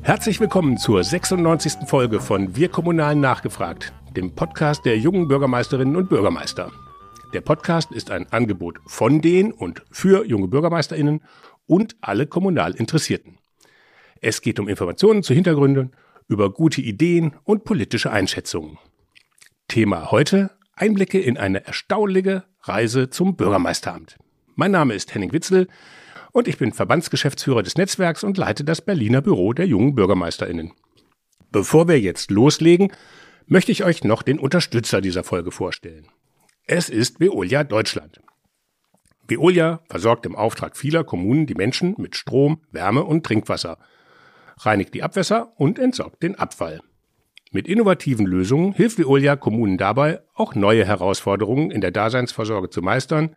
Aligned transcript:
Herzlich 0.00 0.40
willkommen 0.40 0.78
zur 0.78 1.04
96. 1.04 1.86
Folge 1.86 2.20
von 2.20 2.56
Wir 2.56 2.70
Kommunalen 2.70 3.20
nachgefragt, 3.20 3.92
dem 4.16 4.34
Podcast 4.34 4.86
der 4.86 4.96
jungen 4.96 5.28
Bürgermeisterinnen 5.28 5.94
und 5.94 6.08
Bürgermeister. 6.08 6.72
Der 7.34 7.42
Podcast 7.42 7.92
ist 7.92 8.10
ein 8.10 8.32
Angebot 8.32 8.78
von 8.86 9.20
den 9.20 9.52
und 9.52 9.82
für 9.90 10.24
junge 10.24 10.48
Bürgermeisterinnen 10.48 11.22
und 11.66 11.96
alle 12.00 12.26
kommunal 12.26 12.74
Interessierten. 12.74 13.36
Es 14.22 14.40
geht 14.40 14.58
um 14.58 14.68
Informationen 14.68 15.22
zu 15.22 15.34
Hintergründen, 15.34 15.92
über 16.28 16.50
gute 16.50 16.80
Ideen 16.80 17.34
und 17.44 17.64
politische 17.64 18.10
Einschätzungen. 18.10 18.78
Thema 19.68 20.10
heute 20.10 20.52
Einblicke 20.72 21.20
in 21.20 21.36
eine 21.36 21.66
erstaunliche 21.66 22.44
Reise 22.62 23.10
zum 23.10 23.36
Bürgermeisteramt. 23.36 24.16
Mein 24.54 24.70
Name 24.70 24.94
ist 24.94 25.14
Henning 25.14 25.34
Witzel 25.34 25.68
und 26.38 26.46
ich 26.46 26.56
bin 26.56 26.72
Verbandsgeschäftsführer 26.72 27.64
des 27.64 27.76
Netzwerks 27.76 28.22
und 28.22 28.38
leite 28.38 28.62
das 28.62 28.80
Berliner 28.80 29.20
Büro 29.20 29.52
der 29.52 29.66
jungen 29.66 29.96
Bürgermeisterinnen. 29.96 30.72
Bevor 31.50 31.88
wir 31.88 31.98
jetzt 31.98 32.30
loslegen, 32.30 32.92
möchte 33.46 33.72
ich 33.72 33.82
euch 33.82 34.04
noch 34.04 34.22
den 34.22 34.38
Unterstützer 34.38 35.00
dieser 35.00 35.24
Folge 35.24 35.50
vorstellen. 35.50 36.06
Es 36.62 36.90
ist 36.90 37.18
Veolia 37.18 37.64
Deutschland. 37.64 38.20
Veolia 39.26 39.80
versorgt 39.88 40.26
im 40.26 40.36
Auftrag 40.36 40.76
vieler 40.76 41.02
Kommunen 41.02 41.46
die 41.48 41.56
Menschen 41.56 41.96
mit 41.98 42.14
Strom, 42.14 42.62
Wärme 42.70 43.02
und 43.02 43.26
Trinkwasser, 43.26 43.76
reinigt 44.58 44.94
die 44.94 45.02
Abwässer 45.02 45.52
und 45.56 45.80
entsorgt 45.80 46.22
den 46.22 46.36
Abfall. 46.36 46.80
Mit 47.50 47.66
innovativen 47.66 48.26
Lösungen 48.26 48.74
hilft 48.74 48.98
Veolia 48.98 49.34
Kommunen 49.34 49.76
dabei, 49.76 50.20
auch 50.34 50.54
neue 50.54 50.84
Herausforderungen 50.84 51.72
in 51.72 51.80
der 51.80 51.90
Daseinsvorsorge 51.90 52.70
zu 52.70 52.80
meistern, 52.80 53.34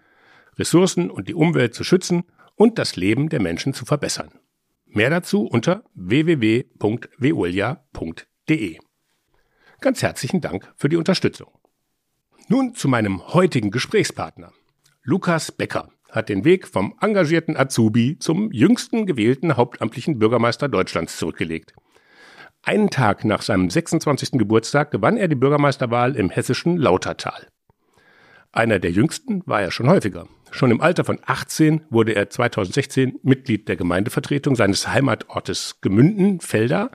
Ressourcen 0.59 1.09
und 1.09 1.27
die 1.27 1.33
Umwelt 1.33 1.73
zu 1.73 1.83
schützen 1.83 2.25
und 2.61 2.77
das 2.77 2.95
Leben 2.95 3.29
der 3.29 3.41
Menschen 3.41 3.73
zu 3.73 3.85
verbessern. 3.85 4.29
Mehr 4.85 5.09
dazu 5.09 5.47
unter 5.47 5.83
www.veolia.de. 5.95 8.77
Ganz 9.79 10.03
herzlichen 10.03 10.41
Dank 10.41 10.71
für 10.75 10.87
die 10.87 10.97
Unterstützung. 10.97 11.47
Nun 12.49 12.75
zu 12.75 12.87
meinem 12.87 13.33
heutigen 13.33 13.71
Gesprächspartner. 13.71 14.53
Lukas 15.01 15.51
Becker 15.51 15.89
hat 16.11 16.29
den 16.29 16.45
Weg 16.45 16.67
vom 16.67 16.93
engagierten 17.01 17.57
Azubi 17.57 18.19
zum 18.19 18.51
jüngsten 18.51 19.07
gewählten 19.07 19.57
hauptamtlichen 19.57 20.19
Bürgermeister 20.19 20.69
Deutschlands 20.69 21.17
zurückgelegt. 21.17 21.73
Einen 22.61 22.91
Tag 22.91 23.25
nach 23.25 23.41
seinem 23.41 23.71
26. 23.71 24.33
Geburtstag 24.33 24.91
gewann 24.91 25.17
er 25.17 25.27
die 25.27 25.33
Bürgermeisterwahl 25.33 26.15
im 26.15 26.29
hessischen 26.29 26.77
Lautertal. 26.77 27.47
Einer 28.51 28.77
der 28.77 28.91
jüngsten 28.91 29.41
war 29.47 29.63
er 29.63 29.71
schon 29.71 29.89
häufiger. 29.89 30.27
Schon 30.53 30.69
im 30.69 30.81
Alter 30.81 31.05
von 31.05 31.17
18 31.25 31.81
wurde 31.89 32.13
er 32.13 32.29
2016 32.29 33.19
Mitglied 33.23 33.69
der 33.69 33.77
Gemeindevertretung 33.77 34.55
seines 34.57 34.89
Heimatortes 34.89 35.77
Gemünden-Felda 35.79 36.91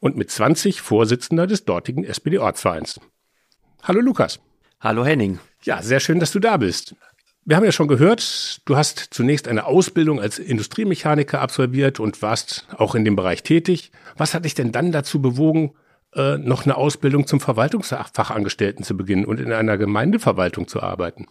und 0.00 0.16
mit 0.16 0.32
20 0.32 0.80
Vorsitzender 0.80 1.46
des 1.46 1.64
dortigen 1.64 2.02
SPD-Ortsvereins. 2.02 3.00
Hallo 3.84 4.00
Lukas. 4.00 4.40
Hallo 4.80 5.04
Henning. 5.04 5.38
Ja, 5.62 5.80
sehr 5.80 6.00
schön, 6.00 6.18
dass 6.18 6.32
du 6.32 6.40
da 6.40 6.56
bist. 6.56 6.96
Wir 7.44 7.56
haben 7.56 7.64
ja 7.64 7.70
schon 7.70 7.86
gehört, 7.86 8.60
du 8.64 8.76
hast 8.76 8.98
zunächst 8.98 9.46
eine 9.46 9.66
Ausbildung 9.66 10.20
als 10.20 10.40
Industriemechaniker 10.40 11.40
absolviert 11.40 12.00
und 12.00 12.20
warst 12.20 12.66
auch 12.76 12.96
in 12.96 13.04
dem 13.04 13.14
Bereich 13.14 13.44
tätig. 13.44 13.92
Was 14.16 14.34
hat 14.34 14.44
dich 14.44 14.54
denn 14.54 14.72
dann 14.72 14.90
dazu 14.90 15.22
bewogen, 15.22 15.72
äh, 16.16 16.36
noch 16.36 16.64
eine 16.64 16.76
Ausbildung 16.76 17.28
zum 17.28 17.38
Verwaltungsfachangestellten 17.38 18.84
zu 18.84 18.96
beginnen 18.96 19.24
und 19.24 19.38
in 19.38 19.52
einer 19.52 19.78
Gemeindeverwaltung 19.78 20.66
zu 20.66 20.82
arbeiten? 20.82 21.26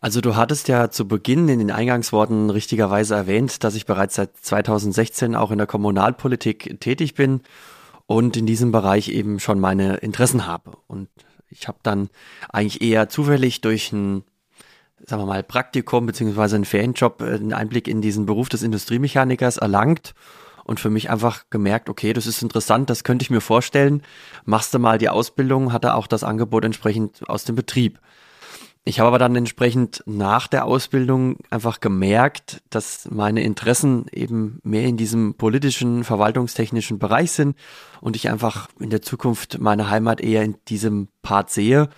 Also 0.00 0.22
du 0.22 0.34
hattest 0.34 0.68
ja 0.68 0.90
zu 0.90 1.06
Beginn 1.06 1.48
in 1.48 1.58
den 1.58 1.70
Eingangsworten 1.70 2.48
richtigerweise 2.48 3.14
erwähnt, 3.14 3.62
dass 3.64 3.74
ich 3.74 3.84
bereits 3.84 4.14
seit 4.14 4.34
2016 4.34 5.36
auch 5.36 5.50
in 5.50 5.58
der 5.58 5.66
Kommunalpolitik 5.66 6.80
tätig 6.80 7.14
bin 7.14 7.42
und 8.06 8.36
in 8.36 8.46
diesem 8.46 8.72
Bereich 8.72 9.08
eben 9.10 9.40
schon 9.40 9.60
meine 9.60 9.96
Interessen 9.96 10.46
habe. 10.46 10.72
Und 10.86 11.08
ich 11.50 11.68
habe 11.68 11.78
dann 11.82 12.08
eigentlich 12.48 12.80
eher 12.80 13.10
zufällig 13.10 13.60
durch 13.60 13.92
ein, 13.92 14.24
sagen 15.04 15.22
wir 15.22 15.26
mal, 15.26 15.42
Praktikum 15.42 16.06
beziehungsweise 16.06 16.56
einen 16.56 16.64
Ferienjob 16.64 17.20
einen 17.20 17.52
Einblick 17.52 17.86
in 17.86 18.00
diesen 18.00 18.24
Beruf 18.24 18.48
des 18.48 18.62
Industriemechanikers 18.62 19.58
erlangt 19.58 20.14
und 20.64 20.80
für 20.80 20.88
mich 20.90 21.10
einfach 21.10 21.44
gemerkt, 21.50 21.90
okay, 21.90 22.14
das 22.14 22.26
ist 22.26 22.42
interessant, 22.42 22.88
das 22.88 23.04
könnte 23.04 23.22
ich 23.24 23.30
mir 23.30 23.42
vorstellen. 23.42 24.02
Machst 24.46 24.72
du 24.72 24.78
mal 24.78 24.96
die 24.96 25.10
Ausbildung, 25.10 25.74
hatte 25.74 25.94
auch 25.94 26.06
das 26.06 26.24
Angebot 26.24 26.64
entsprechend 26.64 27.28
aus 27.28 27.44
dem 27.44 27.54
Betrieb. 27.54 27.98
Ich 28.90 28.98
habe 28.98 29.06
aber 29.06 29.20
dann 29.20 29.36
entsprechend 29.36 30.02
nach 30.04 30.48
der 30.48 30.64
Ausbildung 30.64 31.36
einfach 31.48 31.78
gemerkt, 31.78 32.60
dass 32.70 33.08
meine 33.08 33.40
Interessen 33.44 34.06
eben 34.10 34.58
mehr 34.64 34.82
in 34.82 34.96
diesem 34.96 35.34
politischen, 35.34 36.02
verwaltungstechnischen 36.02 36.98
Bereich 36.98 37.30
sind 37.30 37.56
und 38.00 38.16
ich 38.16 38.28
einfach 38.28 38.66
in 38.80 38.90
der 38.90 39.00
Zukunft 39.00 39.60
meine 39.60 39.90
Heimat 39.90 40.20
eher 40.20 40.42
in 40.42 40.56
diesem 40.66 41.06
Part 41.22 41.50
sehe 41.50 41.88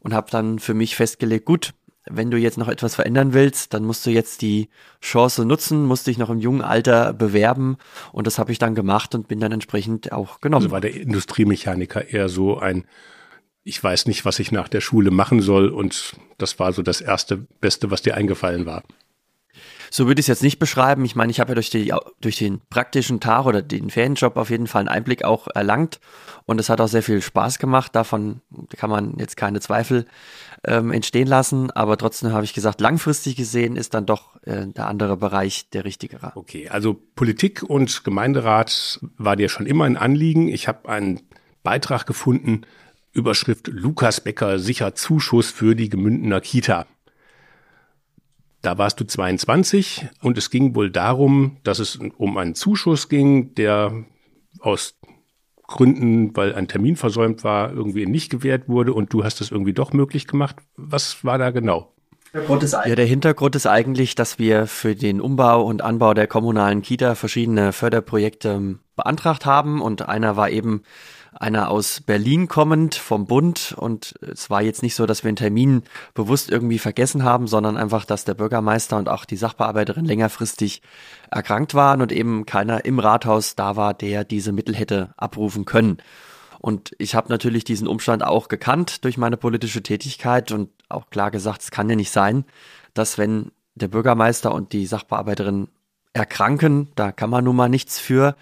und 0.00 0.12
habe 0.12 0.30
dann 0.30 0.58
für 0.58 0.74
mich 0.74 0.96
festgelegt, 0.96 1.46
gut, 1.46 1.72
wenn 2.04 2.30
du 2.30 2.36
jetzt 2.36 2.58
noch 2.58 2.68
etwas 2.68 2.94
verändern 2.94 3.32
willst, 3.32 3.72
dann 3.72 3.86
musst 3.86 4.04
du 4.04 4.10
jetzt 4.10 4.42
die 4.42 4.68
Chance 5.00 5.46
nutzen, 5.46 5.86
musst 5.86 6.06
dich 6.06 6.18
noch 6.18 6.28
im 6.28 6.40
jungen 6.40 6.60
Alter 6.60 7.14
bewerben 7.14 7.78
und 8.12 8.26
das 8.26 8.38
habe 8.38 8.52
ich 8.52 8.58
dann 8.58 8.74
gemacht 8.74 9.14
und 9.14 9.28
bin 9.28 9.40
dann 9.40 9.52
entsprechend 9.52 10.12
auch 10.12 10.42
genommen. 10.42 10.64
Also 10.64 10.72
war 10.72 10.82
der 10.82 10.94
Industriemechaniker 10.94 12.06
eher 12.12 12.28
so 12.28 12.58
ein 12.58 12.84
ich 13.64 13.82
weiß 13.82 14.06
nicht, 14.06 14.24
was 14.24 14.38
ich 14.38 14.52
nach 14.52 14.68
der 14.68 14.80
Schule 14.80 15.10
machen 15.10 15.40
soll 15.40 15.68
und 15.68 16.16
das 16.38 16.58
war 16.58 16.72
so 16.72 16.82
das 16.82 17.00
erste 17.00 17.38
Beste, 17.60 17.90
was 17.90 18.02
dir 18.02 18.14
eingefallen 18.14 18.66
war. 18.66 18.82
So 19.90 20.08
würde 20.08 20.18
ich 20.18 20.24
es 20.24 20.28
jetzt 20.28 20.42
nicht 20.42 20.58
beschreiben. 20.58 21.04
Ich 21.04 21.14
meine, 21.14 21.30
ich 21.30 21.38
habe 21.38 21.50
ja 21.50 21.54
durch, 21.54 21.70
die, 21.70 21.94
durch 22.20 22.36
den 22.36 22.60
praktischen 22.68 23.20
Tag 23.20 23.46
oder 23.46 23.62
den 23.62 23.90
Ferienjob 23.90 24.36
auf 24.36 24.50
jeden 24.50 24.66
Fall 24.66 24.80
einen 24.80 24.88
Einblick 24.88 25.24
auch 25.24 25.46
erlangt 25.54 26.00
und 26.46 26.58
es 26.58 26.68
hat 26.68 26.80
auch 26.80 26.88
sehr 26.88 27.04
viel 27.04 27.22
Spaß 27.22 27.60
gemacht. 27.60 27.94
Davon 27.94 28.40
kann 28.76 28.90
man 28.90 29.14
jetzt 29.18 29.36
keine 29.36 29.60
Zweifel 29.60 30.06
ähm, 30.64 30.90
entstehen 30.90 31.28
lassen, 31.28 31.70
aber 31.70 31.96
trotzdem 31.96 32.32
habe 32.32 32.44
ich 32.44 32.54
gesagt, 32.54 32.80
langfristig 32.80 33.36
gesehen 33.36 33.76
ist 33.76 33.94
dann 33.94 34.04
doch 34.04 34.34
äh, 34.42 34.66
der 34.66 34.88
andere 34.88 35.16
Bereich 35.16 35.70
der 35.70 35.84
richtigere. 35.84 36.32
Okay, 36.34 36.68
also 36.68 37.00
Politik 37.14 37.62
und 37.62 38.02
Gemeinderat 38.02 38.98
war 39.16 39.36
dir 39.36 39.48
schon 39.48 39.66
immer 39.66 39.84
ein 39.84 39.96
Anliegen. 39.96 40.48
Ich 40.48 40.66
habe 40.66 40.88
einen 40.88 41.20
Beitrag 41.62 42.04
gefunden, 42.04 42.62
Überschrift 43.14 43.68
Lukas 43.68 44.20
Becker 44.20 44.58
sicher 44.58 44.94
Zuschuss 44.94 45.50
für 45.50 45.74
die 45.74 45.88
Gemündener 45.88 46.40
Kita. 46.40 46.86
Da 48.60 48.76
warst 48.78 48.98
du 48.98 49.04
22 49.04 50.08
und 50.22 50.36
es 50.36 50.50
ging 50.50 50.74
wohl 50.74 50.90
darum, 50.90 51.58
dass 51.62 51.78
es 51.78 51.98
um 52.16 52.36
einen 52.38 52.54
Zuschuss 52.54 53.08
ging, 53.08 53.54
der 53.54 54.04
aus 54.58 54.98
Gründen, 55.66 56.36
weil 56.36 56.54
ein 56.54 56.68
Termin 56.68 56.96
versäumt 56.96 57.44
war, 57.44 57.72
irgendwie 57.72 58.06
nicht 58.06 58.30
gewährt 58.30 58.68
wurde 58.68 58.92
und 58.92 59.12
du 59.12 59.24
hast 59.24 59.40
es 59.40 59.50
irgendwie 59.50 59.72
doch 59.72 59.92
möglich 59.92 60.26
gemacht. 60.26 60.56
Was 60.76 61.24
war 61.24 61.38
da 61.38 61.50
genau? 61.50 61.94
Ja, 62.34 62.96
der 62.96 63.06
Hintergrund 63.06 63.54
ist 63.54 63.66
eigentlich, 63.66 64.16
dass 64.16 64.40
wir 64.40 64.66
für 64.66 64.96
den 64.96 65.20
Umbau 65.20 65.62
und 65.62 65.82
Anbau 65.82 66.14
der 66.14 66.26
kommunalen 66.26 66.82
Kita 66.82 67.14
verschiedene 67.14 67.72
Förderprojekte 67.72 68.80
beantragt 68.96 69.46
haben 69.46 69.80
und 69.80 70.08
einer 70.08 70.36
war 70.36 70.50
eben 70.50 70.82
einer 71.40 71.70
aus 71.70 72.00
Berlin 72.00 72.48
kommend 72.48 72.94
vom 72.94 73.26
Bund 73.26 73.74
und 73.76 74.14
es 74.20 74.50
war 74.50 74.62
jetzt 74.62 74.82
nicht 74.82 74.94
so, 74.94 75.06
dass 75.06 75.24
wir 75.24 75.28
einen 75.28 75.36
Termin 75.36 75.82
bewusst 76.14 76.50
irgendwie 76.50 76.78
vergessen 76.78 77.24
haben, 77.24 77.46
sondern 77.46 77.76
einfach, 77.76 78.04
dass 78.04 78.24
der 78.24 78.34
Bürgermeister 78.34 78.96
und 78.96 79.08
auch 79.08 79.24
die 79.24 79.36
Sachbearbeiterin 79.36 80.04
längerfristig 80.04 80.82
erkrankt 81.30 81.74
waren 81.74 82.02
und 82.02 82.12
eben 82.12 82.46
keiner 82.46 82.84
im 82.84 82.98
Rathaus 82.98 83.56
da 83.56 83.76
war, 83.76 83.94
der 83.94 84.24
diese 84.24 84.52
Mittel 84.52 84.74
hätte 84.74 85.12
abrufen 85.16 85.64
können. 85.64 85.98
Und 86.60 86.92
ich 86.98 87.14
habe 87.14 87.28
natürlich 87.28 87.64
diesen 87.64 87.86
Umstand 87.86 88.24
auch 88.24 88.48
gekannt 88.48 89.04
durch 89.04 89.18
meine 89.18 89.36
politische 89.36 89.82
Tätigkeit 89.82 90.50
und 90.50 90.70
auch 90.88 91.10
klar 91.10 91.30
gesagt, 91.30 91.62
es 91.62 91.70
kann 91.70 91.90
ja 91.90 91.96
nicht 91.96 92.10
sein, 92.10 92.44
dass 92.94 93.18
wenn 93.18 93.50
der 93.74 93.88
Bürgermeister 93.88 94.54
und 94.54 94.72
die 94.72 94.86
Sachbearbeiterin 94.86 95.68
erkranken, 96.14 96.88
da 96.94 97.12
kann 97.12 97.28
man 97.28 97.44
nun 97.44 97.56
mal 97.56 97.68
nichts 97.68 97.98
für, 97.98 98.36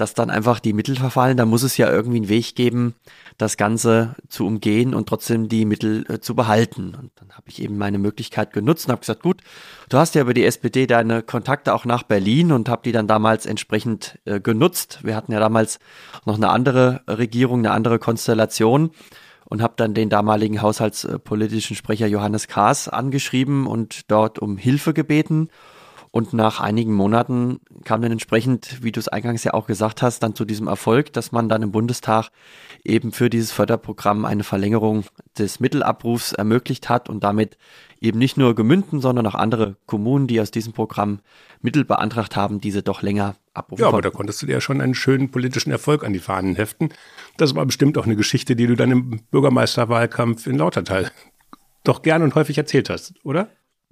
dass 0.00 0.14
dann 0.14 0.30
einfach 0.30 0.60
die 0.60 0.72
Mittel 0.72 0.96
verfallen. 0.96 1.36
Da 1.36 1.44
muss 1.44 1.62
es 1.62 1.76
ja 1.76 1.90
irgendwie 1.90 2.18
einen 2.18 2.28
Weg 2.28 2.54
geben, 2.54 2.94
das 3.38 3.56
Ganze 3.56 4.14
zu 4.28 4.46
umgehen 4.46 4.94
und 4.94 5.08
trotzdem 5.08 5.48
die 5.48 5.64
Mittel 5.64 6.04
äh, 6.08 6.20
zu 6.20 6.34
behalten. 6.34 6.94
Und 6.94 7.10
dann 7.16 7.32
habe 7.32 7.48
ich 7.48 7.62
eben 7.62 7.76
meine 7.76 7.98
Möglichkeit 7.98 8.52
genutzt 8.52 8.86
und 8.86 8.92
habe 8.92 9.00
gesagt, 9.00 9.22
gut, 9.22 9.42
du 9.88 9.98
hast 9.98 10.14
ja 10.14 10.22
über 10.22 10.34
die 10.34 10.44
SPD 10.44 10.86
deine 10.86 11.22
Kontakte 11.22 11.74
auch 11.74 11.84
nach 11.84 12.02
Berlin 12.02 12.52
und 12.52 12.68
habe 12.68 12.82
die 12.84 12.92
dann 12.92 13.06
damals 13.06 13.46
entsprechend 13.46 14.18
äh, 14.24 14.40
genutzt. 14.40 15.00
Wir 15.02 15.16
hatten 15.16 15.32
ja 15.32 15.40
damals 15.40 15.78
noch 16.24 16.36
eine 16.36 16.48
andere 16.48 17.02
Regierung, 17.06 17.60
eine 17.60 17.72
andere 17.72 17.98
Konstellation 17.98 18.90
und 19.44 19.62
habe 19.62 19.74
dann 19.76 19.94
den 19.94 20.08
damaligen 20.08 20.62
haushaltspolitischen 20.62 21.76
Sprecher 21.76 22.06
Johannes 22.06 22.48
Kaas 22.48 22.88
angeschrieben 22.88 23.66
und 23.66 24.10
dort 24.10 24.38
um 24.38 24.56
Hilfe 24.56 24.94
gebeten 24.94 25.50
Und 26.12 26.32
nach 26.32 26.58
einigen 26.58 26.92
Monaten 26.92 27.60
kam 27.84 28.02
dann 28.02 28.10
entsprechend, 28.10 28.82
wie 28.82 28.90
du 28.90 28.98
es 28.98 29.06
eingangs 29.06 29.44
ja 29.44 29.54
auch 29.54 29.66
gesagt 29.66 30.02
hast, 30.02 30.24
dann 30.24 30.34
zu 30.34 30.44
diesem 30.44 30.66
Erfolg, 30.66 31.12
dass 31.12 31.30
man 31.30 31.48
dann 31.48 31.62
im 31.62 31.70
Bundestag 31.70 32.30
eben 32.84 33.12
für 33.12 33.30
dieses 33.30 33.52
Förderprogramm 33.52 34.24
eine 34.24 34.42
Verlängerung 34.42 35.04
des 35.38 35.60
Mittelabrufs 35.60 36.32
ermöglicht 36.32 36.88
hat 36.88 37.08
und 37.08 37.22
damit 37.22 37.58
eben 38.00 38.18
nicht 38.18 38.36
nur 38.36 38.56
Gemünden, 38.56 39.00
sondern 39.00 39.24
auch 39.26 39.36
andere 39.36 39.76
Kommunen, 39.86 40.26
die 40.26 40.40
aus 40.40 40.50
diesem 40.50 40.72
Programm 40.72 41.20
Mittel 41.62 41.84
beantragt 41.84 42.34
haben, 42.34 42.60
diese 42.60 42.82
doch 42.82 43.02
länger 43.02 43.36
abrufen. 43.54 43.82
Ja, 43.82 43.88
aber 43.88 44.02
da 44.02 44.10
konntest 44.10 44.42
du 44.42 44.46
dir 44.46 44.54
ja 44.54 44.60
schon 44.60 44.80
einen 44.80 44.94
schönen 44.94 45.30
politischen 45.30 45.70
Erfolg 45.70 46.02
an 46.02 46.12
die 46.12 46.18
Fahnen 46.18 46.56
heften. 46.56 46.88
Das 47.36 47.54
war 47.54 47.64
bestimmt 47.66 47.96
auch 47.98 48.06
eine 48.06 48.16
Geschichte, 48.16 48.56
die 48.56 48.66
du 48.66 48.74
dann 48.74 48.90
im 48.90 49.20
Bürgermeisterwahlkampf 49.30 50.48
in 50.48 50.56
Lautertal 50.56 51.12
doch 51.84 52.02
gern 52.02 52.22
und 52.22 52.34
häufig 52.34 52.58
erzählt 52.58 52.90
hast, 52.90 53.14
oder? 53.22 53.48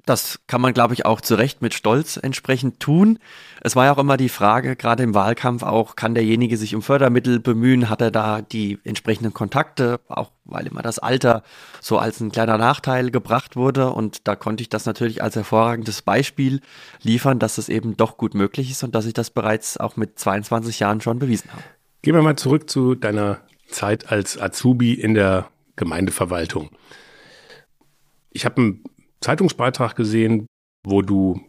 Das 0.07 0.41
kann 0.47 0.63
man, 0.63 0.73
glaube 0.73 0.95
ich, 0.95 1.05
auch 1.05 1.21
zu 1.21 1.35
Recht 1.35 1.61
mit 1.61 1.75
Stolz 1.75 2.17
entsprechend 2.17 2.81
tun. 2.81 3.19
Es 3.61 3.77
war 3.77 3.85
ja 3.85 3.93
auch 3.93 3.99
immer 3.99 4.17
die 4.17 4.31
Frage, 4.31 4.75
gerade 4.75 5.03
im 5.03 5.15
Wahlkampf 5.15 5.63
auch, 5.63 5.97
kann 5.97 6.15
derjenige 6.15 6.57
sich 6.57 6.75
um 6.75 6.81
Fördermittel 6.81 7.41
bemühen? 7.41 7.91
Hat 7.91 8.01
er 8.01 8.11
da 8.11 8.41
die 8.41 8.79
entsprechenden 8.85 9.35
Kontakte? 9.35 10.01
Auch 10.09 10.31
weil 10.47 10.67
immer 10.67 10.81
das 10.81 10.99
Alter 10.99 11.43
so 11.81 11.99
als 11.99 12.21
ein 12.21 12.33
kleiner 12.33 12.57
Nachteil 12.57 13.11
gebracht 13.11 13.55
wurde. 13.55 13.91
Und 13.91 14.27
da 14.27 14.35
konnte 14.35 14.63
ich 14.63 14.71
das 14.71 14.87
natürlich 14.87 15.23
als 15.23 15.37
hervorragendes 15.37 16.01
Beispiel 16.01 16.63
liefern, 17.03 17.39
dass 17.39 17.59
es 17.59 17.69
eben 17.69 17.97
doch 17.97 18.17
gut 18.17 18.35
möglich 18.35 18.71
ist 18.71 18.83
und 18.83 18.95
dass 18.95 19.05
ich 19.05 19.15
das 19.15 19.29
bereits 19.29 19.77
auch 19.77 19.97
mit 19.97 20.19
22 20.19 20.81
Jahren 20.81 21.03
schon 21.03 21.19
bewiesen 21.19 21.53
habe. 21.53 21.63
Gehen 22.01 22.15
wir 22.15 22.23
mal 22.23 22.37
zurück 22.37 22.71
zu 22.71 22.95
deiner 22.95 23.41
Zeit 23.69 24.11
als 24.11 24.41
Azubi 24.41 24.95
in 24.95 25.15
der 25.15 25.51
Gemeindeverwaltung. 25.77 26.71
Ich 28.31 28.45
habe 28.45 28.57
einen 28.57 28.85
Zeitungsbeitrag 29.21 29.97
gesehen, 29.97 30.47
wo 30.85 31.03
du 31.03 31.41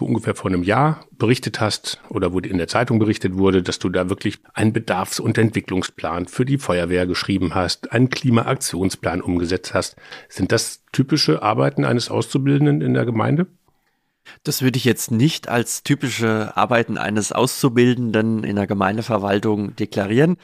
ungefähr 0.00 0.34
vor 0.34 0.50
einem 0.50 0.62
Jahr 0.62 1.04
berichtet 1.12 1.60
hast 1.60 2.00
oder 2.08 2.32
wo 2.32 2.38
in 2.38 2.58
der 2.58 2.68
Zeitung 2.68 2.98
berichtet 2.98 3.36
wurde, 3.36 3.62
dass 3.62 3.78
du 3.78 3.88
da 3.88 4.08
wirklich 4.08 4.38
einen 4.52 4.72
Bedarfs- 4.72 5.20
und 5.20 5.36
Entwicklungsplan 5.38 6.26
für 6.26 6.44
die 6.44 6.58
Feuerwehr 6.58 7.06
geschrieben 7.06 7.54
hast, 7.54 7.92
einen 7.92 8.10
Klimaaktionsplan 8.10 9.20
umgesetzt 9.20 9.74
hast. 9.74 9.96
Sind 10.28 10.52
das 10.52 10.84
typische 10.92 11.42
Arbeiten 11.42 11.84
eines 11.84 12.10
Auszubildenden 12.10 12.82
in 12.82 12.94
der 12.94 13.04
Gemeinde? 13.04 13.46
Das 14.42 14.62
würde 14.62 14.76
ich 14.76 14.84
jetzt 14.84 15.10
nicht 15.10 15.48
als 15.48 15.82
typische 15.82 16.56
Arbeiten 16.56 16.98
eines 16.98 17.32
Auszubildenden 17.32 18.44
in 18.44 18.56
der 18.56 18.66
Gemeindeverwaltung 18.66 19.76
deklarieren. 19.76 20.36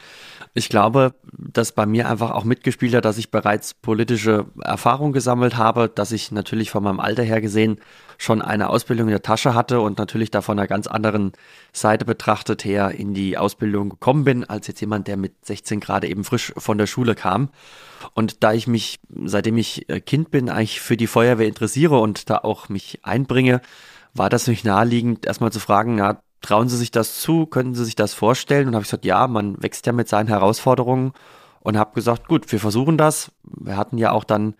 Ich 0.53 0.69
glaube, 0.69 1.13
dass 1.31 1.71
bei 1.71 1.85
mir 1.85 2.09
einfach 2.09 2.31
auch 2.31 2.43
mitgespielt 2.43 2.93
hat, 2.93 3.05
dass 3.05 3.17
ich 3.17 3.31
bereits 3.31 3.73
politische 3.73 4.45
Erfahrung 4.61 5.13
gesammelt 5.13 5.57
habe, 5.57 5.89
dass 5.89 6.11
ich 6.11 6.31
natürlich 6.31 6.71
von 6.71 6.83
meinem 6.83 6.99
Alter 6.99 7.23
her 7.23 7.41
gesehen 7.41 7.79
schon 8.17 8.41
eine 8.41 8.69
Ausbildung 8.69 9.07
in 9.07 9.13
der 9.13 9.23
Tasche 9.23 9.55
hatte 9.55 9.81
und 9.81 9.97
natürlich 9.97 10.29
da 10.29 10.41
von 10.41 10.59
einer 10.59 10.67
ganz 10.67 10.87
anderen 10.87 11.31
Seite 11.73 12.05
betrachtet 12.05 12.63
her 12.65 12.91
in 12.91 13.13
die 13.13 13.37
Ausbildung 13.37 13.89
gekommen 13.89 14.23
bin, 14.23 14.43
als 14.43 14.67
jetzt 14.67 14.81
jemand, 14.81 15.07
der 15.07 15.17
mit 15.17 15.45
16 15.45 15.79
gerade 15.79 16.07
eben 16.07 16.23
frisch 16.23 16.53
von 16.57 16.77
der 16.77 16.87
Schule 16.87 17.15
kam. 17.15 17.49
Und 18.13 18.43
da 18.43 18.53
ich 18.53 18.67
mich, 18.67 18.99
seitdem 19.25 19.57
ich 19.57 19.89
äh, 19.89 19.99
Kind 19.99 20.31
bin, 20.31 20.49
eigentlich 20.49 20.81
für 20.81 20.97
die 20.97 21.07
Feuerwehr 21.07 21.47
interessiere 21.47 21.99
und 21.99 22.29
da 22.29 22.37
auch 22.37 22.69
mich 22.69 22.99
einbringe, 23.03 23.61
war 24.13 24.29
das 24.29 24.47
nicht 24.47 24.65
naheliegend, 24.65 25.25
erstmal 25.25 25.51
zu 25.51 25.59
fragen, 25.59 25.95
na, 25.95 26.21
trauen 26.41 26.69
Sie 26.69 26.77
sich 26.77 26.91
das 26.91 27.19
zu? 27.19 27.45
Können 27.45 27.75
Sie 27.75 27.85
sich 27.85 27.95
das 27.95 28.13
vorstellen? 28.13 28.67
Und 28.67 28.75
habe 28.75 28.83
ich 28.83 28.89
gesagt, 28.89 29.05
ja, 29.05 29.27
man 29.27 29.61
wächst 29.61 29.85
ja 29.85 29.93
mit 29.93 30.09
seinen 30.09 30.27
Herausforderungen 30.27 31.13
und 31.61 31.77
habe 31.77 31.93
gesagt, 31.93 32.27
gut, 32.27 32.51
wir 32.51 32.59
versuchen 32.59 32.97
das. 32.97 33.31
Wir 33.43 33.77
hatten 33.77 33.97
ja 33.97 34.11
auch 34.11 34.23
dann 34.23 34.55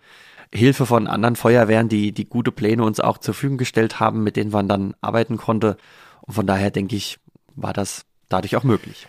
Hilfe 0.54 0.86
von 0.86 1.06
anderen 1.06 1.36
Feuerwehren, 1.36 1.88
die, 1.88 2.12
die 2.12 2.28
gute 2.28 2.52
Pläne 2.52 2.84
uns 2.84 3.00
auch 3.00 3.18
zur 3.18 3.34
Verfügung 3.34 3.58
gestellt 3.58 4.00
haben, 4.00 4.22
mit 4.22 4.36
denen 4.36 4.50
man 4.50 4.68
dann 4.68 4.94
arbeiten 5.00 5.36
konnte. 5.36 5.76
Und 6.22 6.34
von 6.34 6.46
daher 6.46 6.70
denke 6.70 6.94
ich, 6.94 7.18
war 7.56 7.72
das 7.72 8.04
dadurch 8.28 8.56
auch 8.56 8.64
möglich. 8.64 9.08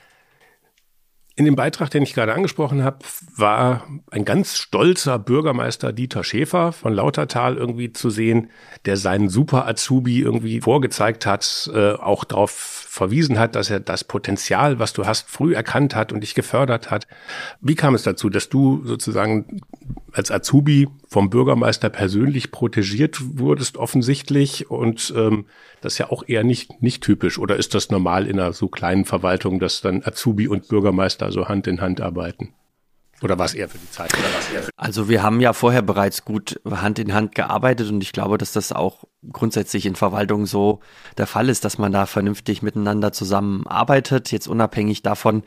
In 1.36 1.46
dem 1.46 1.56
Beitrag, 1.56 1.90
den 1.90 2.04
ich 2.04 2.14
gerade 2.14 2.34
angesprochen 2.34 2.84
habe, 2.84 3.00
war 3.36 3.88
ein 4.12 4.24
ganz 4.24 4.56
stolzer 4.56 5.18
Bürgermeister 5.18 5.92
Dieter 5.92 6.24
Schäfer 6.24 6.72
von 6.72 6.94
Lautertal 6.94 7.58
irgendwie 7.58 7.92
zu 7.92 8.12
sehen, 8.12 8.52
der 8.86 8.98
seinen 8.98 9.30
Super 9.30 9.68
Azubi 9.68 10.20
irgendwie 10.20 10.62
vorgezeigt 10.62 11.26
hat, 11.26 11.72
äh, 11.74 11.94
auch 11.94 12.24
darauf 12.24 12.83
verwiesen 12.94 13.40
hat, 13.40 13.56
dass 13.56 13.72
er 13.72 13.80
das 13.80 14.04
Potenzial, 14.04 14.78
was 14.78 14.94
du 14.94 15.08
hast, 15.08 15.28
früh 15.28 15.56
erkannt 15.56 15.96
hat 15.96 16.12
und 16.14 16.22
dich 16.22 16.36
gefördert 16.36 16.92
hat. 16.92 17.08
Wie 17.60 17.74
kam 17.74 17.96
es 17.96 18.04
dazu, 18.04 18.30
dass 18.30 18.50
du 18.50 18.86
sozusagen 18.86 19.62
als 20.12 20.30
Azubi 20.30 20.88
vom 21.08 21.32
Bürgermeister 21.32 21.90
persönlich 21.90 22.52
protegiert 22.52 23.18
wurdest, 23.40 23.78
offensichtlich, 23.78 24.70
und 24.70 25.12
ähm, 25.18 25.46
das 25.82 25.94
ist 25.94 25.98
ja 25.98 26.12
auch 26.12 26.24
eher 26.28 26.44
nicht, 26.44 26.84
nicht 26.84 27.02
typisch. 27.02 27.40
Oder 27.40 27.56
ist 27.56 27.74
das 27.74 27.90
normal 27.90 28.28
in 28.28 28.40
einer 28.40 28.54
so 28.54 28.68
kleinen 28.68 29.06
Verwaltung, 29.06 29.60
dass 29.60 29.82
dann 29.82 30.04
Azubi 30.06 30.48
und 30.48 30.68
Bürgermeister 30.68 31.32
so 31.32 31.48
Hand 31.48 31.66
in 31.66 31.82
Hand 31.82 32.00
arbeiten? 32.00 32.54
Oder 33.24 33.40
war 33.40 33.46
es 33.46 33.54
eher 33.54 33.70
für 33.70 33.78
die 33.78 33.90
Zeit? 33.90 34.12
also 34.76 35.08
wir 35.08 35.24
haben 35.24 35.40
ja 35.40 35.54
vorher 35.54 35.82
bereits 35.82 36.26
gut 36.26 36.60
Hand 36.70 37.00
in 37.00 37.14
Hand 37.14 37.36
gearbeitet 37.36 37.90
und 37.90 38.02
ich 38.02 38.12
glaube, 38.12 38.38
dass 38.38 38.52
das 38.52 38.74
auch 38.74 39.06
grundsätzlich 39.32 39.86
in 39.86 39.96
Verwaltung 39.96 40.46
so 40.46 40.82
der 41.18 41.26
Fall 41.26 41.48
ist, 41.48 41.64
dass 41.64 41.78
man 41.78 41.94
da 41.94 42.06
vernünftig 42.06 42.62
miteinander 42.62 43.14
zusammenarbeitet, 43.14 44.32
jetzt 44.32 44.48
unabhängig 44.48 45.02
davon, 45.04 45.44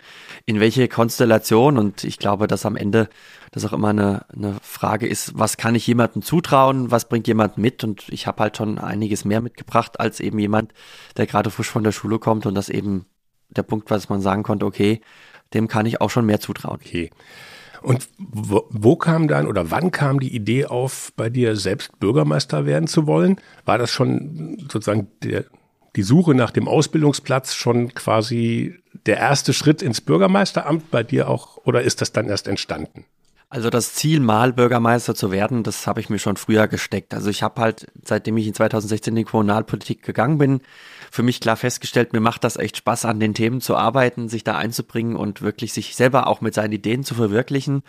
in 0.47 0.59
welche 0.59 0.89
Konstellation. 0.89 1.77
Und 1.77 2.03
ich 2.05 2.19
glaube, 2.19 2.47
dass 2.47 2.65
am 2.65 2.77
Ende 2.77 3.09
das 3.53 3.67
auch 3.67 3.75
immer 3.75 3.89
eine, 3.89 4.25
eine 4.35 4.57
Frage 4.63 5.07
ist, 5.07 5.39
was 5.39 5.59
kann 5.59 5.75
ich 5.75 5.87
jemandem 5.87 6.23
zutrauen, 6.23 6.91
was 6.91 7.09
bringt 7.09 7.29
jemand 7.29 7.59
mit? 7.59 7.85
Und 7.85 8.09
ich 8.09 8.27
habe 8.27 8.43
halt 8.43 8.57
schon 8.57 8.79
einiges 8.79 9.27
mehr 9.27 9.43
mitgebracht 9.43 10.01
als 10.01 10.21
eben 10.21 10.39
jemand, 10.39 10.73
der 11.19 11.27
gerade 11.27 11.51
frisch 11.51 11.71
von 11.71 11.85
der 11.85 11.93
Schule 11.93 12.19
kommt 12.19 12.47
und 12.47 12.55
das 12.55 12.71
eben 12.71 13.05
der 13.51 13.63
Punkt, 13.63 13.91
was 13.91 14.09
man 14.09 14.23
sagen 14.23 14.43
konnte, 14.43 14.65
okay, 14.65 15.03
dem 15.55 15.69
kann 15.69 15.87
ich 15.87 16.01
auch 16.01 16.11
schon 16.11 16.27
mehr 16.27 16.41
zutrauen. 16.41 16.81
Okay. 16.83 17.11
Und 17.83 18.09
wo, 18.19 18.67
wo, 18.71 18.97
kam 18.97 19.29
dann 19.29 19.47
oder 19.47 19.71
wann 19.71 19.91
kam 19.91 20.21
die 20.21 20.35
Idee 20.35 20.67
auf, 20.67 21.13
bei 21.17 21.31
dir 21.31 21.57
selbst 21.57 21.99
Bürgermeister 21.99 22.67
werden 22.67 22.89
zu 22.89 23.07
wollen? 23.07 23.37
War 23.65 23.79
das 23.79 23.91
schon 23.91 24.59
sozusagen 24.61 25.09
der, 25.23 25.45
die 25.97 26.03
Suche 26.03 26.35
nach 26.35 26.51
dem 26.51 26.69
Ausbildungsplatz 26.69 27.55
schon 27.55 27.95
quasi 27.95 28.79
der 29.07 29.19
erste 29.19 29.53
Schritt 29.53 29.83
ins 29.83 30.01
Bürgermeisteramt 30.01 30.91
bei 30.91 31.03
dir 31.03 31.29
auch 31.29 31.59
oder 31.65 31.83
ist 31.83 32.01
das 32.01 32.13
dann 32.13 32.29
erst 32.29 32.49
entstanden? 32.49 33.05
Also 33.49 33.71
das 33.71 33.95
Ziel, 33.95 34.19
mal 34.19 34.53
Bürgermeister 34.53 35.15
zu 35.15 35.31
werden, 35.31 35.63
das 35.63 35.87
habe 35.87 36.01
ich 36.01 36.11
mir 36.11 36.19
schon 36.19 36.37
früher 36.37 36.67
gesteckt. 36.67 37.15
Also 37.15 37.31
ich 37.31 37.45
habe 37.45 37.61
halt, 37.61 37.87
seitdem 38.03 38.37
ich 38.39 38.47
in 38.49 38.55
2016 38.55 39.13
in 39.13 39.17
die 39.19 39.25
Kommunalpolitik 39.25 40.03
gegangen 40.03 40.39
bin, 40.39 40.61
für 41.13 41.23
mich 41.23 41.41
klar 41.41 41.57
festgestellt, 41.57 42.13
mir 42.13 42.21
macht 42.21 42.43
das 42.43 42.57
echt 42.57 42.77
Spaß, 42.77 43.05
an 43.05 43.21
den 43.21 43.35
Themen 43.35 43.61
zu 43.61 43.77
arbeiten, 43.77 44.29
sich 44.29 44.43
da 44.43 44.57
einzubringen 44.57 45.15
und 45.15 45.43
wirklich 45.43 45.73
sich 45.73 45.95
selber 45.95 46.27
auch 46.27 46.41
mit 46.41 46.55
seinen 46.55 46.73
Ideen 46.73 47.05
zu 47.05 47.15
verwirklichen. 47.15 47.83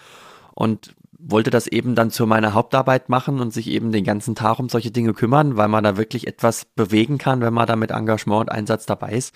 Und 0.54 0.96
wollte 1.20 1.50
das 1.50 1.68
eben 1.68 1.96
dann 1.96 2.12
zu 2.12 2.28
meiner 2.28 2.54
Hauptarbeit 2.54 3.10
machen 3.10 3.40
und 3.40 3.54
sich 3.54 3.68
eben 3.68 3.92
den 3.92 4.04
ganzen 4.04 4.36
Tag 4.36 4.60
um 4.60 4.70
solche 4.70 4.92
Dinge 4.92 5.14
kümmern, 5.14 5.58
weil 5.58 5.68
man 5.68 5.84
da 5.84 5.98
wirklich 5.98 6.28
etwas 6.28 6.66
bewegen 6.66 7.18
kann, 7.18 7.42
wenn 7.42 7.54
man 7.54 7.68
da 7.68 7.76
mit 7.76 7.92
Engagement 7.92 8.42
und 8.42 8.50
Einsatz 8.50 8.86
dabei 8.86 9.14
ist. 9.14 9.34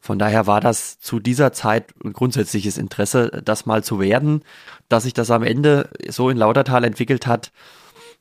Von 0.00 0.18
daher 0.18 0.46
war 0.46 0.60
das 0.60 0.98
zu 1.00 1.20
dieser 1.20 1.52
Zeit 1.52 1.92
ein 2.04 2.12
grundsätzliches 2.12 2.78
Interesse, 2.78 3.42
das 3.44 3.66
mal 3.66 3.82
zu 3.82 4.00
werden. 4.00 4.42
Dass 4.88 5.02
sich 5.02 5.12
das 5.12 5.30
am 5.30 5.42
Ende 5.42 5.90
so 6.08 6.30
in 6.30 6.36
Lautertal 6.38 6.84
entwickelt 6.84 7.26
hat, 7.26 7.52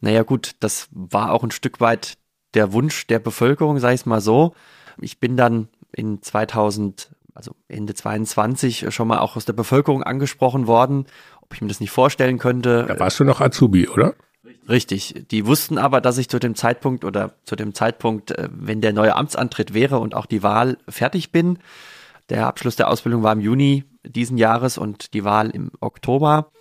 naja 0.01 0.23
gut, 0.23 0.55
das 0.59 0.89
war 0.91 1.31
auch 1.31 1.43
ein 1.43 1.51
Stück 1.51 1.79
weit 1.79 2.17
der 2.53 2.73
Wunsch 2.73 3.07
der 3.07 3.19
Bevölkerung, 3.19 3.77
ich 3.77 3.83
es 3.83 4.05
mal 4.05 4.21
so. 4.21 4.53
Ich 4.99 5.19
bin 5.19 5.37
dann 5.37 5.69
in 5.91 6.21
2000, 6.21 7.09
also 7.37 7.55
Ende 7.67 7.93
22 7.93 8.87
schon 8.89 9.07
mal 9.07 9.19
auch 9.19 9.35
aus 9.35 9.45
der 9.45 9.53
Bevölkerung 9.53 10.01
angesprochen 10.01 10.65
worden, 10.65 11.05
ob 11.41 11.53
ich 11.53 11.61
mir 11.61 11.67
das 11.67 11.79
nicht 11.79 11.91
vorstellen 11.91 12.39
könnte. 12.39 12.85
Da 12.87 12.99
warst 12.99 13.19
du 13.19 13.23
noch 13.23 13.39
Azubi, 13.39 13.87
oder? 13.87 14.15
Richtig. 14.67 15.25
Die 15.31 15.45
wussten 15.45 15.77
aber, 15.77 16.01
dass 16.01 16.17
ich 16.17 16.29
zu 16.29 16.39
dem 16.39 16.55
Zeitpunkt 16.55 17.05
oder 17.05 17.35
zu 17.45 17.55
dem 17.55 17.73
Zeitpunkt, 17.73 18.31
äh, 18.31 18.49
wenn 18.51 18.81
der 18.81 18.91
neue 18.91 19.15
Amtsantritt 19.15 19.73
wäre 19.73 19.99
und 19.99 20.15
auch 20.15 20.25
die 20.25 20.43
Wahl 20.43 20.77
fertig 20.89 21.31
bin, 21.31 21.59
der 22.29 22.47
Abschluss 22.47 22.75
der 22.75 22.89
Ausbildung 22.89 23.23
war 23.23 23.33
im 23.33 23.39
Juni 23.39 23.85
diesen 24.03 24.37
Jahres 24.37 24.77
und 24.77 25.13
die 25.13 25.23
Wahl 25.23 25.49
im 25.51 25.71
Oktober. 25.79 26.51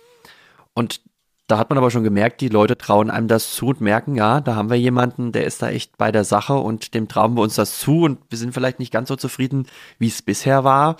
Und 0.73 1.01
da 1.47 1.57
hat 1.57 1.69
man 1.69 1.77
aber 1.77 1.91
schon 1.91 2.03
gemerkt, 2.03 2.41
die 2.41 2.49
Leute 2.49 2.77
trauen 2.77 3.09
einem 3.09 3.29
das 3.29 3.53
zu 3.53 3.67
und 3.67 3.81
merken, 3.81 4.15
ja, 4.15 4.41
da 4.41 4.55
haben 4.55 4.69
wir 4.69 4.77
jemanden, 4.77 5.31
der 5.31 5.45
ist 5.45 5.61
da 5.61 5.69
echt 5.69 5.97
bei 5.97 6.11
der 6.11 6.25
Sache 6.25 6.55
und 6.55 6.93
dem 6.93 7.07
trauen 7.07 7.35
wir 7.35 7.41
uns 7.41 7.55
das 7.55 7.79
zu 7.79 8.01
und 8.01 8.19
wir 8.29 8.37
sind 8.37 8.53
vielleicht 8.53 8.79
nicht 8.79 8.91
ganz 8.91 9.07
so 9.07 9.15
zufrieden, 9.15 9.65
wie 9.97 10.07
es 10.07 10.21
bisher 10.21 10.65
war. 10.65 10.97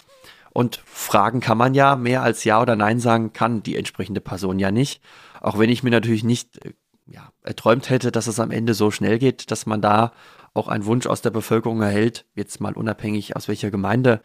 Und 0.54 0.82
Fragen 0.86 1.42
kann 1.42 1.58
man 1.58 1.74
ja 1.74 1.96
mehr 1.96 2.24
als 2.24 2.44
Ja 2.46 2.62
oder 2.62 2.76
Nein 2.76 3.00
sagen, 3.00 3.34
kann 3.34 3.62
die 3.62 3.76
entsprechende 3.76 4.22
Person 4.22 4.58
ja 4.58 4.72
nicht. 4.72 5.02
Auch 5.42 5.60
wenn 5.60 5.70
ich 5.70 5.84
mir 5.84 5.92
natürlich 5.92 6.24
nicht 6.24 6.66
äh, 6.66 6.74
ja, 7.06 7.30
erträumt 7.44 7.90
hätte, 7.90 8.12
dass 8.12 8.28
es 8.28 8.40
am 8.40 8.52
Ende 8.52 8.74
so 8.74 8.90
schnell 8.90 9.20
geht, 9.20 9.52
dass 9.52 9.66
man 9.66 9.82
da 9.82 10.14
auch 10.54 10.68
einen 10.68 10.86
Wunsch 10.86 11.06
aus 11.06 11.22
der 11.22 11.30
Bevölkerung 11.30 11.82
erhält, 11.82 12.26
jetzt 12.34 12.60
mal 12.60 12.74
unabhängig 12.74 13.36
aus 13.36 13.48
welcher 13.48 13.70
Gemeinde, 13.70 14.22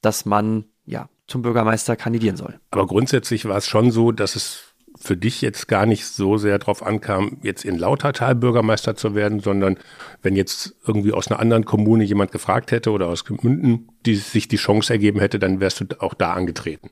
dass 0.00 0.24
man 0.24 0.64
ja 0.84 1.08
zum 1.26 1.42
Bürgermeister 1.42 1.94
kandidieren 1.94 2.36
soll. 2.36 2.58
Aber 2.70 2.86
grundsätzlich 2.86 3.44
war 3.44 3.58
es 3.58 3.66
schon 3.66 3.90
so, 3.90 4.10
dass 4.12 4.34
es 4.34 4.67
für 5.00 5.16
dich 5.16 5.40
jetzt 5.40 5.68
gar 5.68 5.86
nicht 5.86 6.06
so 6.06 6.38
sehr 6.38 6.58
drauf 6.58 6.84
ankam, 6.84 7.38
jetzt 7.42 7.64
in 7.64 7.78
Lautertal 7.78 8.34
Bürgermeister 8.34 8.96
zu 8.96 9.14
werden, 9.14 9.40
sondern 9.40 9.78
wenn 10.22 10.36
jetzt 10.36 10.74
irgendwie 10.86 11.12
aus 11.12 11.28
einer 11.28 11.40
anderen 11.40 11.64
Kommune 11.64 12.04
jemand 12.04 12.32
gefragt 12.32 12.72
hätte 12.72 12.90
oder 12.90 13.06
aus 13.06 13.24
Gemünden, 13.24 13.88
die 14.06 14.16
sich 14.16 14.48
die 14.48 14.56
Chance 14.56 14.92
ergeben 14.92 15.20
hätte, 15.20 15.38
dann 15.38 15.60
wärst 15.60 15.80
du 15.80 15.86
auch 16.00 16.14
da 16.14 16.32
angetreten. 16.32 16.90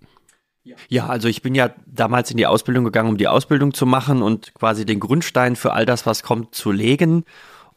Ja, 0.88 1.06
also 1.06 1.28
ich 1.28 1.42
bin 1.42 1.54
ja 1.54 1.70
damals 1.86 2.30
in 2.30 2.36
die 2.36 2.46
Ausbildung 2.46 2.84
gegangen, 2.84 3.08
um 3.08 3.16
die 3.16 3.28
Ausbildung 3.28 3.72
zu 3.72 3.86
machen 3.86 4.22
und 4.22 4.52
quasi 4.54 4.84
den 4.84 4.98
Grundstein 4.98 5.54
für 5.54 5.72
all 5.72 5.86
das, 5.86 6.06
was 6.06 6.22
kommt, 6.22 6.54
zu 6.54 6.72
legen 6.72 7.24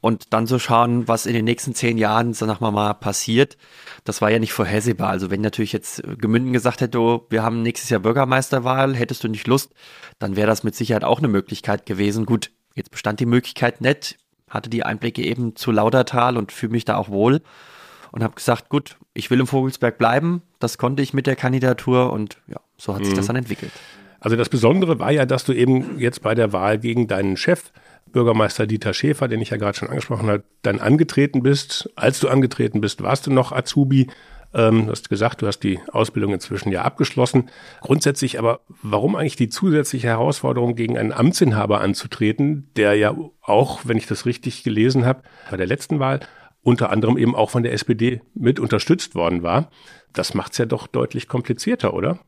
und 0.01 0.33
dann 0.33 0.47
so 0.47 0.59
schauen, 0.59 1.07
was 1.07 1.25
in 1.25 1.33
den 1.33 1.45
nächsten 1.45 1.75
zehn 1.75 1.97
Jahren, 1.97 2.33
sag 2.33 2.61
mal 2.61 2.71
mal, 2.71 2.93
passiert. 2.93 3.57
Das 4.05 4.21
war 4.21 4.31
ja 4.31 4.39
nicht 4.39 4.53
vorhersehbar. 4.53 5.09
Also 5.09 5.29
wenn 5.29 5.41
natürlich 5.41 5.73
jetzt 5.73 6.01
Gemünden 6.17 6.53
gesagt 6.53 6.81
hätte, 6.81 6.99
oh, 6.99 7.25
wir 7.29 7.43
haben 7.43 7.61
nächstes 7.63 7.89
Jahr 7.89 7.99
Bürgermeisterwahl, 7.99 8.95
hättest 8.95 9.23
du 9.23 9.27
nicht 9.27 9.47
Lust, 9.47 9.73
dann 10.17 10.35
wäre 10.35 10.47
das 10.47 10.63
mit 10.63 10.75
Sicherheit 10.75 11.03
auch 11.03 11.19
eine 11.19 11.27
Möglichkeit 11.27 11.85
gewesen. 11.85 12.25
Gut, 12.25 12.51
jetzt 12.75 12.91
bestand 12.91 13.19
die 13.19 13.25
Möglichkeit 13.25 13.81
nicht, 13.81 14.17
hatte 14.49 14.69
die 14.69 14.83
Einblicke 14.83 15.21
eben 15.21 15.55
zu 15.55 15.71
Laudertal 15.71 16.37
und 16.37 16.51
fühle 16.51 16.71
mich 16.71 16.85
da 16.85 16.95
auch 16.95 17.09
wohl 17.09 17.41
und 18.11 18.23
habe 18.23 18.35
gesagt, 18.35 18.69
gut, 18.69 18.97
ich 19.13 19.29
will 19.29 19.39
im 19.39 19.47
Vogelsberg 19.47 19.97
bleiben. 19.97 20.41
Das 20.59 20.77
konnte 20.77 21.03
ich 21.03 21.13
mit 21.13 21.27
der 21.27 21.35
Kandidatur 21.35 22.13
und 22.13 22.37
ja, 22.47 22.59
so 22.77 22.95
hat 22.95 23.03
sich 23.03 23.13
das 23.13 23.25
mhm. 23.25 23.27
dann 23.27 23.35
entwickelt. 23.37 23.71
Also 24.21 24.35
das 24.35 24.49
Besondere 24.49 24.99
war 24.99 25.11
ja, 25.11 25.25
dass 25.25 25.45
du 25.45 25.53
eben 25.53 25.99
jetzt 25.99 26.21
bei 26.21 26.35
der 26.35 26.51
Wahl 26.51 26.77
gegen 26.77 27.07
deinen 27.07 27.37
Chef 27.37 27.71
Bürgermeister 28.11 28.67
Dieter 28.67 28.93
Schäfer, 28.93 29.27
den 29.27 29.41
ich 29.41 29.49
ja 29.49 29.57
gerade 29.57 29.77
schon 29.77 29.89
angesprochen 29.89 30.29
habe, 30.29 30.43
dann 30.61 30.79
angetreten 30.79 31.43
bist. 31.43 31.89
Als 31.95 32.19
du 32.19 32.27
angetreten 32.27 32.81
bist, 32.81 33.01
warst 33.01 33.27
du 33.27 33.31
noch 33.31 33.51
Azubi. 33.51 34.07
Ähm, 34.53 34.85
du 34.85 34.91
hast 34.91 35.09
gesagt, 35.09 35.41
du 35.41 35.47
hast 35.47 35.59
die 35.59 35.79
Ausbildung 35.91 36.33
inzwischen 36.33 36.71
ja 36.71 36.81
abgeschlossen. 36.81 37.49
Grundsätzlich 37.81 38.39
aber, 38.39 38.61
warum 38.81 39.15
eigentlich 39.15 39.35
die 39.35 39.49
zusätzliche 39.49 40.07
Herausforderung, 40.07 40.75
gegen 40.75 40.97
einen 40.97 41.11
Amtsinhaber 41.11 41.81
anzutreten, 41.81 42.69
der 42.75 42.95
ja 42.95 43.15
auch, 43.41 43.81
wenn 43.83 43.97
ich 43.97 44.07
das 44.07 44.25
richtig 44.25 44.63
gelesen 44.63 45.05
habe, 45.05 45.23
bei 45.51 45.57
der 45.57 45.67
letzten 45.67 45.99
Wahl 45.99 46.19
unter 46.61 46.91
anderem 46.91 47.17
eben 47.17 47.35
auch 47.35 47.49
von 47.49 47.63
der 47.63 47.73
SPD 47.73 48.21
mit 48.33 48.59
unterstützt 48.59 49.15
worden 49.15 49.43
war? 49.43 49.69
Das 50.13 50.33
macht 50.33 50.53
es 50.53 50.57
ja 50.57 50.65
doch 50.65 50.87
deutlich 50.87 51.27
komplizierter, 51.27 51.93
oder? 51.93 52.19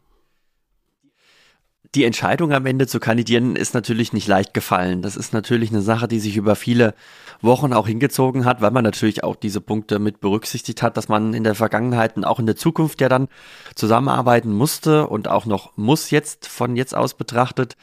Die 1.96 2.06
Entscheidung 2.06 2.54
am 2.54 2.66
Ende 2.66 2.88
zu 2.88 3.00
kandidieren 3.02 3.58
ist 3.58 3.74
natürlich 3.74 4.14
nicht 4.14 4.28
leicht 4.28 4.54
gefallen. 4.54 5.02
Das 5.02 5.18
ist 5.18 5.34
natürlich 5.34 5.72
eine 5.72 5.82
Sache, 5.82 6.08
die 6.08 6.20
sich 6.20 6.38
über 6.38 6.56
viele 6.56 6.94
Wochen 7.42 7.74
auch 7.74 7.86
hingezogen 7.86 8.46
hat, 8.46 8.62
weil 8.62 8.72
man 8.72 8.84
natürlich 8.84 9.26
auch 9.26 9.36
diese 9.36 9.60
Punkte 9.60 10.00
mit 10.00 10.22
berücksichtigt 10.22 10.82
hat, 10.84 10.96
dass 10.96 11.10
man 11.10 11.34
in 11.34 11.44
der 11.44 11.56
Vergangenheit 11.56 12.16
und 12.16 12.24
auch 12.24 12.40
in 12.40 12.46
der 12.46 12.56
Zukunft 12.56 13.02
ja 13.02 13.10
dann 13.10 13.28
zusammenarbeiten 13.76 14.54
musste 14.54 15.08
und 15.08 15.28
auch 15.28 15.46
noch 15.46 15.76
muss 15.76 16.12
jetzt 16.12 16.48
von 16.48 16.78
jetzt 16.78 16.96
aus 16.96 17.14
betrachtet. 17.14 17.76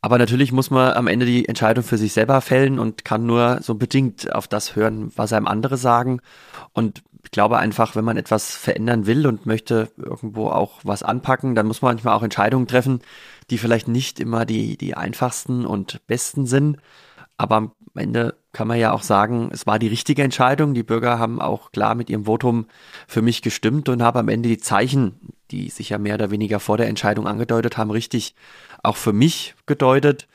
Aber 0.00 0.18
natürlich 0.18 0.52
muss 0.52 0.70
man 0.70 0.92
am 0.92 1.08
Ende 1.08 1.26
die 1.26 1.48
Entscheidung 1.48 1.82
für 1.82 1.98
sich 1.98 2.12
selber 2.12 2.40
fällen 2.42 2.78
und 2.78 3.04
kann 3.04 3.26
nur 3.26 3.58
so 3.62 3.74
bedingt 3.74 4.32
auf 4.32 4.46
das 4.46 4.76
hören, 4.76 5.10
was 5.16 5.32
einem 5.32 5.48
andere 5.48 5.78
sagen. 5.78 6.20
Und 6.74 7.02
ich 7.24 7.30
glaube 7.30 7.58
einfach, 7.58 7.96
wenn 7.96 8.04
man 8.04 8.16
etwas 8.16 8.54
verändern 8.54 9.06
will 9.06 9.26
und 9.26 9.46
möchte 9.46 9.88
irgendwo 9.96 10.48
auch 10.48 10.80
was 10.84 11.02
anpacken, 11.02 11.54
dann 11.54 11.66
muss 11.66 11.82
man 11.82 11.94
manchmal 11.94 12.14
auch 12.14 12.22
Entscheidungen 12.22 12.66
treffen, 12.66 13.00
die 13.50 13.58
vielleicht 13.58 13.88
nicht 13.88 14.20
immer 14.20 14.44
die, 14.44 14.76
die 14.76 14.94
einfachsten 14.96 15.66
und 15.66 16.06
besten 16.06 16.46
sind. 16.46 16.76
Aber 17.36 17.56
am 17.56 17.72
Ende 17.94 18.36
kann 18.52 18.68
man 18.68 18.78
ja 18.78 18.92
auch 18.92 19.02
sagen, 19.02 19.50
es 19.52 19.66
war 19.66 19.78
die 19.78 19.88
richtige 19.88 20.22
Entscheidung. 20.22 20.74
Die 20.74 20.82
Bürger 20.82 21.18
haben 21.18 21.40
auch 21.40 21.72
klar 21.72 21.94
mit 21.94 22.10
ihrem 22.10 22.26
Votum 22.26 22.66
für 23.08 23.22
mich 23.22 23.42
gestimmt 23.42 23.88
und 23.88 24.02
haben 24.02 24.18
am 24.18 24.28
Ende 24.28 24.48
die 24.48 24.58
Zeichen, 24.58 25.32
die 25.50 25.70
sich 25.70 25.88
ja 25.90 25.98
mehr 25.98 26.14
oder 26.14 26.30
weniger 26.30 26.60
vor 26.60 26.76
der 26.76 26.88
Entscheidung 26.88 27.26
angedeutet 27.26 27.76
haben, 27.76 27.90
richtig 27.90 28.34
auch 28.82 28.96
für 28.96 29.12
mich 29.12 29.54
gedeutet. 29.66 30.28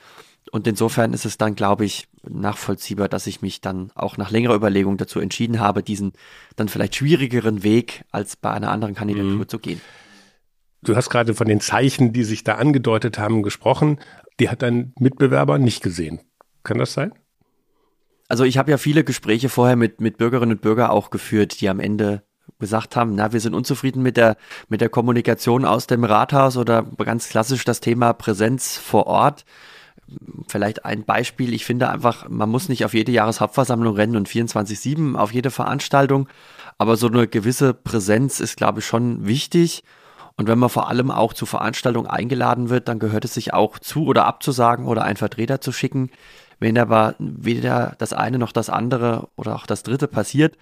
Und 0.51 0.67
insofern 0.67 1.13
ist 1.13 1.25
es 1.25 1.37
dann, 1.37 1.55
glaube 1.55 1.85
ich, 1.85 2.07
nachvollziehbar, 2.27 3.07
dass 3.07 3.27
ich 3.27 3.41
mich 3.41 3.61
dann 3.61 3.91
auch 3.95 4.17
nach 4.17 4.31
längerer 4.31 4.55
Überlegung 4.55 4.97
dazu 4.97 5.19
entschieden 5.19 5.59
habe, 5.59 5.83
diesen 5.83 6.13
dann 6.55 6.69
vielleicht 6.69 6.95
schwierigeren 6.95 7.63
Weg 7.63 8.03
als 8.11 8.35
bei 8.35 8.51
einer 8.51 8.71
anderen 8.71 8.95
Kandidatur 8.95 9.31
mhm. 9.31 9.47
zu 9.47 9.59
gehen. 9.59 9.81
Du 10.81 10.95
hast 10.95 11.09
gerade 11.09 11.33
von 11.33 11.47
den 11.47 11.59
Zeichen, 11.59 12.13
die 12.13 12.23
sich 12.23 12.43
da 12.43 12.55
angedeutet 12.55 13.19
haben, 13.19 13.43
gesprochen. 13.43 13.99
Die 14.39 14.49
hat 14.49 14.61
dein 14.61 14.93
Mitbewerber 14.97 15.59
nicht 15.59 15.83
gesehen. 15.83 16.21
Kann 16.63 16.77
das 16.77 16.93
sein? 16.93 17.11
Also 18.27 18.43
ich 18.43 18.57
habe 18.57 18.71
ja 18.71 18.77
viele 18.77 19.03
Gespräche 19.03 19.49
vorher 19.49 19.75
mit, 19.75 20.01
mit 20.01 20.17
Bürgerinnen 20.17 20.53
und 20.53 20.61
Bürgern 20.61 20.89
auch 20.89 21.09
geführt, 21.09 21.61
die 21.61 21.69
am 21.69 21.79
Ende 21.79 22.23
gesagt 22.59 22.95
haben, 22.95 23.15
na, 23.15 23.33
wir 23.33 23.39
sind 23.39 23.53
unzufrieden 23.53 24.01
mit 24.01 24.17
der, 24.17 24.37
mit 24.67 24.81
der 24.81 24.89
Kommunikation 24.89 25.65
aus 25.65 25.87
dem 25.87 26.03
Rathaus 26.03 26.57
oder 26.57 26.83
ganz 26.83 27.29
klassisch 27.29 27.63
das 27.65 27.79
Thema 27.79 28.13
Präsenz 28.13 28.77
vor 28.77 29.07
Ort 29.07 29.45
vielleicht 30.47 30.85
ein 30.85 31.03
Beispiel. 31.03 31.53
Ich 31.53 31.65
finde 31.65 31.89
einfach, 31.89 32.27
man 32.29 32.49
muss 32.49 32.69
nicht 32.69 32.85
auf 32.85 32.93
jede 32.93 33.11
Jahreshauptversammlung 33.11 33.95
rennen 33.95 34.15
und 34.15 34.27
24-7 34.27 35.15
auf 35.15 35.33
jede 35.33 35.51
Veranstaltung. 35.51 36.27
Aber 36.77 36.95
so 36.95 37.07
eine 37.07 37.27
gewisse 37.27 37.73
Präsenz 37.73 38.39
ist, 38.39 38.57
glaube 38.57 38.79
ich, 38.79 38.85
schon 38.85 39.25
wichtig. 39.25 39.83
Und 40.37 40.47
wenn 40.47 40.59
man 40.59 40.69
vor 40.69 40.87
allem 40.87 41.11
auch 41.11 41.33
zu 41.33 41.45
Veranstaltungen 41.45 42.07
eingeladen 42.07 42.69
wird, 42.69 42.87
dann 42.87 42.99
gehört 42.99 43.25
es 43.25 43.33
sich 43.33 43.53
auch 43.53 43.77
zu 43.79 44.05
oder 44.05 44.25
abzusagen 44.25 44.85
oder 44.85 45.03
einen 45.03 45.17
Vertreter 45.17 45.59
zu 45.59 45.71
schicken. 45.71 46.11
Wenn 46.59 46.77
aber 46.77 47.15
weder 47.19 47.95
das 47.97 48.13
eine 48.13 48.37
noch 48.37 48.51
das 48.51 48.69
andere 48.69 49.27
oder 49.35 49.55
auch 49.55 49.65
das 49.65 49.83
dritte 49.83 50.07
passiert, 50.07 50.57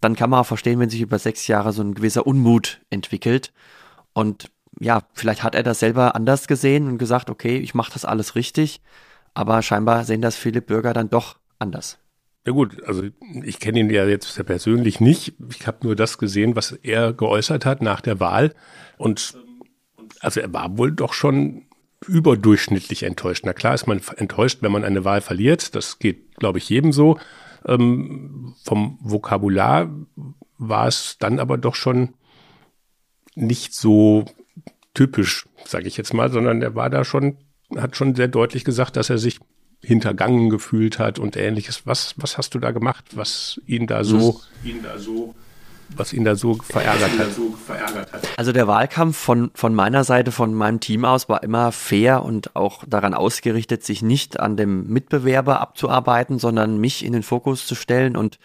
dann 0.00 0.16
kann 0.16 0.30
man 0.30 0.40
auch 0.40 0.46
verstehen, 0.46 0.80
wenn 0.80 0.90
sich 0.90 1.00
über 1.00 1.18
sechs 1.18 1.46
Jahre 1.46 1.72
so 1.72 1.82
ein 1.82 1.94
gewisser 1.94 2.26
Unmut 2.26 2.80
entwickelt. 2.90 3.52
Und 4.12 4.50
ja, 4.80 5.02
vielleicht 5.12 5.42
hat 5.42 5.54
er 5.54 5.62
das 5.62 5.80
selber 5.80 6.14
anders 6.14 6.46
gesehen 6.46 6.88
und 6.88 6.98
gesagt, 6.98 7.30
okay, 7.30 7.58
ich 7.58 7.74
mache 7.74 7.92
das 7.92 8.04
alles 8.04 8.34
richtig, 8.34 8.80
aber 9.34 9.62
scheinbar 9.62 10.04
sehen 10.04 10.22
das 10.22 10.36
viele 10.36 10.62
Bürger 10.62 10.92
dann 10.92 11.10
doch 11.10 11.36
anders. 11.58 11.98
Ja 12.46 12.52
gut, 12.52 12.84
also 12.84 13.04
ich 13.42 13.58
kenne 13.58 13.80
ihn 13.80 13.90
ja 13.90 14.06
jetzt 14.06 14.44
persönlich 14.44 15.00
nicht. 15.00 15.34
Ich 15.48 15.66
habe 15.66 15.78
nur 15.82 15.96
das 15.96 16.18
gesehen, 16.18 16.56
was 16.56 16.72
er 16.72 17.14
geäußert 17.14 17.64
hat 17.64 17.80
nach 17.80 18.02
der 18.02 18.20
Wahl. 18.20 18.54
Und 18.98 19.38
also 20.20 20.40
er 20.40 20.52
war 20.52 20.76
wohl 20.76 20.92
doch 20.92 21.14
schon 21.14 21.62
überdurchschnittlich 22.06 23.04
enttäuscht. 23.04 23.44
Na 23.46 23.54
klar 23.54 23.74
ist 23.74 23.86
man 23.86 24.02
enttäuscht, 24.16 24.58
wenn 24.60 24.72
man 24.72 24.84
eine 24.84 25.06
Wahl 25.06 25.22
verliert. 25.22 25.74
Das 25.74 25.98
geht, 25.98 26.36
glaube 26.36 26.58
ich, 26.58 26.68
jedem 26.68 26.92
so. 26.92 27.18
Ähm, 27.64 28.54
vom 28.62 28.98
Vokabular 29.00 29.90
war 30.58 30.86
es 30.86 31.16
dann 31.18 31.40
aber 31.40 31.56
doch 31.56 31.74
schon 31.74 32.14
nicht 33.34 33.74
so 33.74 34.26
typisch, 34.94 35.46
sage 35.66 35.88
ich 35.88 35.96
jetzt 35.96 36.14
mal, 36.14 36.30
sondern 36.30 36.62
er 36.62 36.74
war 36.74 36.90
da 36.90 37.04
schon, 37.04 37.36
hat 37.76 37.96
schon 37.96 38.14
sehr 38.14 38.28
deutlich 38.28 38.64
gesagt, 38.64 38.96
dass 38.96 39.10
er 39.10 39.18
sich 39.18 39.40
hintergangen 39.82 40.48
gefühlt 40.48 40.98
hat 40.98 41.18
und 41.18 41.36
ähnliches. 41.36 41.86
Was, 41.86 42.14
was 42.16 42.38
hast 42.38 42.54
du 42.54 42.58
da 42.58 42.70
gemacht, 42.70 43.04
was 43.14 43.60
ihn 43.66 43.86
da 43.86 44.04
so, 44.04 44.40
ihn 44.64 44.82
da 44.82 44.98
so 44.98 45.34
was 45.96 46.12
ihn 46.12 46.24
da 46.24 46.34
so 46.34 46.54
verärgert 46.54 47.10
hat. 48.12 48.28
Also 48.36 48.52
der 48.52 48.66
Wahlkampf 48.66 49.16
von, 49.16 49.50
von 49.54 49.74
meiner 49.74 50.04
Seite, 50.04 50.32
von 50.32 50.54
meinem 50.54 50.80
Team 50.80 51.04
aus, 51.04 51.28
war 51.28 51.42
immer 51.42 51.72
fair 51.72 52.22
und 52.22 52.56
auch 52.56 52.84
daran 52.86 53.14
ausgerichtet, 53.14 53.84
sich 53.84 54.02
nicht 54.02 54.40
an 54.40 54.56
dem 54.56 54.88
Mitbewerber 54.88 55.60
abzuarbeiten, 55.60 56.38
sondern 56.38 56.78
mich 56.78 57.04
in 57.04 57.12
den 57.12 57.22
Fokus 57.22 57.66
zu 57.66 57.74
stellen 57.74 58.16
und 58.16 58.38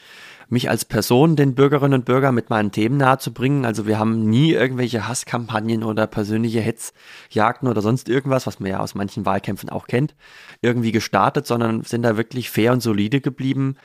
mich 0.52 0.70
als 0.70 0.86
Person 0.86 1.36
den 1.36 1.56
Bürgerinnen 1.56 2.00
und 2.00 2.06
Bürgern 2.06 2.36
mit 2.36 2.50
meinen 2.50 2.72
Themen 2.72 2.98
nahezubringen. 2.98 3.66
Also 3.66 3.86
wir 3.86 4.00
haben 4.00 4.30
nie 4.30 4.52
irgendwelche 4.52 5.08
Hasskampagnen 5.08 5.84
oder 5.84 6.08
persönliche 6.08 6.62
Hetzjagden 6.62 7.68
oder 7.68 7.82
sonst 7.82 8.10
irgendwas, 8.10 8.48
was 8.48 8.60
man 8.60 8.72
ja 8.72 8.80
aus 8.80 8.96
manchen 8.96 9.26
Wahlkämpfen 9.26 9.70
auch 9.70 9.88
kennt, 9.88 10.16
irgendwie 10.62 10.92
gestartet, 10.92 11.46
sondern 11.48 11.84
sind 11.84 12.04
da 12.04 12.18
wirklich 12.18 12.50
fair 12.50 12.74
und 12.74 12.82
solide 12.82 13.22
geblieben. 13.22 13.76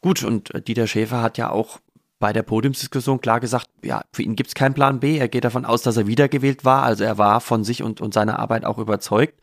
Gut, 0.00 0.22
und 0.22 0.50
Dieter 0.66 0.86
Schäfer 0.86 1.22
hat 1.22 1.38
ja 1.38 1.50
auch 1.50 1.78
bei 2.18 2.32
der 2.32 2.42
Podiumsdiskussion 2.42 3.20
klar 3.20 3.40
gesagt, 3.40 3.66
ja, 3.82 4.02
für 4.12 4.22
ihn 4.22 4.36
gibt 4.36 4.48
es 4.48 4.54
keinen 4.54 4.74
Plan 4.74 5.00
B. 5.00 5.18
Er 5.18 5.28
geht 5.28 5.44
davon 5.44 5.64
aus, 5.64 5.82
dass 5.82 5.96
er 5.96 6.06
wiedergewählt 6.06 6.64
war. 6.64 6.84
Also 6.84 7.02
er 7.04 7.18
war 7.18 7.40
von 7.40 7.64
sich 7.64 7.82
und, 7.82 8.00
und 8.00 8.14
seiner 8.14 8.38
Arbeit 8.38 8.64
auch 8.64 8.78
überzeugt. 8.78 9.40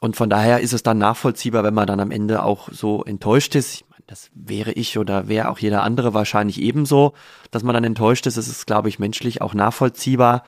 Und 0.00 0.16
von 0.16 0.28
daher 0.28 0.60
ist 0.60 0.72
es 0.72 0.82
dann 0.82 0.98
nachvollziehbar, 0.98 1.62
wenn 1.62 1.72
man 1.72 1.86
dann 1.86 2.00
am 2.00 2.10
Ende 2.10 2.42
auch 2.42 2.68
so 2.72 3.04
enttäuscht 3.04 3.54
ist 3.54 3.84
das 4.06 4.30
wäre 4.34 4.72
ich 4.72 4.98
oder 4.98 5.28
wäre 5.28 5.48
auch 5.48 5.58
jeder 5.58 5.82
andere 5.82 6.14
wahrscheinlich 6.14 6.60
ebenso, 6.60 7.14
dass 7.50 7.62
man 7.62 7.74
dann 7.74 7.84
enttäuscht 7.84 8.26
ist. 8.26 8.36
Das 8.36 8.48
ist, 8.48 8.66
glaube 8.66 8.88
ich, 8.88 8.98
menschlich 8.98 9.40
auch 9.40 9.54
nachvollziehbar. 9.54 10.44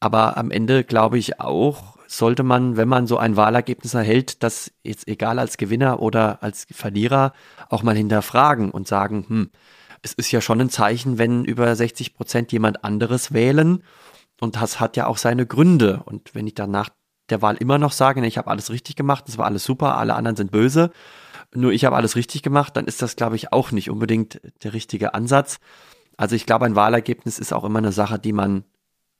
Aber 0.00 0.36
am 0.36 0.50
Ende 0.50 0.82
glaube 0.82 1.18
ich 1.18 1.40
auch, 1.40 1.96
sollte 2.08 2.42
man, 2.42 2.76
wenn 2.76 2.88
man 2.88 3.06
so 3.06 3.16
ein 3.18 3.36
Wahlergebnis 3.36 3.94
erhält, 3.94 4.42
das 4.42 4.72
jetzt 4.82 5.08
egal 5.08 5.38
als 5.38 5.56
Gewinner 5.56 6.00
oder 6.00 6.42
als 6.42 6.66
Verlierer 6.70 7.32
auch 7.68 7.82
mal 7.82 7.96
hinterfragen 7.96 8.70
und 8.70 8.88
sagen, 8.88 9.24
hm, 9.28 9.50
es 10.02 10.12
ist 10.12 10.32
ja 10.32 10.40
schon 10.40 10.60
ein 10.60 10.70
Zeichen, 10.70 11.18
wenn 11.18 11.44
über 11.44 11.74
60 11.74 12.14
Prozent 12.14 12.52
jemand 12.52 12.84
anderes 12.84 13.32
wählen. 13.32 13.82
Und 14.40 14.56
das 14.56 14.80
hat 14.80 14.96
ja 14.96 15.06
auch 15.06 15.16
seine 15.16 15.46
Gründe. 15.46 16.02
Und 16.04 16.34
wenn 16.34 16.48
ich 16.48 16.54
dann 16.54 16.72
nach 16.72 16.90
der 17.30 17.40
Wahl 17.40 17.56
immer 17.56 17.78
noch 17.78 17.92
sage, 17.92 18.24
ich 18.26 18.36
habe 18.38 18.50
alles 18.50 18.70
richtig 18.70 18.96
gemacht, 18.96 19.28
es 19.28 19.38
war 19.38 19.46
alles 19.46 19.64
super, 19.64 19.96
alle 19.96 20.14
anderen 20.14 20.36
sind 20.36 20.50
böse, 20.50 20.90
nur 21.54 21.72
ich 21.72 21.84
habe 21.84 21.96
alles 21.96 22.16
richtig 22.16 22.42
gemacht, 22.42 22.76
dann 22.76 22.86
ist 22.86 23.02
das, 23.02 23.16
glaube 23.16 23.36
ich, 23.36 23.52
auch 23.52 23.72
nicht 23.72 23.90
unbedingt 23.90 24.40
der 24.62 24.72
richtige 24.72 25.14
Ansatz. 25.14 25.58
Also 26.16 26.36
ich 26.36 26.46
glaube, 26.46 26.66
ein 26.66 26.76
Wahlergebnis 26.76 27.38
ist 27.38 27.52
auch 27.52 27.64
immer 27.64 27.78
eine 27.78 27.92
Sache, 27.92 28.18
die 28.18 28.32
man 28.32 28.64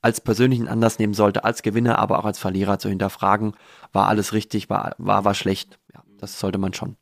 als 0.01 0.19
persönlichen 0.19 0.67
Anlass 0.67 0.99
nehmen 0.99 1.13
sollte, 1.13 1.43
als 1.45 1.63
Gewinner, 1.63 1.97
aber 1.97 2.19
auch 2.19 2.25
als 2.25 2.37
Verlierer 2.37 2.77
zu 2.77 2.89
hinterfragen, 2.89 3.55
war 3.93 4.07
alles 4.07 4.33
richtig, 4.33 4.69
war, 4.69 4.95
war, 4.97 5.23
war 5.23 5.33
schlecht. 5.33 5.79
Ja, 5.93 6.03
das 6.17 6.39
sollte 6.39 6.57
man 6.57 6.73
schon. 6.73 6.97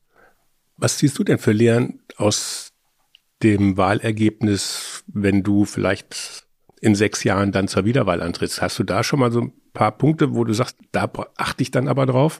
Was 0.78 0.98
ziehst 0.98 1.18
du 1.18 1.24
denn 1.24 1.40
für 1.40 1.52
Lehren 1.52 2.02
aus 2.18 2.72
dem 3.42 3.76
Wahlergebnis, 3.76 5.04
wenn 5.08 5.42
du 5.42 5.66
vielleicht 5.66 6.46
in 6.80 6.94
sechs 6.94 7.24
Jahren 7.24 7.52
dann 7.52 7.68
zur 7.68 7.86
Wiederwahl 7.86 8.22
antrittst? 8.22 8.62
Hast 8.62 8.78
du 8.78 8.84
da 8.84 9.04
schon 9.04 9.20
mal 9.20 9.32
so 9.32 9.42
ein 9.42 9.54
paar 9.74 9.92
Punkte, 9.92 10.36
wo 10.36 10.44
du 10.44 10.54
sagst, 10.54 10.78
da 10.92 11.12
achte 11.38 11.64
ich 11.64 11.72
dann 11.72 11.88
aber 11.88 12.06
drauf? 12.06 12.40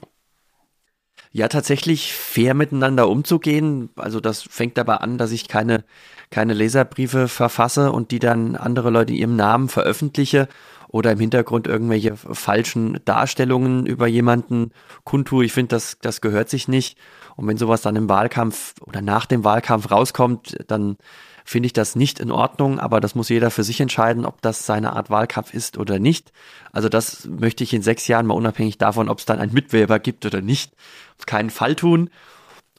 Ja, 1.34 1.48
tatsächlich 1.48 2.12
fair 2.12 2.52
miteinander 2.52 3.08
umzugehen. 3.08 3.88
Also 3.96 4.20
das 4.20 4.42
fängt 4.42 4.76
dabei 4.76 4.96
an, 4.96 5.16
dass 5.16 5.32
ich 5.32 5.48
keine, 5.48 5.84
keine 6.30 6.52
Leserbriefe 6.52 7.26
verfasse 7.26 7.90
und 7.90 8.10
die 8.10 8.18
dann 8.18 8.54
andere 8.54 8.90
Leute 8.90 9.14
in 9.14 9.18
ihrem 9.18 9.36
Namen 9.36 9.70
veröffentliche 9.70 10.46
oder 10.88 11.12
im 11.12 11.18
Hintergrund 11.18 11.66
irgendwelche 11.66 12.16
falschen 12.16 13.00
Darstellungen 13.06 13.86
über 13.86 14.06
jemanden 14.06 14.72
kundtue. 15.04 15.46
Ich 15.46 15.54
finde, 15.54 15.68
das, 15.68 15.96
das 16.02 16.20
gehört 16.20 16.50
sich 16.50 16.68
nicht. 16.68 16.98
Und 17.36 17.46
wenn 17.46 17.56
sowas 17.56 17.80
dann 17.80 17.96
im 17.96 18.10
Wahlkampf 18.10 18.74
oder 18.82 19.00
nach 19.00 19.24
dem 19.24 19.42
Wahlkampf 19.42 19.90
rauskommt, 19.90 20.58
dann 20.68 20.98
finde 21.44 21.66
ich 21.66 21.72
das 21.72 21.96
nicht 21.96 22.20
in 22.20 22.30
Ordnung, 22.30 22.78
aber 22.78 23.00
das 23.00 23.14
muss 23.14 23.28
jeder 23.28 23.50
für 23.50 23.64
sich 23.64 23.80
entscheiden, 23.80 24.24
ob 24.24 24.42
das 24.42 24.66
seine 24.66 24.94
Art 24.94 25.10
Wahlkampf 25.10 25.54
ist 25.54 25.78
oder 25.78 25.98
nicht. 25.98 26.32
Also 26.72 26.88
das 26.88 27.26
möchte 27.26 27.64
ich 27.64 27.74
in 27.74 27.82
sechs 27.82 28.06
Jahren 28.06 28.26
mal 28.26 28.34
unabhängig 28.34 28.78
davon, 28.78 29.08
ob 29.08 29.18
es 29.18 29.24
dann 29.24 29.38
einen 29.38 29.52
Mitbewerber 29.52 29.98
gibt 29.98 30.24
oder 30.26 30.40
nicht, 30.40 30.72
auf 31.18 31.26
keinen 31.26 31.50
Fall 31.50 31.74
tun. 31.74 32.10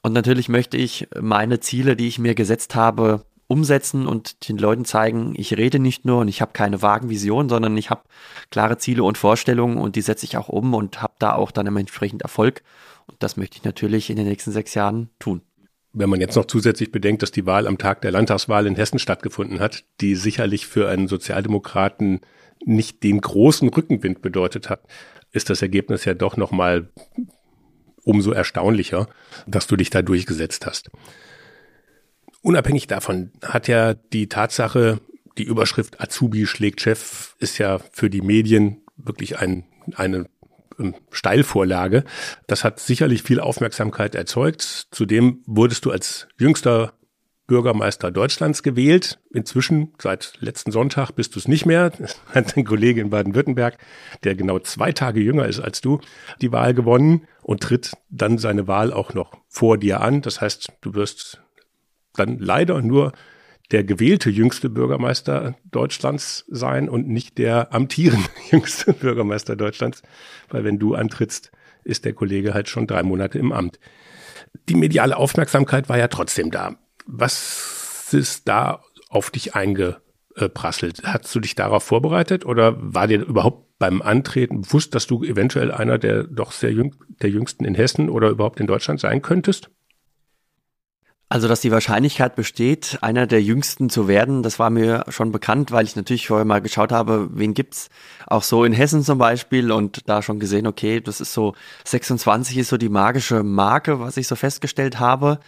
Und 0.02 0.12
natürlich 0.12 0.48
möchte 0.48 0.76
ich 0.76 1.08
meine 1.18 1.60
Ziele, 1.60 1.96
die 1.96 2.08
ich 2.08 2.18
mir 2.18 2.34
gesetzt 2.34 2.74
habe, 2.74 3.24
umsetzen 3.46 4.06
und 4.06 4.48
den 4.48 4.58
Leuten 4.58 4.84
zeigen, 4.84 5.34
ich 5.36 5.56
rede 5.56 5.78
nicht 5.78 6.04
nur 6.04 6.20
und 6.20 6.28
ich 6.28 6.40
habe 6.40 6.52
keine 6.52 6.82
vagen 6.82 7.10
Visionen, 7.10 7.48
sondern 7.48 7.76
ich 7.76 7.90
habe 7.90 8.02
klare 8.50 8.78
Ziele 8.78 9.02
und 9.02 9.18
Vorstellungen 9.18 9.78
und 9.78 9.96
die 9.96 10.00
setze 10.00 10.24
ich 10.24 10.36
auch 10.36 10.48
um 10.48 10.74
und 10.74 11.02
habe 11.02 11.14
da 11.18 11.34
auch 11.34 11.50
dann 11.50 11.66
entsprechend 11.76 12.22
Erfolg. 12.22 12.62
Und 13.06 13.22
das 13.22 13.36
möchte 13.36 13.58
ich 13.58 13.64
natürlich 13.64 14.08
in 14.08 14.16
den 14.16 14.26
nächsten 14.26 14.50
sechs 14.50 14.74
Jahren 14.74 15.10
tun 15.18 15.42
wenn 15.94 16.10
man 16.10 16.20
jetzt 16.20 16.34
noch 16.34 16.46
zusätzlich 16.46 16.90
bedenkt, 16.90 17.22
dass 17.22 17.30
die 17.30 17.46
Wahl 17.46 17.66
am 17.66 17.78
Tag 17.78 18.02
der 18.02 18.10
Landtagswahl 18.10 18.66
in 18.66 18.74
Hessen 18.74 18.98
stattgefunden 18.98 19.60
hat, 19.60 19.84
die 20.00 20.16
sicherlich 20.16 20.66
für 20.66 20.88
einen 20.88 21.06
Sozialdemokraten 21.06 22.20
nicht 22.64 23.02
den 23.04 23.20
großen 23.20 23.68
Rückenwind 23.68 24.20
bedeutet 24.20 24.68
hat, 24.68 24.82
ist 25.30 25.50
das 25.50 25.62
Ergebnis 25.62 26.04
ja 26.04 26.14
doch 26.14 26.36
nochmal 26.36 26.88
umso 28.02 28.32
erstaunlicher, 28.32 29.08
dass 29.46 29.66
du 29.66 29.76
dich 29.76 29.90
da 29.90 30.02
durchgesetzt 30.02 30.66
hast. 30.66 30.90
Unabhängig 32.42 32.88
davon 32.88 33.30
hat 33.42 33.68
ja 33.68 33.94
die 33.94 34.28
Tatsache, 34.28 35.00
die 35.38 35.44
Überschrift 35.44 36.00
Azubi 36.00 36.46
schlägt 36.46 36.80
Chef, 36.80 37.34
ist 37.38 37.58
ja 37.58 37.78
für 37.78 38.10
die 38.10 38.20
Medien 38.20 38.82
wirklich 38.96 39.38
ein, 39.38 39.64
eine 39.94 40.26
Steilvorlage. 41.10 42.04
Das 42.46 42.64
hat 42.64 42.80
sicherlich 42.80 43.22
viel 43.22 43.40
Aufmerksamkeit 43.40 44.14
erzeugt. 44.14 44.88
Zudem 44.90 45.42
wurdest 45.46 45.84
du 45.84 45.90
als 45.90 46.28
jüngster 46.38 46.94
Bürgermeister 47.46 48.10
Deutschlands 48.10 48.62
gewählt. 48.62 49.18
Inzwischen, 49.32 49.92
seit 50.00 50.34
letzten 50.40 50.72
Sonntag, 50.72 51.12
bist 51.12 51.34
du 51.34 51.38
es 51.38 51.48
nicht 51.48 51.66
mehr. 51.66 51.92
Hat 52.34 52.56
ein 52.56 52.64
Kollege 52.64 53.00
in 53.00 53.10
Baden-Württemberg, 53.10 53.78
der 54.22 54.34
genau 54.34 54.58
zwei 54.58 54.92
Tage 54.92 55.20
jünger 55.20 55.46
ist 55.46 55.60
als 55.60 55.80
du, 55.80 56.00
die 56.40 56.52
Wahl 56.52 56.72
gewonnen 56.72 57.26
und 57.42 57.62
tritt 57.62 57.92
dann 58.08 58.38
seine 58.38 58.66
Wahl 58.66 58.92
auch 58.92 59.12
noch 59.12 59.32
vor 59.48 59.76
dir 59.76 60.00
an. 60.00 60.22
Das 60.22 60.40
heißt, 60.40 60.72
du 60.80 60.94
wirst 60.94 61.42
dann 62.14 62.38
leider 62.38 62.80
nur 62.80 63.12
der 63.74 63.82
gewählte 63.82 64.30
jüngste 64.30 64.70
Bürgermeister 64.70 65.56
Deutschlands 65.64 66.44
sein 66.46 66.88
und 66.88 67.08
nicht 67.08 67.38
der 67.38 67.74
amtierende 67.74 68.28
jüngste 68.52 68.92
Bürgermeister 68.92 69.56
Deutschlands, 69.56 70.02
weil 70.48 70.62
wenn 70.62 70.78
du 70.78 70.94
antrittst, 70.94 71.50
ist 71.82 72.04
der 72.04 72.12
Kollege 72.12 72.54
halt 72.54 72.68
schon 72.68 72.86
drei 72.86 73.02
Monate 73.02 73.40
im 73.40 73.50
Amt. 73.50 73.80
Die 74.68 74.76
mediale 74.76 75.16
Aufmerksamkeit 75.16 75.88
war 75.88 75.98
ja 75.98 76.06
trotzdem 76.06 76.52
da. 76.52 76.76
Was 77.06 78.14
ist 78.14 78.46
da 78.46 78.80
auf 79.08 79.32
dich 79.32 79.56
eingeprasselt? 79.56 81.02
Hast 81.02 81.34
du 81.34 81.40
dich 81.40 81.56
darauf 81.56 81.82
vorbereitet 81.82 82.46
oder 82.46 82.76
war 82.78 83.08
dir 83.08 83.26
überhaupt 83.26 83.76
beim 83.80 84.02
Antreten 84.02 84.60
bewusst, 84.60 84.94
dass 84.94 85.08
du 85.08 85.24
eventuell 85.24 85.72
einer 85.72 85.98
der 85.98 86.22
doch 86.22 86.52
sehr 86.52 86.70
jüng 86.70 86.94
der 87.20 87.30
jüngsten 87.30 87.64
in 87.64 87.74
Hessen 87.74 88.08
oder 88.08 88.28
überhaupt 88.28 88.60
in 88.60 88.68
Deutschland 88.68 89.00
sein 89.00 89.20
könntest? 89.20 89.72
Also, 91.34 91.48
dass 91.48 91.62
die 91.62 91.72
Wahrscheinlichkeit 91.72 92.36
besteht, 92.36 92.98
einer 93.00 93.26
der 93.26 93.42
jüngsten 93.42 93.90
zu 93.90 94.06
werden, 94.06 94.44
das 94.44 94.60
war 94.60 94.70
mir 94.70 95.04
schon 95.08 95.32
bekannt, 95.32 95.72
weil 95.72 95.84
ich 95.84 95.96
natürlich 95.96 96.28
vorher 96.28 96.44
mal 96.44 96.60
geschaut 96.60 96.92
habe, 96.92 97.28
wen 97.32 97.54
gibt's 97.54 97.88
auch 98.28 98.44
so 98.44 98.62
in 98.62 98.72
Hessen 98.72 99.02
zum 99.02 99.18
Beispiel 99.18 99.72
und 99.72 100.08
da 100.08 100.22
schon 100.22 100.38
gesehen, 100.38 100.68
okay, 100.68 101.00
das 101.00 101.20
ist 101.20 101.32
so 101.32 101.56
26 101.86 102.58
ist 102.58 102.68
so 102.68 102.76
die 102.76 102.88
magische 102.88 103.42
Marke, 103.42 103.98
was 103.98 104.16
ich 104.16 104.28
so 104.28 104.36
festgestellt 104.36 105.00
habe. 105.00 105.40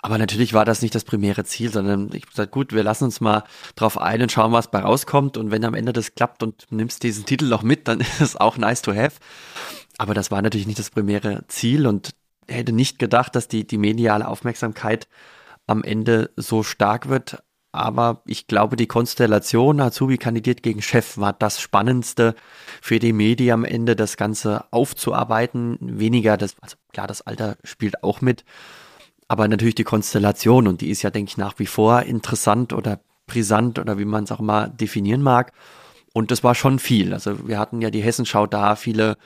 Aber 0.00 0.16
natürlich 0.16 0.54
war 0.54 0.64
das 0.64 0.80
nicht 0.80 0.94
das 0.94 1.02
primäre 1.02 1.42
Ziel, 1.42 1.72
sondern 1.72 2.10
ich 2.12 2.24
gesagt, 2.24 2.52
gut, 2.52 2.72
wir 2.72 2.84
lassen 2.84 3.02
uns 3.02 3.20
mal 3.20 3.42
drauf 3.74 4.00
ein 4.00 4.22
und 4.22 4.30
schauen, 4.30 4.52
was 4.52 4.70
bei 4.70 4.78
rauskommt. 4.78 5.36
Und 5.36 5.50
wenn 5.50 5.64
am 5.64 5.74
Ende 5.74 5.92
das 5.92 6.14
klappt 6.14 6.44
und 6.44 6.68
nimmst 6.70 7.02
diesen 7.02 7.26
Titel 7.26 7.46
noch 7.46 7.64
mit, 7.64 7.88
dann 7.88 7.98
ist 8.00 8.20
es 8.20 8.36
auch 8.36 8.58
nice 8.58 8.82
to 8.82 8.94
have. 8.94 9.16
Aber 9.98 10.14
das 10.14 10.30
war 10.30 10.40
natürlich 10.40 10.68
nicht 10.68 10.78
das 10.78 10.90
primäre 10.90 11.42
Ziel 11.48 11.88
und 11.88 12.14
hätte 12.48 12.72
nicht 12.72 12.98
gedacht, 12.98 13.34
dass 13.34 13.48
die, 13.48 13.66
die 13.66 13.78
mediale 13.78 14.28
Aufmerksamkeit 14.28 15.08
am 15.66 15.82
Ende 15.82 16.30
so 16.36 16.62
stark 16.62 17.08
wird. 17.08 17.42
Aber 17.74 18.22
ich 18.26 18.46
glaube, 18.46 18.76
die 18.76 18.86
Konstellation 18.86 19.80
Azubi 19.80 20.18
kandidiert 20.18 20.62
gegen 20.62 20.82
Chef 20.82 21.16
war 21.16 21.32
das 21.32 21.60
Spannendste 21.60 22.34
für 22.82 22.98
die 22.98 23.14
Medien 23.14 23.54
am 23.54 23.64
Ende, 23.64 23.96
das 23.96 24.18
Ganze 24.18 24.66
aufzuarbeiten. 24.70 25.78
Weniger 25.80 26.36
das, 26.36 26.54
also 26.60 26.76
klar, 26.92 27.06
das 27.06 27.22
Alter 27.22 27.56
spielt 27.64 28.02
auch 28.02 28.20
mit. 28.20 28.44
Aber 29.26 29.48
natürlich 29.48 29.74
die 29.74 29.84
Konstellation 29.84 30.68
und 30.68 30.82
die 30.82 30.90
ist 30.90 31.00
ja, 31.00 31.08
denke 31.08 31.30
ich, 31.30 31.38
nach 31.38 31.58
wie 31.58 31.66
vor 31.66 32.02
interessant 32.02 32.74
oder 32.74 33.00
brisant 33.26 33.78
oder 33.78 33.98
wie 33.98 34.04
man 34.04 34.24
es 34.24 34.32
auch 34.32 34.40
mal 34.40 34.68
definieren 34.68 35.22
mag. 35.22 35.52
Und 36.12 36.30
das 36.30 36.44
war 36.44 36.54
schon 36.54 36.78
viel. 36.78 37.14
Also 37.14 37.48
wir 37.48 37.58
hatten 37.58 37.80
ja 37.80 37.88
die 37.88 38.02
Hessenschau 38.02 38.46
da, 38.46 38.76
viele 38.76 39.16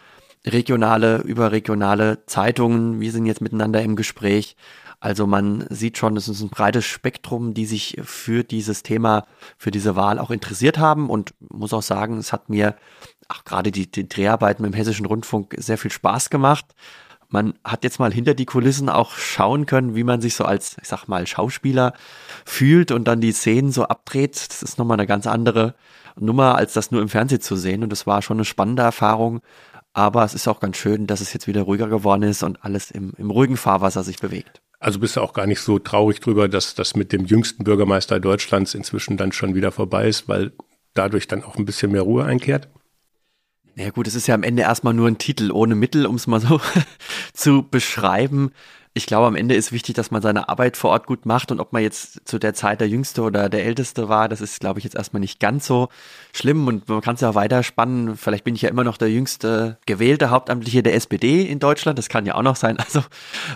regionale, 0.47 1.19
überregionale 1.23 2.25
Zeitungen. 2.27 3.01
Wir 3.01 3.11
sind 3.11 3.27
jetzt 3.27 3.41
miteinander 3.41 3.83
im 3.83 3.97
Gespräch. 3.97 4.57
Also 5.01 5.27
man 5.27 5.67
sieht 5.71 5.99
schon, 5.99 6.17
es 6.17 6.29
ist 6.29 6.41
ein 6.41 6.49
breites 6.49 6.85
Spektrum, 6.85 7.55
die 7.55 7.67
sich 7.67 7.99
für 8.03 8.45
dieses 8.45 8.83
Thema, 8.83 9.27
für 9.59 9.71
diese 9.71 9.95
Wahl 9.95 10.19
auch 10.19 10.31
interessiert 10.31 10.79
haben 10.79 11.11
und 11.11 11.35
muss 11.39 11.73
auch 11.73 11.83
sagen, 11.83 12.19
es 12.19 12.33
hat 12.33 12.49
mir 12.49 12.77
auch 13.29 13.45
gerade 13.45 13.71
die, 13.71 13.91
die 13.91 14.09
Dreharbeiten 14.09 14.65
im 14.65 14.73
Hessischen 14.73 15.07
Rundfunk 15.07 15.55
sehr 15.59 15.79
viel 15.79 15.91
Spaß 15.91 16.31
gemacht. 16.31 16.67
Man 17.29 17.55
hat 17.65 17.83
jetzt 17.83 17.99
mal 17.99 18.13
hinter 18.13 18.35
die 18.35 18.47
Kulissen 18.47 18.89
auch 18.89 19.13
schauen 19.13 19.67
können, 19.67 19.97
wie 19.97 20.05
man 20.05 20.21
sich 20.21 20.35
so 20.35 20.45
als, 20.45 20.77
ich 20.81 20.89
sag 20.89 21.09
mal, 21.09 21.27
Schauspieler 21.27 21.93
fühlt 22.45 22.93
und 22.93 23.05
dann 23.05 23.21
die 23.21 23.33
Szenen 23.33 23.73
so 23.73 23.85
abdreht. 23.85 24.47
Das 24.49 24.63
ist 24.63 24.79
nochmal 24.79 24.99
eine 24.99 25.09
ganz 25.09 25.27
andere 25.27 25.75
Nummer, 26.19 26.55
als 26.55 26.73
das 26.73 26.93
nur 26.93 27.03
im 27.03 27.09
Fernsehen 27.09 27.41
zu 27.41 27.57
sehen. 27.57 27.83
Und 27.83 27.91
das 27.91 28.07
war 28.07 28.23
schon 28.23 28.37
eine 28.37 28.45
spannende 28.45 28.83
Erfahrung. 28.83 29.41
Aber 29.93 30.25
es 30.25 30.35
ist 30.35 30.47
auch 30.47 30.61
ganz 30.61 30.77
schön, 30.77 31.07
dass 31.07 31.21
es 31.21 31.33
jetzt 31.33 31.47
wieder 31.47 31.63
ruhiger 31.63 31.89
geworden 31.89 32.23
ist 32.23 32.43
und 32.43 32.63
alles 32.65 32.91
im, 32.91 33.13
im 33.17 33.31
ruhigen 33.31 33.57
Fahrwasser 33.57 34.05
sich 34.05 34.19
bewegt. 34.19 34.61
Also 34.79 34.99
bist 34.99 35.17
du 35.17 35.21
auch 35.21 35.33
gar 35.33 35.47
nicht 35.47 35.61
so 35.61 35.79
traurig 35.79 36.21
drüber, 36.21 36.49
dass 36.49 36.75
das 36.75 36.95
mit 36.95 37.13
dem 37.13 37.25
jüngsten 37.25 37.65
Bürgermeister 37.65 38.21
Deutschlands 38.21 38.75
inzwischen 38.75 39.17
dann 39.17 39.33
schon 39.33 39.55
wieder 39.55 39.73
vorbei 39.73 40.09
ist, 40.09 40.29
weil 40.29 40.53
dadurch 40.95 41.29
dann 41.29 41.43
auch 41.43 41.57
ein 41.57 41.65
bisschen 41.65 41.93
mehr 41.93 42.03
Ruhe 42.03 42.25
einkehrt? 42.25 42.69
Na 43.75 43.85
ja, 43.85 43.91
gut, 43.91 44.07
es 44.07 44.15
ist 44.15 44.27
ja 44.27 44.35
am 44.35 44.43
Ende 44.43 44.63
erstmal 44.63 44.95
nur 44.95 45.09
ein 45.09 45.19
Titel 45.19 45.51
ohne 45.51 45.75
Mittel, 45.75 46.07
um 46.07 46.17
es 46.17 46.27
mal 46.27 46.41
so 46.41 46.61
zu 47.33 47.63
beschreiben 47.63 48.53
ich 48.97 49.05
glaube, 49.05 49.27
am 49.27 49.37
Ende 49.37 49.55
ist 49.55 49.73
wichtig, 49.73 49.95
dass 49.95 50.11
man 50.11 50.23
seine 50.23 50.49
Arbeit 50.49 50.79
vor 50.79 50.91
Ort 50.91 51.07
gut 51.07 51.27
macht 51.27 51.53
und 51.53 51.61
ob 51.61 51.75
man 51.75 51.83
jetzt 51.83 52.27
zu 52.27 52.39
der 52.39 52.55
Zeit 52.55 52.81
der 52.81 52.89
Jüngste 52.89 53.21
oder 53.21 53.51
der 53.51 53.63
Älteste 53.63 54.09
war, 54.09 54.27
das 54.27 54.41
ist, 54.41 54.59
glaube 54.59 54.79
ich, 54.79 54.85
jetzt 54.85 54.97
erstmal 54.97 55.21
nicht 55.21 55.39
ganz 55.39 55.67
so 55.67 55.91
schlimm 56.33 56.67
und 56.67 56.89
man 56.89 57.03
kann 57.03 57.15
es 57.15 57.21
ja 57.21 57.29
auch 57.29 57.35
weiter 57.35 57.63
spannen. 57.63 58.17
Vielleicht 58.17 58.45
bin 58.45 58.55
ich 58.55 58.63
ja 58.63 58.71
immer 58.71 58.85
noch 58.85 58.97
der 58.97 59.11
jüngste 59.11 59.77
gewählte 59.85 60.31
Hauptamtliche 60.31 60.83
der 60.83 60.95
SPD 60.95 61.43
in 61.43 61.59
Deutschland, 61.59 61.99
das 61.99 62.09
kann 62.09 62.25
ja 62.25 62.37
auch 62.37 62.43
noch 62.43 62.57
sein. 62.57 62.79
Also, 62.87 63.03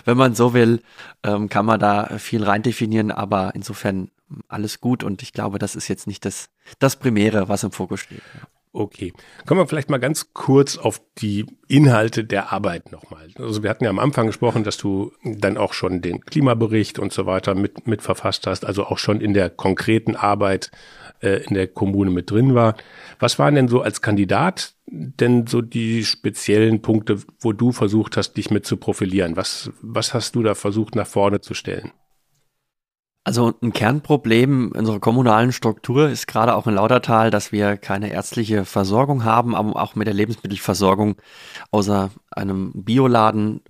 wenn 0.03 0.17
man 0.17 0.35
so 0.35 0.53
will, 0.53 0.81
ähm, 1.23 1.47
kann 1.47 1.65
man 1.65 1.79
da 1.79 2.17
viel 2.17 2.43
rein 2.43 2.63
definieren, 2.63 3.11
aber 3.11 3.55
insofern 3.55 4.11
alles 4.49 4.81
gut 4.81 5.03
und 5.03 5.23
ich 5.23 5.31
glaube, 5.31 5.57
das 5.57 5.75
ist 5.75 5.87
jetzt 5.87 6.05
nicht 6.05 6.25
das, 6.25 6.49
das 6.79 6.97
Primäre, 6.97 7.47
was 7.47 7.63
im 7.63 7.71
Fokus 7.71 8.01
steht. 8.01 8.21
Okay. 8.73 9.11
Kommen 9.45 9.59
wir 9.59 9.67
vielleicht 9.67 9.89
mal 9.89 9.99
ganz 9.99 10.33
kurz 10.33 10.77
auf 10.77 11.01
die 11.17 11.45
Inhalte 11.67 12.23
der 12.23 12.53
Arbeit 12.53 12.91
nochmal. 12.91 13.27
Also 13.37 13.63
wir 13.63 13.69
hatten 13.69 13.83
ja 13.83 13.89
am 13.89 13.99
Anfang 13.99 14.27
gesprochen, 14.27 14.63
dass 14.63 14.77
du 14.77 15.11
dann 15.23 15.57
auch 15.57 15.73
schon 15.73 16.01
den 16.01 16.21
Klimabericht 16.21 16.97
und 16.97 17.11
so 17.11 17.25
weiter 17.25 17.53
mit, 17.53 17.85
mit 17.85 18.01
verfasst 18.01 18.47
hast, 18.47 18.65
also 18.65 18.85
auch 18.85 18.97
schon 18.97 19.19
in 19.19 19.33
der 19.33 19.49
konkreten 19.49 20.15
Arbeit 20.15 20.71
äh, 21.21 21.43
in 21.43 21.53
der 21.53 21.67
Kommune 21.67 22.11
mit 22.11 22.31
drin 22.31 22.55
war. 22.55 22.77
Was 23.19 23.39
waren 23.39 23.55
denn 23.55 23.67
so 23.67 23.81
als 23.81 24.01
Kandidat 24.01 24.75
denn 24.85 25.47
so 25.47 25.61
die 25.61 26.05
speziellen 26.05 26.81
Punkte, 26.81 27.17
wo 27.39 27.51
du 27.51 27.73
versucht 27.73 28.15
hast, 28.15 28.33
dich 28.33 28.51
mit 28.51 28.65
zu 28.65 28.77
profilieren? 28.77 29.35
Was, 29.35 29.71
was 29.81 30.13
hast 30.13 30.35
du 30.35 30.43
da 30.43 30.55
versucht 30.55 30.95
nach 30.95 31.07
vorne 31.07 31.41
zu 31.41 31.53
stellen? 31.53 31.91
Also 33.23 33.53
ein 33.61 33.71
Kernproblem 33.71 34.71
unserer 34.75 34.99
kommunalen 34.99 35.51
Struktur 35.51 36.09
ist 36.09 36.25
gerade 36.25 36.55
auch 36.55 36.65
in 36.65 36.73
Lautertal, 36.73 37.29
dass 37.29 37.51
wir 37.51 37.77
keine 37.77 38.11
ärztliche 38.11 38.65
Versorgung 38.65 39.23
haben, 39.23 39.53
aber 39.53 39.79
auch 39.79 39.93
mit 39.93 40.07
der 40.07 40.15
Lebensmittelversorgung 40.15 41.17
außer 41.69 42.09
einem 42.31 42.71
Bioladen, 42.73 43.61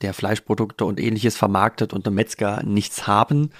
der 0.00 0.14
Fleischprodukte 0.14 0.84
und 0.84 1.00
ähnliches 1.00 1.36
vermarktet 1.36 1.92
und 1.92 2.06
einem 2.06 2.14
Metzger 2.14 2.62
nichts 2.62 3.08
haben. 3.08 3.50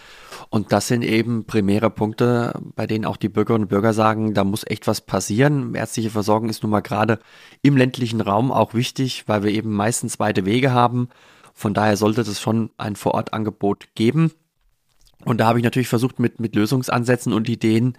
Und 0.51 0.71
das 0.71 0.87
sind 0.87 1.03
eben 1.03 1.47
primäre 1.47 1.91
Punkte, 1.91 2.55
bei 2.77 2.87
denen 2.87 3.05
auch 3.05 3.17
die 3.17 3.29
Bürgerinnen 3.29 3.65
und 3.65 3.71
Bürger 3.71 3.93
sagen, 3.93 4.35
da 4.35 4.45
muss 4.45 4.65
echt 4.65 4.87
was 4.87 5.01
passieren. 5.01 5.75
Ärztliche 5.75 6.11
Versorgung 6.11 6.49
ist 6.49 6.63
nun 6.63 6.71
mal 6.71 6.81
gerade 6.81 7.19
im 7.61 7.77
ländlichen 7.77 8.21
Raum 8.21 8.53
auch 8.53 8.73
wichtig, 8.73 9.25
weil 9.27 9.43
wir 9.43 9.51
eben 9.51 9.73
meistens 9.73 10.21
weite 10.21 10.47
Wege 10.47 10.71
haben. 10.71 11.09
Von 11.55 11.75
daher 11.75 11.97
sollte 11.97 12.21
es 12.21 12.41
schon 12.41 12.71
ein 12.79 12.95
Vorortangebot 12.95 13.89
geben. 13.97 14.31
Und 15.25 15.39
da 15.39 15.47
habe 15.47 15.59
ich 15.59 15.65
natürlich 15.65 15.89
versucht, 15.89 16.19
mit, 16.19 16.41
mit 16.41 16.55
Lösungsansätzen 16.55 17.33
und 17.33 17.49
Ideen 17.49 17.99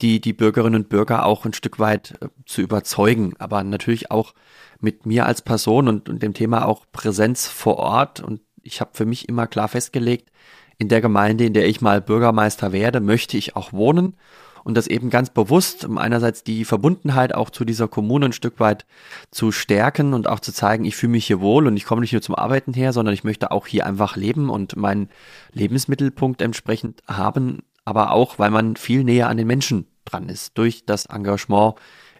die, 0.00 0.20
die 0.20 0.32
Bürgerinnen 0.32 0.82
und 0.82 0.88
Bürger 0.88 1.26
auch 1.26 1.44
ein 1.44 1.52
Stück 1.52 1.78
weit 1.78 2.14
äh, 2.20 2.28
zu 2.46 2.62
überzeugen, 2.62 3.34
aber 3.38 3.62
natürlich 3.62 4.10
auch 4.10 4.34
mit 4.80 5.06
mir 5.06 5.26
als 5.26 5.42
Person 5.42 5.88
und, 5.88 6.08
und 6.08 6.22
dem 6.22 6.34
Thema 6.34 6.66
auch 6.66 6.84
Präsenz 6.92 7.46
vor 7.46 7.76
Ort. 7.76 8.20
Und 8.20 8.40
ich 8.62 8.80
habe 8.80 8.90
für 8.94 9.06
mich 9.06 9.28
immer 9.28 9.46
klar 9.46 9.68
festgelegt, 9.68 10.30
in 10.78 10.88
der 10.88 11.00
Gemeinde, 11.00 11.44
in 11.44 11.54
der 11.54 11.68
ich 11.68 11.80
mal 11.80 12.00
Bürgermeister 12.00 12.72
werde, 12.72 13.00
möchte 13.00 13.36
ich 13.36 13.54
auch 13.54 13.72
wohnen 13.72 14.16
und 14.64 14.74
das 14.76 14.86
eben 14.86 15.10
ganz 15.10 15.30
bewusst, 15.30 15.84
um 15.84 15.98
einerseits 15.98 16.42
die 16.42 16.64
Verbundenheit 16.64 17.34
auch 17.34 17.50
zu 17.50 17.64
dieser 17.64 17.86
Kommune 17.86 18.26
ein 18.26 18.32
Stück 18.32 18.58
weit 18.58 18.86
zu 19.30 19.52
stärken 19.52 20.14
und 20.14 20.26
auch 20.26 20.40
zu 20.40 20.52
zeigen, 20.52 20.84
ich 20.84 20.96
fühle 20.96 21.12
mich 21.12 21.26
hier 21.26 21.40
wohl 21.40 21.66
und 21.66 21.76
ich 21.76 21.84
komme 21.84 22.00
nicht 22.00 22.12
nur 22.12 22.22
zum 22.22 22.34
Arbeiten 22.34 22.72
her, 22.72 22.92
sondern 22.92 23.14
ich 23.14 23.24
möchte 23.24 23.50
auch 23.50 23.66
hier 23.66 23.86
einfach 23.86 24.16
leben 24.16 24.48
und 24.50 24.76
meinen 24.76 25.10
Lebensmittelpunkt 25.52 26.42
entsprechend 26.42 27.02
haben, 27.06 27.62
aber 27.84 28.12
auch, 28.12 28.38
weil 28.38 28.50
man 28.50 28.76
viel 28.76 29.04
näher 29.04 29.28
an 29.28 29.36
den 29.36 29.46
Menschen 29.46 29.86
dran 30.04 30.28
ist 30.28 30.56
durch 30.58 30.86
das 30.86 31.06
Engagement 31.06 31.74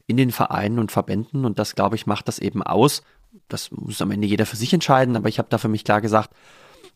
in 0.06 0.16
den 0.18 0.30
Vereinen 0.30 0.78
und 0.78 0.92
Verbänden 0.92 1.46
und 1.46 1.58
das, 1.58 1.74
glaube 1.74 1.96
ich, 1.96 2.06
macht 2.06 2.28
das 2.28 2.38
eben 2.38 2.62
aus. 2.62 3.02
Das 3.48 3.70
muss 3.70 4.02
am 4.02 4.10
Ende 4.10 4.26
jeder 4.26 4.46
für 4.46 4.56
sich 4.56 4.72
entscheiden, 4.72 5.16
aber 5.16 5.28
ich 5.28 5.38
habe 5.38 5.48
da 5.48 5.58
für 5.58 5.68
mich 5.68 5.84
klar 5.84 6.00
gesagt, 6.00 6.30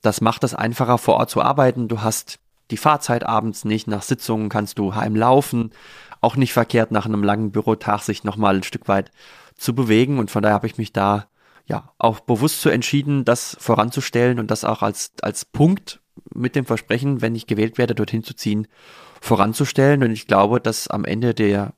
das 0.03 0.21
macht 0.21 0.45
es 0.45 0.55
einfacher, 0.55 0.99
vor 0.99 1.17
Ort 1.17 1.31
zu 1.31 1.43
arbeiten. 1.43 1.89
Du 1.89 2.03
hast 2.03 2.39
die 2.71 2.77
Fahrzeit 2.77 3.25
abends 3.25 3.65
nicht. 3.65 3.87
Nach 3.87 4.03
Sitzungen 4.03 4.49
kannst 4.49 4.79
du 4.79 4.95
heimlaufen. 4.95 5.73
Auch 6.21 6.37
nicht 6.37 6.53
verkehrt, 6.53 6.91
nach 6.91 7.07
einem 7.07 7.23
langen 7.23 7.53
Bürotag 7.53 8.03
sich 8.03 8.25
nochmal 8.25 8.57
ein 8.57 8.63
Stück 8.63 8.89
weit 8.89 9.11
zu 9.57 9.75
bewegen. 9.75 10.19
Und 10.19 10.31
von 10.31 10.43
daher 10.43 10.55
habe 10.55 10.67
ich 10.67 10.79
mich 10.79 10.93
da 10.93 11.29
ja 11.67 11.93
auch 11.99 12.21
bewusst 12.21 12.61
zu 12.61 12.71
entschieden, 12.71 13.25
das 13.25 13.57
voranzustellen 13.61 14.39
und 14.39 14.51
das 14.51 14.65
auch 14.65 14.83
als, 14.83 15.13
als 15.23 15.45
Punkt 15.45 16.01
mit 16.35 16.57
dem 16.57 16.65
Versprechen, 16.65 17.21
wenn 17.21 17.35
ich 17.35 17.47
gewählt 17.47 17.79
werde, 17.79 17.95
dorthin 17.95 18.25
zu 18.25 18.35
ziehen, 18.35 18.67
voranzustellen. 19.21 20.03
Und 20.03 20.11
ich 20.11 20.27
glaube, 20.27 20.61
dass 20.61 20.89
am 20.89 21.05
Ende 21.05 21.35
der 21.35 21.75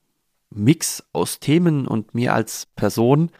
Mix 0.50 1.04
aus 1.12 1.40
Themen 1.40 1.86
und 1.86 2.14
mir 2.14 2.34
als 2.34 2.66
Person 2.76 3.30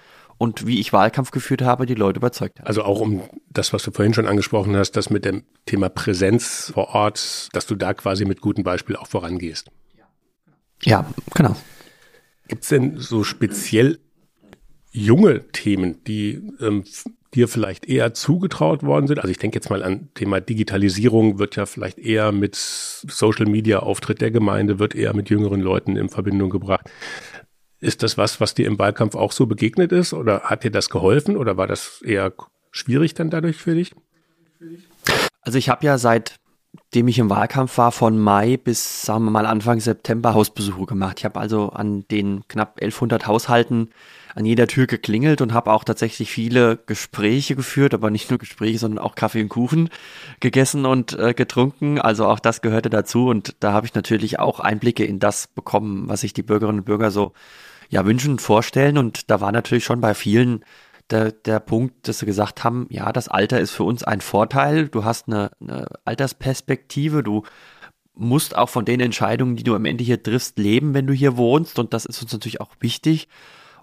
und 0.40 0.66
wie 0.66 0.80
ich 0.80 0.94
Wahlkampf 0.94 1.32
geführt 1.32 1.60
habe, 1.60 1.84
die 1.84 1.94
Leute 1.94 2.16
überzeugt 2.16 2.60
hat. 2.60 2.66
Also 2.66 2.82
auch 2.82 3.00
um 3.00 3.20
das, 3.50 3.74
was 3.74 3.82
du 3.82 3.90
vorhin 3.90 4.14
schon 4.14 4.26
angesprochen 4.26 4.74
hast, 4.74 4.92
das 4.92 5.10
mit 5.10 5.26
dem 5.26 5.44
Thema 5.66 5.90
Präsenz 5.90 6.70
vor 6.72 6.94
Ort, 6.94 7.50
dass 7.52 7.66
du 7.66 7.74
da 7.74 7.92
quasi 7.92 8.24
mit 8.24 8.40
gutem 8.40 8.64
Beispiel 8.64 8.96
auch 8.96 9.06
vorangehst. 9.06 9.70
Ja, 10.82 11.04
genau. 11.34 11.56
Gibt 12.48 12.62
es 12.62 12.70
denn 12.70 12.96
so 12.96 13.22
speziell 13.22 13.98
junge 14.92 15.46
Themen, 15.48 16.02
die 16.04 16.40
ähm, 16.58 16.84
dir 17.34 17.46
vielleicht 17.46 17.84
eher 17.84 18.14
zugetraut 18.14 18.82
worden 18.82 19.08
sind? 19.08 19.18
Also 19.18 19.30
ich 19.30 19.38
denke 19.38 19.56
jetzt 19.56 19.68
mal 19.68 19.82
an 19.82 20.08
Thema 20.14 20.40
Digitalisierung 20.40 21.38
wird 21.38 21.56
ja 21.56 21.66
vielleicht 21.66 21.98
eher 21.98 22.32
mit 22.32 22.54
Social 22.56 23.44
Media 23.44 23.80
Auftritt 23.80 24.22
der 24.22 24.30
Gemeinde, 24.30 24.78
wird 24.78 24.94
eher 24.94 25.14
mit 25.14 25.28
jüngeren 25.28 25.60
Leuten 25.60 25.96
in 25.96 26.08
Verbindung 26.08 26.48
gebracht. 26.48 26.88
Ist 27.80 28.02
das 28.02 28.18
was, 28.18 28.40
was 28.40 28.54
dir 28.54 28.66
im 28.66 28.78
Wahlkampf 28.78 29.14
auch 29.14 29.32
so 29.32 29.46
begegnet 29.46 29.90
ist? 29.90 30.12
Oder 30.12 30.42
hat 30.42 30.64
dir 30.64 30.70
das 30.70 30.90
geholfen? 30.90 31.36
Oder 31.36 31.56
war 31.56 31.66
das 31.66 32.02
eher 32.02 32.32
schwierig 32.70 33.14
dann 33.14 33.30
dadurch 33.30 33.56
für 33.56 33.74
dich? 33.74 33.94
Also 35.40 35.58
ich 35.58 35.70
habe 35.70 35.86
ja 35.86 35.96
seitdem 36.90 37.06
ich 37.06 37.20
im 37.20 37.30
Wahlkampf 37.30 37.78
war, 37.78 37.92
von 37.92 38.18
Mai 38.18 38.56
bis, 38.56 39.02
sagen 39.02 39.24
wir 39.24 39.30
mal, 39.30 39.46
Anfang 39.46 39.78
September 39.78 40.34
Hausbesuche 40.34 40.86
gemacht. 40.86 41.20
Ich 41.20 41.24
habe 41.24 41.38
also 41.38 41.68
an 41.68 42.04
den 42.10 42.42
knapp 42.48 42.78
1100 42.80 43.28
Haushalten 43.28 43.90
an 44.34 44.44
jeder 44.44 44.66
Tür 44.66 44.88
geklingelt 44.88 45.40
und 45.40 45.54
habe 45.54 45.72
auch 45.72 45.84
tatsächlich 45.84 46.32
viele 46.32 46.78
Gespräche 46.86 47.54
geführt, 47.54 47.94
aber 47.94 48.10
nicht 48.10 48.28
nur 48.28 48.40
Gespräche, 48.40 48.80
sondern 48.80 49.04
auch 49.04 49.14
Kaffee 49.14 49.40
und 49.40 49.50
Kuchen 49.50 49.88
gegessen 50.40 50.84
und 50.84 51.16
äh, 51.16 51.32
getrunken. 51.32 52.00
Also 52.00 52.26
auch 52.26 52.40
das 52.40 52.60
gehörte 52.60 52.90
dazu 52.90 53.28
und 53.28 53.54
da 53.60 53.72
habe 53.72 53.86
ich 53.86 53.94
natürlich 53.94 54.40
auch 54.40 54.58
Einblicke 54.58 55.04
in 55.04 55.20
das 55.20 55.46
bekommen, 55.46 56.08
was 56.08 56.22
sich 56.22 56.32
die 56.32 56.42
Bürgerinnen 56.42 56.80
und 56.80 56.86
Bürger 56.86 57.12
so 57.12 57.34
ja, 57.88 58.04
wünschen, 58.04 58.40
vorstellen. 58.40 58.98
Und 58.98 59.30
da 59.30 59.40
war 59.40 59.52
natürlich 59.52 59.84
schon 59.84 60.00
bei 60.00 60.14
vielen 60.14 60.64
der, 61.10 61.32
der 61.32 61.60
Punkt, 61.60 62.08
dass 62.08 62.20
sie 62.20 62.26
gesagt 62.26 62.64
haben, 62.64 62.86
ja, 62.90 63.12
das 63.12 63.28
Alter 63.28 63.60
ist 63.60 63.72
für 63.72 63.84
uns 63.84 64.04
ein 64.04 64.20
Vorteil. 64.20 64.88
Du 64.88 65.04
hast 65.04 65.28
eine, 65.28 65.50
eine 65.60 65.86
Altersperspektive, 66.04 67.22
du 67.22 67.42
musst 68.14 68.56
auch 68.56 68.68
von 68.68 68.84
den 68.84 69.00
Entscheidungen, 69.00 69.56
die 69.56 69.64
du 69.64 69.74
am 69.74 69.84
Ende 69.84 70.04
hier 70.04 70.22
triffst, 70.22 70.58
leben, 70.58 70.94
wenn 70.94 71.06
du 71.06 71.12
hier 71.12 71.36
wohnst. 71.36 71.78
Und 71.78 71.94
das 71.94 72.04
ist 72.04 72.22
uns 72.22 72.32
natürlich 72.32 72.60
auch 72.60 72.70
wichtig. 72.80 73.28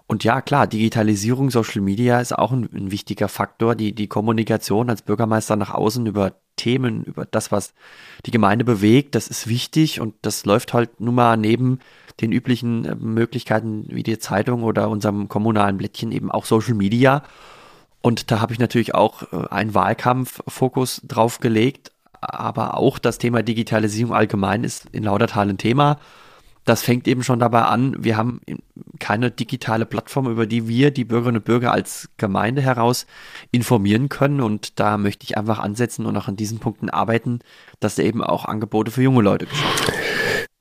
Und 0.06 0.24
ja, 0.24 0.40
klar, 0.40 0.66
Digitalisierung, 0.66 1.50
Social 1.50 1.82
Media 1.82 2.20
ist 2.20 2.36
auch 2.36 2.50
ein, 2.50 2.68
ein, 2.72 2.90
wichtiger 2.90 3.28
Faktor. 3.28 3.74
Die, 3.74 3.94
die 3.94 4.06
Kommunikation 4.06 4.88
als 4.88 5.02
Bürgermeister 5.02 5.56
nach 5.56 5.74
außen 5.74 6.06
über 6.06 6.32
Themen, 6.56 7.04
über 7.04 7.26
das, 7.26 7.52
was 7.52 7.74
die 8.24 8.30
Gemeinde 8.30 8.64
bewegt, 8.64 9.14
das 9.14 9.28
ist 9.28 9.48
wichtig 9.48 10.00
und 10.00 10.14
das 10.22 10.44
läuft 10.44 10.72
halt 10.72 11.00
nun 11.00 11.14
mal 11.14 11.36
neben 11.36 11.78
den 12.20 12.32
üblichen 12.32 12.84
äh, 12.84 12.94
Möglichkeiten 12.94 13.86
wie 13.88 14.02
die 14.02 14.18
Zeitung 14.18 14.62
oder 14.62 14.88
unserem 14.88 15.28
kommunalen 15.28 15.76
Blättchen 15.76 16.12
eben 16.12 16.30
auch 16.30 16.44
Social 16.44 16.74
Media. 16.74 17.22
Und 18.00 18.30
da 18.30 18.40
habe 18.40 18.52
ich 18.52 18.58
natürlich 18.58 18.94
auch 18.94 19.32
äh, 19.32 19.48
einen 19.50 19.74
Wahlkampffokus 19.74 21.02
drauf 21.06 21.40
gelegt. 21.40 21.92
Aber 22.20 22.76
auch 22.76 22.98
das 22.98 23.18
Thema 23.18 23.42
Digitalisierung 23.42 24.12
allgemein 24.12 24.64
ist 24.64 24.86
in 24.90 25.04
Lautertal 25.04 25.48
ein 25.48 25.58
Thema. 25.58 25.98
Das 26.64 26.82
fängt 26.82 27.08
eben 27.08 27.22
schon 27.22 27.38
dabei 27.38 27.62
an, 27.62 27.96
wir 27.98 28.18
haben 28.18 28.42
keine 28.98 29.30
digitale 29.30 29.86
Plattform, 29.86 30.26
über 30.26 30.44
die 30.44 30.68
wir 30.68 30.90
die 30.90 31.06
Bürgerinnen 31.06 31.38
und 31.38 31.46
Bürger 31.46 31.72
als 31.72 32.10
Gemeinde 32.18 32.60
heraus 32.60 33.06
informieren 33.52 34.10
können. 34.10 34.42
Und 34.42 34.78
da 34.78 34.98
möchte 34.98 35.24
ich 35.24 35.38
einfach 35.38 35.60
ansetzen 35.60 36.04
und 36.04 36.16
auch 36.16 36.28
an 36.28 36.36
diesen 36.36 36.58
Punkten 36.58 36.90
arbeiten, 36.90 37.38
dass 37.80 37.98
eben 37.98 38.22
auch 38.22 38.44
Angebote 38.44 38.90
für 38.90 39.02
junge 39.02 39.22
Leute 39.22 39.46
geschaffen 39.46 39.86
werden. 39.86 40.07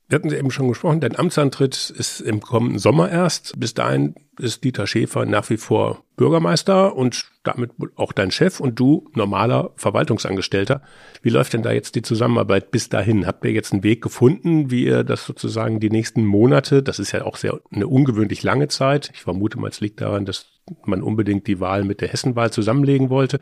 Wir 0.09 0.15
hatten 0.15 0.29
Sie 0.29 0.37
eben 0.37 0.51
schon 0.51 0.69
gesprochen, 0.69 1.01
dein 1.01 1.17
Amtsantritt 1.17 1.89
ist 1.89 2.21
im 2.21 2.39
kommenden 2.39 2.79
Sommer 2.79 3.09
erst. 3.09 3.59
Bis 3.59 3.73
dahin 3.73 4.15
ist 4.39 4.63
Dieter 4.63 4.87
Schäfer 4.87 5.25
nach 5.25 5.49
wie 5.49 5.57
vor 5.57 6.05
Bürgermeister 6.15 6.95
und 6.95 7.29
damit 7.43 7.71
auch 7.97 8.13
dein 8.13 8.31
Chef 8.31 8.61
und 8.61 8.79
du 8.79 9.09
normaler 9.15 9.73
Verwaltungsangestellter. 9.75 10.81
Wie 11.21 11.29
läuft 11.29 11.51
denn 11.51 11.61
da 11.61 11.73
jetzt 11.73 11.95
die 11.95 12.03
Zusammenarbeit 12.03 12.71
bis 12.71 12.87
dahin? 12.87 13.27
Habt 13.27 13.43
ihr 13.43 13.51
jetzt 13.51 13.73
einen 13.73 13.83
Weg 13.83 14.01
gefunden, 14.01 14.71
wie 14.71 14.85
ihr 14.85 15.03
das 15.03 15.25
sozusagen 15.25 15.81
die 15.81 15.89
nächsten 15.89 16.23
Monate, 16.23 16.83
das 16.83 16.99
ist 16.99 17.11
ja 17.11 17.25
auch 17.25 17.35
sehr 17.35 17.59
eine 17.69 17.87
ungewöhnlich 17.87 18.43
lange 18.43 18.69
Zeit. 18.69 19.11
Ich 19.13 19.23
vermute 19.23 19.59
mal, 19.59 19.69
es 19.69 19.81
liegt 19.81 19.99
daran, 19.99 20.23
dass 20.23 20.47
man 20.85 21.03
unbedingt 21.03 21.47
die 21.47 21.59
Wahl 21.59 21.83
mit 21.83 21.99
der 21.99 22.07
Hessenwahl 22.07 22.51
zusammenlegen 22.51 23.09
wollte. 23.09 23.41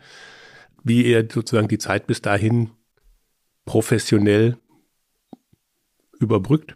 Wie 0.83 1.03
ihr 1.03 1.27
sozusagen 1.31 1.67
die 1.67 1.77
Zeit 1.77 2.07
bis 2.07 2.23
dahin 2.23 2.71
professionell 3.65 4.57
überbrückt? 6.19 6.75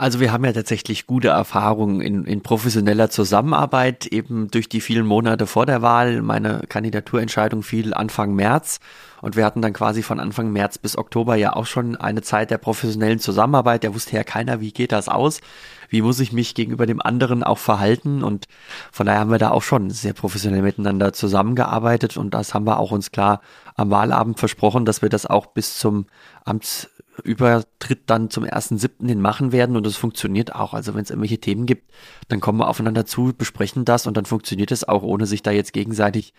Also 0.00 0.18
wir 0.18 0.32
haben 0.32 0.46
ja 0.46 0.52
tatsächlich 0.54 1.06
gute 1.06 1.28
Erfahrungen 1.28 2.00
in, 2.00 2.24
in 2.24 2.42
professioneller 2.42 3.10
Zusammenarbeit, 3.10 4.06
eben 4.06 4.50
durch 4.50 4.66
die 4.66 4.80
vielen 4.80 5.04
Monate 5.04 5.46
vor 5.46 5.66
der 5.66 5.82
Wahl. 5.82 6.22
Meine 6.22 6.62
Kandidaturentscheidung 6.66 7.62
fiel 7.62 7.92
Anfang 7.92 8.34
März 8.34 8.80
und 9.20 9.36
wir 9.36 9.44
hatten 9.44 9.60
dann 9.60 9.74
quasi 9.74 10.02
von 10.02 10.18
Anfang 10.18 10.52
März 10.52 10.78
bis 10.78 10.96
Oktober 10.96 11.36
ja 11.36 11.54
auch 11.54 11.66
schon 11.66 11.96
eine 11.96 12.22
Zeit 12.22 12.50
der 12.50 12.56
professionellen 12.56 13.18
Zusammenarbeit. 13.18 13.84
Da 13.84 13.94
wusste 13.94 14.16
ja 14.16 14.24
keiner, 14.24 14.62
wie 14.62 14.72
geht 14.72 14.92
das 14.92 15.10
aus, 15.10 15.42
wie 15.90 16.00
muss 16.00 16.18
ich 16.18 16.32
mich 16.32 16.54
gegenüber 16.54 16.86
dem 16.86 17.02
anderen 17.02 17.42
auch 17.42 17.58
verhalten 17.58 18.24
und 18.24 18.46
von 18.92 19.04
daher 19.04 19.20
haben 19.20 19.30
wir 19.30 19.36
da 19.36 19.50
auch 19.50 19.62
schon 19.62 19.90
sehr 19.90 20.14
professionell 20.14 20.62
miteinander 20.62 21.12
zusammengearbeitet 21.12 22.16
und 22.16 22.32
das 22.32 22.54
haben 22.54 22.66
wir 22.66 22.78
auch 22.78 22.92
uns 22.92 23.10
klar 23.10 23.42
am 23.76 23.90
Wahlabend 23.90 24.38
versprochen, 24.38 24.86
dass 24.86 25.02
wir 25.02 25.10
das 25.10 25.26
auch 25.26 25.44
bis 25.44 25.78
zum 25.78 26.06
Amts 26.46 26.88
Übertritt 27.22 28.02
dann 28.06 28.30
zum 28.30 28.44
ersten 28.44 28.78
siebten 28.78 29.08
hin 29.08 29.20
machen 29.20 29.52
werden 29.52 29.76
und 29.76 29.86
es 29.86 29.96
funktioniert 29.96 30.54
auch. 30.54 30.74
Also 30.74 30.94
wenn 30.94 31.02
es 31.02 31.10
irgendwelche 31.10 31.38
Themen 31.38 31.66
gibt, 31.66 31.90
dann 32.28 32.40
kommen 32.40 32.58
wir 32.58 32.68
aufeinander 32.68 33.04
zu, 33.04 33.32
besprechen 33.36 33.84
das 33.84 34.06
und 34.06 34.16
dann 34.16 34.24
funktioniert 34.24 34.70
es 34.70 34.88
auch, 34.88 35.02
ohne 35.02 35.26
sich 35.26 35.42
da 35.42 35.50
jetzt 35.50 35.72
gegenseitig 35.72 36.32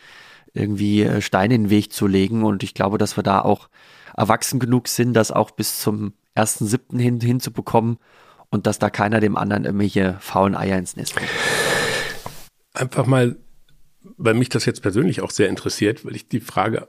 irgendwie 0.54 1.04
äh, 1.04 1.22
Steine 1.22 1.56
in 1.56 1.64
den 1.64 1.70
Weg 1.70 1.94
zu 1.94 2.08
legen. 2.08 2.44
Und 2.44 2.64
ich 2.64 2.74
glaube, 2.74 2.98
dass 2.98 3.18
wir 3.18 3.24
da 3.24 3.42
auch 3.42 3.70
erwachsen 4.16 4.60
genug 4.60 4.88
sind, 4.88 5.14
das 5.14 5.32
auch 5.32 5.52
bis 5.52 5.80
zum 5.80 6.14
ersten 6.36 6.66
siebten 6.66 7.00
hin 7.00 7.20
hinzubekommen 7.20 7.98
und 8.50 8.68
dass 8.68 8.80
da 8.80 8.90
keiner 8.90 9.20
dem 9.20 9.38
anderen 9.38 9.66
irgendwelche 9.66 10.18
faulen 10.20 10.56
Eier 10.56 10.78
ins 10.78 10.96
Nest 10.96 11.16
bringt. 11.16 11.30
Einfach 12.74 13.06
mal, 13.06 13.38
weil 14.18 14.34
mich 14.34 14.50
das 14.50 14.66
jetzt 14.66 14.82
persönlich 14.82 15.22
auch 15.22 15.32
sehr 15.32 15.50
interessiert, 15.50 16.06
weil 16.06 16.16
ich 16.16 16.28
die 16.28 16.40
Frage 16.40 16.88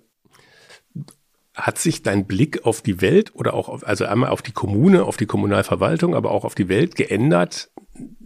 Hat 1.55 1.79
sich 1.79 2.03
dein 2.03 2.27
Blick 2.27 2.65
auf 2.65 2.81
die 2.81 3.01
Welt 3.01 3.35
oder 3.35 3.55
auch 3.55 3.69
auf, 3.69 3.87
also 3.87 4.07
einmal 4.07 4.31
auf 4.31 4.43
die 4.43 4.53
Kommune, 4.53 5.05
auf 5.05 5.17
die 5.17 5.27
Kommunalverwaltung, 5.27 6.15
aber 6.15 6.31
auch 6.31 6.45
auf 6.45 6.55
die 6.55 6.69
Welt 6.69 6.97
geändert, 6.97 7.71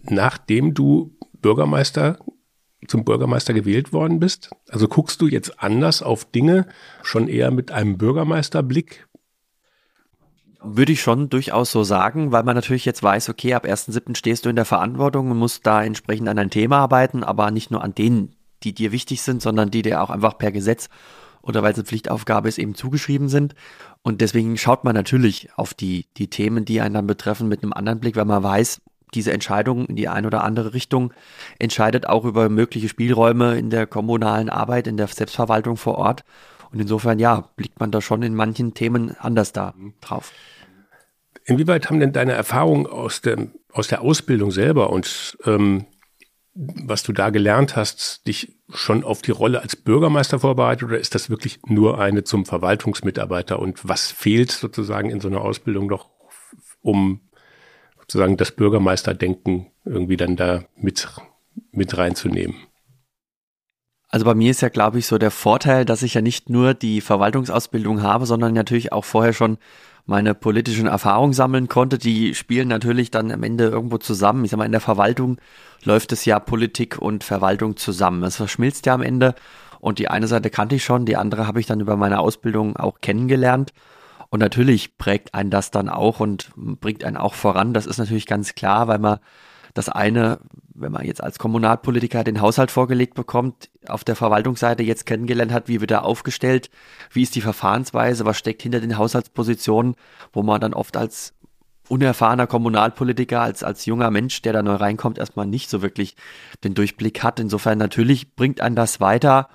nachdem 0.04 0.74
du 0.74 1.16
Bürgermeister 1.40 2.18
zum 2.86 3.04
Bürgermeister 3.04 3.54
gewählt 3.54 3.92
worden 3.92 4.20
bist? 4.20 4.50
Also 4.68 4.88
guckst 4.88 5.20
du 5.20 5.26
jetzt 5.26 5.60
anders 5.62 6.02
auf 6.02 6.24
Dinge, 6.24 6.66
schon 7.02 7.28
eher 7.28 7.50
mit 7.50 7.72
einem 7.72 7.98
Bürgermeisterblick? 7.98 9.06
Würde 10.62 10.92
ich 10.92 11.00
schon 11.00 11.28
durchaus 11.28 11.70
so 11.70 11.84
sagen, 11.84 12.32
weil 12.32 12.42
man 12.42 12.56
natürlich 12.56 12.84
jetzt 12.84 13.02
weiß, 13.02 13.28
okay, 13.28 13.54
ab 13.54 13.64
1.7. 13.64 14.16
stehst 14.16 14.44
du 14.44 14.48
in 14.48 14.56
der 14.56 14.64
Verantwortung 14.64 15.30
und 15.30 15.38
musst 15.38 15.66
da 15.66 15.82
entsprechend 15.82 16.28
an 16.28 16.36
dein 16.36 16.50
Thema 16.50 16.78
arbeiten, 16.78 17.22
aber 17.22 17.50
nicht 17.50 17.70
nur 17.70 17.84
an 17.84 17.94
denen, 17.94 18.34
die 18.62 18.72
dir 18.72 18.90
wichtig 18.90 19.22
sind, 19.22 19.42
sondern 19.42 19.70
die 19.70 19.82
dir 19.82 20.02
auch 20.02 20.10
einfach 20.10 20.38
per 20.38 20.50
Gesetz 20.50 20.88
oder 21.46 21.62
weil 21.62 21.72
es 21.72 21.78
eine 21.78 21.86
Pflichtaufgabe 21.86 22.48
ist, 22.48 22.58
eben 22.58 22.74
zugeschrieben 22.74 23.28
sind. 23.28 23.54
Und 24.02 24.20
deswegen 24.20 24.56
schaut 24.58 24.84
man 24.84 24.94
natürlich 24.94 25.48
auf 25.56 25.74
die, 25.74 26.06
die 26.16 26.28
Themen, 26.28 26.64
die 26.64 26.80
einen 26.80 26.94
dann 26.94 27.06
betreffen, 27.06 27.48
mit 27.48 27.62
einem 27.62 27.72
anderen 27.72 28.00
Blick, 28.00 28.16
weil 28.16 28.24
man 28.24 28.42
weiß, 28.42 28.80
diese 29.14 29.32
Entscheidung 29.32 29.86
in 29.86 29.96
die 29.96 30.08
eine 30.08 30.26
oder 30.26 30.42
andere 30.44 30.74
Richtung 30.74 31.12
entscheidet 31.58 32.08
auch 32.08 32.24
über 32.24 32.48
mögliche 32.48 32.88
Spielräume 32.88 33.56
in 33.56 33.70
der 33.70 33.86
kommunalen 33.86 34.50
Arbeit, 34.50 34.86
in 34.86 34.96
der 34.96 35.06
Selbstverwaltung 35.06 35.76
vor 35.76 35.96
Ort. 35.96 36.24
Und 36.72 36.80
insofern, 36.80 37.18
ja, 37.18 37.48
blickt 37.56 37.78
man 37.78 37.92
da 37.92 38.00
schon 38.00 38.22
in 38.22 38.34
manchen 38.34 38.74
Themen 38.74 39.16
anders 39.18 39.52
da 39.52 39.74
drauf. 40.00 40.32
Inwieweit 41.44 41.88
haben 41.88 42.00
denn 42.00 42.12
deine 42.12 42.32
Erfahrungen 42.32 42.86
aus, 42.86 43.20
dem, 43.20 43.52
aus 43.72 43.86
der 43.86 44.02
Ausbildung 44.02 44.50
selber 44.50 44.90
und 44.90 45.38
ähm, 45.44 45.86
was 46.56 47.02
du 47.02 47.12
da 47.12 47.28
gelernt 47.28 47.76
hast, 47.76 48.26
dich 48.26 48.56
schon 48.70 49.04
auf 49.04 49.20
die 49.20 49.30
Rolle 49.30 49.60
als 49.60 49.76
Bürgermeister 49.76 50.38
vorbereitet 50.38 50.84
oder 50.84 50.98
ist 50.98 51.14
das 51.14 51.28
wirklich 51.28 51.60
nur 51.66 52.00
eine 52.00 52.24
zum 52.24 52.46
Verwaltungsmitarbeiter 52.46 53.58
und 53.58 53.86
was 53.86 54.10
fehlt 54.10 54.50
sozusagen 54.50 55.10
in 55.10 55.20
so 55.20 55.28
einer 55.28 55.42
Ausbildung 55.42 55.86
noch, 55.86 56.08
um 56.80 57.20
sozusagen 57.98 58.38
das 58.38 58.52
Bürgermeisterdenken 58.52 59.66
irgendwie 59.84 60.16
dann 60.16 60.36
da 60.36 60.64
mit, 60.76 61.08
mit 61.72 61.96
reinzunehmen? 61.98 62.56
Also 64.08 64.24
bei 64.24 64.34
mir 64.34 64.50
ist 64.50 64.62
ja, 64.62 64.70
glaube 64.70 64.98
ich, 64.98 65.06
so 65.06 65.18
der 65.18 65.32
Vorteil, 65.32 65.84
dass 65.84 66.02
ich 66.02 66.14
ja 66.14 66.22
nicht 66.22 66.48
nur 66.48 66.72
die 66.72 67.02
Verwaltungsausbildung 67.02 68.02
habe, 68.02 68.24
sondern 68.24 68.54
natürlich 68.54 68.92
auch 68.92 69.04
vorher 69.04 69.34
schon 69.34 69.58
meine 70.06 70.34
politischen 70.34 70.86
Erfahrungen 70.86 71.32
sammeln 71.32 71.68
konnte. 71.68 71.98
Die 71.98 72.34
spielen 72.34 72.68
natürlich 72.68 73.10
dann 73.10 73.32
am 73.32 73.42
Ende 73.42 73.64
irgendwo 73.64 73.98
zusammen. 73.98 74.44
Ich 74.44 74.52
sag 74.52 74.58
mal, 74.58 74.64
in 74.64 74.72
der 74.72 74.80
Verwaltung 74.80 75.38
läuft 75.82 76.12
es 76.12 76.24
ja 76.24 76.38
Politik 76.38 76.98
und 76.98 77.24
Verwaltung 77.24 77.76
zusammen. 77.76 78.22
Es 78.22 78.36
verschmilzt 78.36 78.86
ja 78.86 78.94
am 78.94 79.02
Ende. 79.02 79.34
Und 79.80 79.98
die 79.98 80.08
eine 80.08 80.28
Seite 80.28 80.50
kannte 80.50 80.76
ich 80.76 80.84
schon, 80.84 81.04
die 81.04 81.16
andere 81.16 81.46
habe 81.46 81.60
ich 81.60 81.66
dann 81.66 81.80
über 81.80 81.96
meine 81.96 82.20
Ausbildung 82.20 82.76
auch 82.76 83.00
kennengelernt. 83.00 83.72
Und 84.30 84.40
natürlich 84.40 84.96
prägt 84.96 85.34
einen 85.34 85.50
das 85.50 85.70
dann 85.70 85.88
auch 85.88 86.20
und 86.20 86.50
bringt 86.56 87.04
einen 87.04 87.16
auch 87.16 87.34
voran. 87.34 87.74
Das 87.74 87.86
ist 87.86 87.98
natürlich 87.98 88.26
ganz 88.26 88.54
klar, 88.54 88.88
weil 88.88 88.98
man 88.98 89.18
das 89.76 89.88
eine, 89.88 90.38
wenn 90.74 90.92
man 90.92 91.04
jetzt 91.04 91.22
als 91.22 91.38
Kommunalpolitiker 91.38 92.24
den 92.24 92.40
Haushalt 92.40 92.70
vorgelegt 92.70 93.14
bekommt, 93.14 93.70
auf 93.86 94.04
der 94.04 94.16
Verwaltungsseite 94.16 94.82
jetzt 94.82 95.06
kennengelernt 95.06 95.52
hat, 95.52 95.68
wie 95.68 95.80
wird 95.80 95.90
er 95.90 96.04
aufgestellt, 96.04 96.70
wie 97.10 97.22
ist 97.22 97.34
die 97.34 97.40
Verfahrensweise, 97.40 98.24
was 98.24 98.38
steckt 98.38 98.62
hinter 98.62 98.80
den 98.80 98.98
Haushaltspositionen, 98.98 99.96
wo 100.32 100.42
man 100.42 100.60
dann 100.60 100.74
oft 100.74 100.96
als 100.96 101.34
unerfahrener 101.88 102.46
Kommunalpolitiker, 102.46 103.40
als, 103.40 103.62
als 103.62 103.86
junger 103.86 104.10
Mensch, 104.10 104.42
der 104.42 104.52
da 104.52 104.62
neu 104.62 104.74
reinkommt, 104.74 105.18
erstmal 105.18 105.46
nicht 105.46 105.70
so 105.70 105.82
wirklich 105.82 106.16
den 106.64 106.74
Durchblick 106.74 107.22
hat. 107.22 107.38
Insofern 107.38 107.78
natürlich 107.78 108.34
bringt 108.34 108.60
einen 108.60 108.76
das 108.76 109.00
weiter 109.00 109.48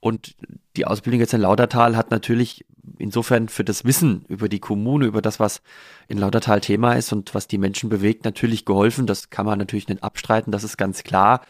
und 0.00 0.34
die 0.76 0.86
Ausbildung 0.86 1.20
jetzt 1.20 1.34
in 1.34 1.40
Lautertal 1.40 1.96
hat 1.96 2.10
natürlich 2.10 2.64
insofern 2.98 3.48
für 3.48 3.64
das 3.64 3.84
Wissen 3.84 4.24
über 4.28 4.48
die 4.48 4.60
Kommune, 4.60 5.06
über 5.06 5.22
das, 5.22 5.40
was 5.40 5.62
in 6.08 6.18
Lautertal 6.18 6.60
Thema 6.60 6.94
ist 6.94 7.12
und 7.12 7.34
was 7.34 7.48
die 7.48 7.58
Menschen 7.58 7.88
bewegt, 7.88 8.24
natürlich 8.24 8.64
geholfen. 8.64 9.06
Das 9.06 9.30
kann 9.30 9.46
man 9.46 9.58
natürlich 9.58 9.88
nicht 9.88 10.02
abstreiten, 10.02 10.52
das 10.52 10.64
ist 10.64 10.76
ganz 10.76 11.02
klar. 11.04 11.40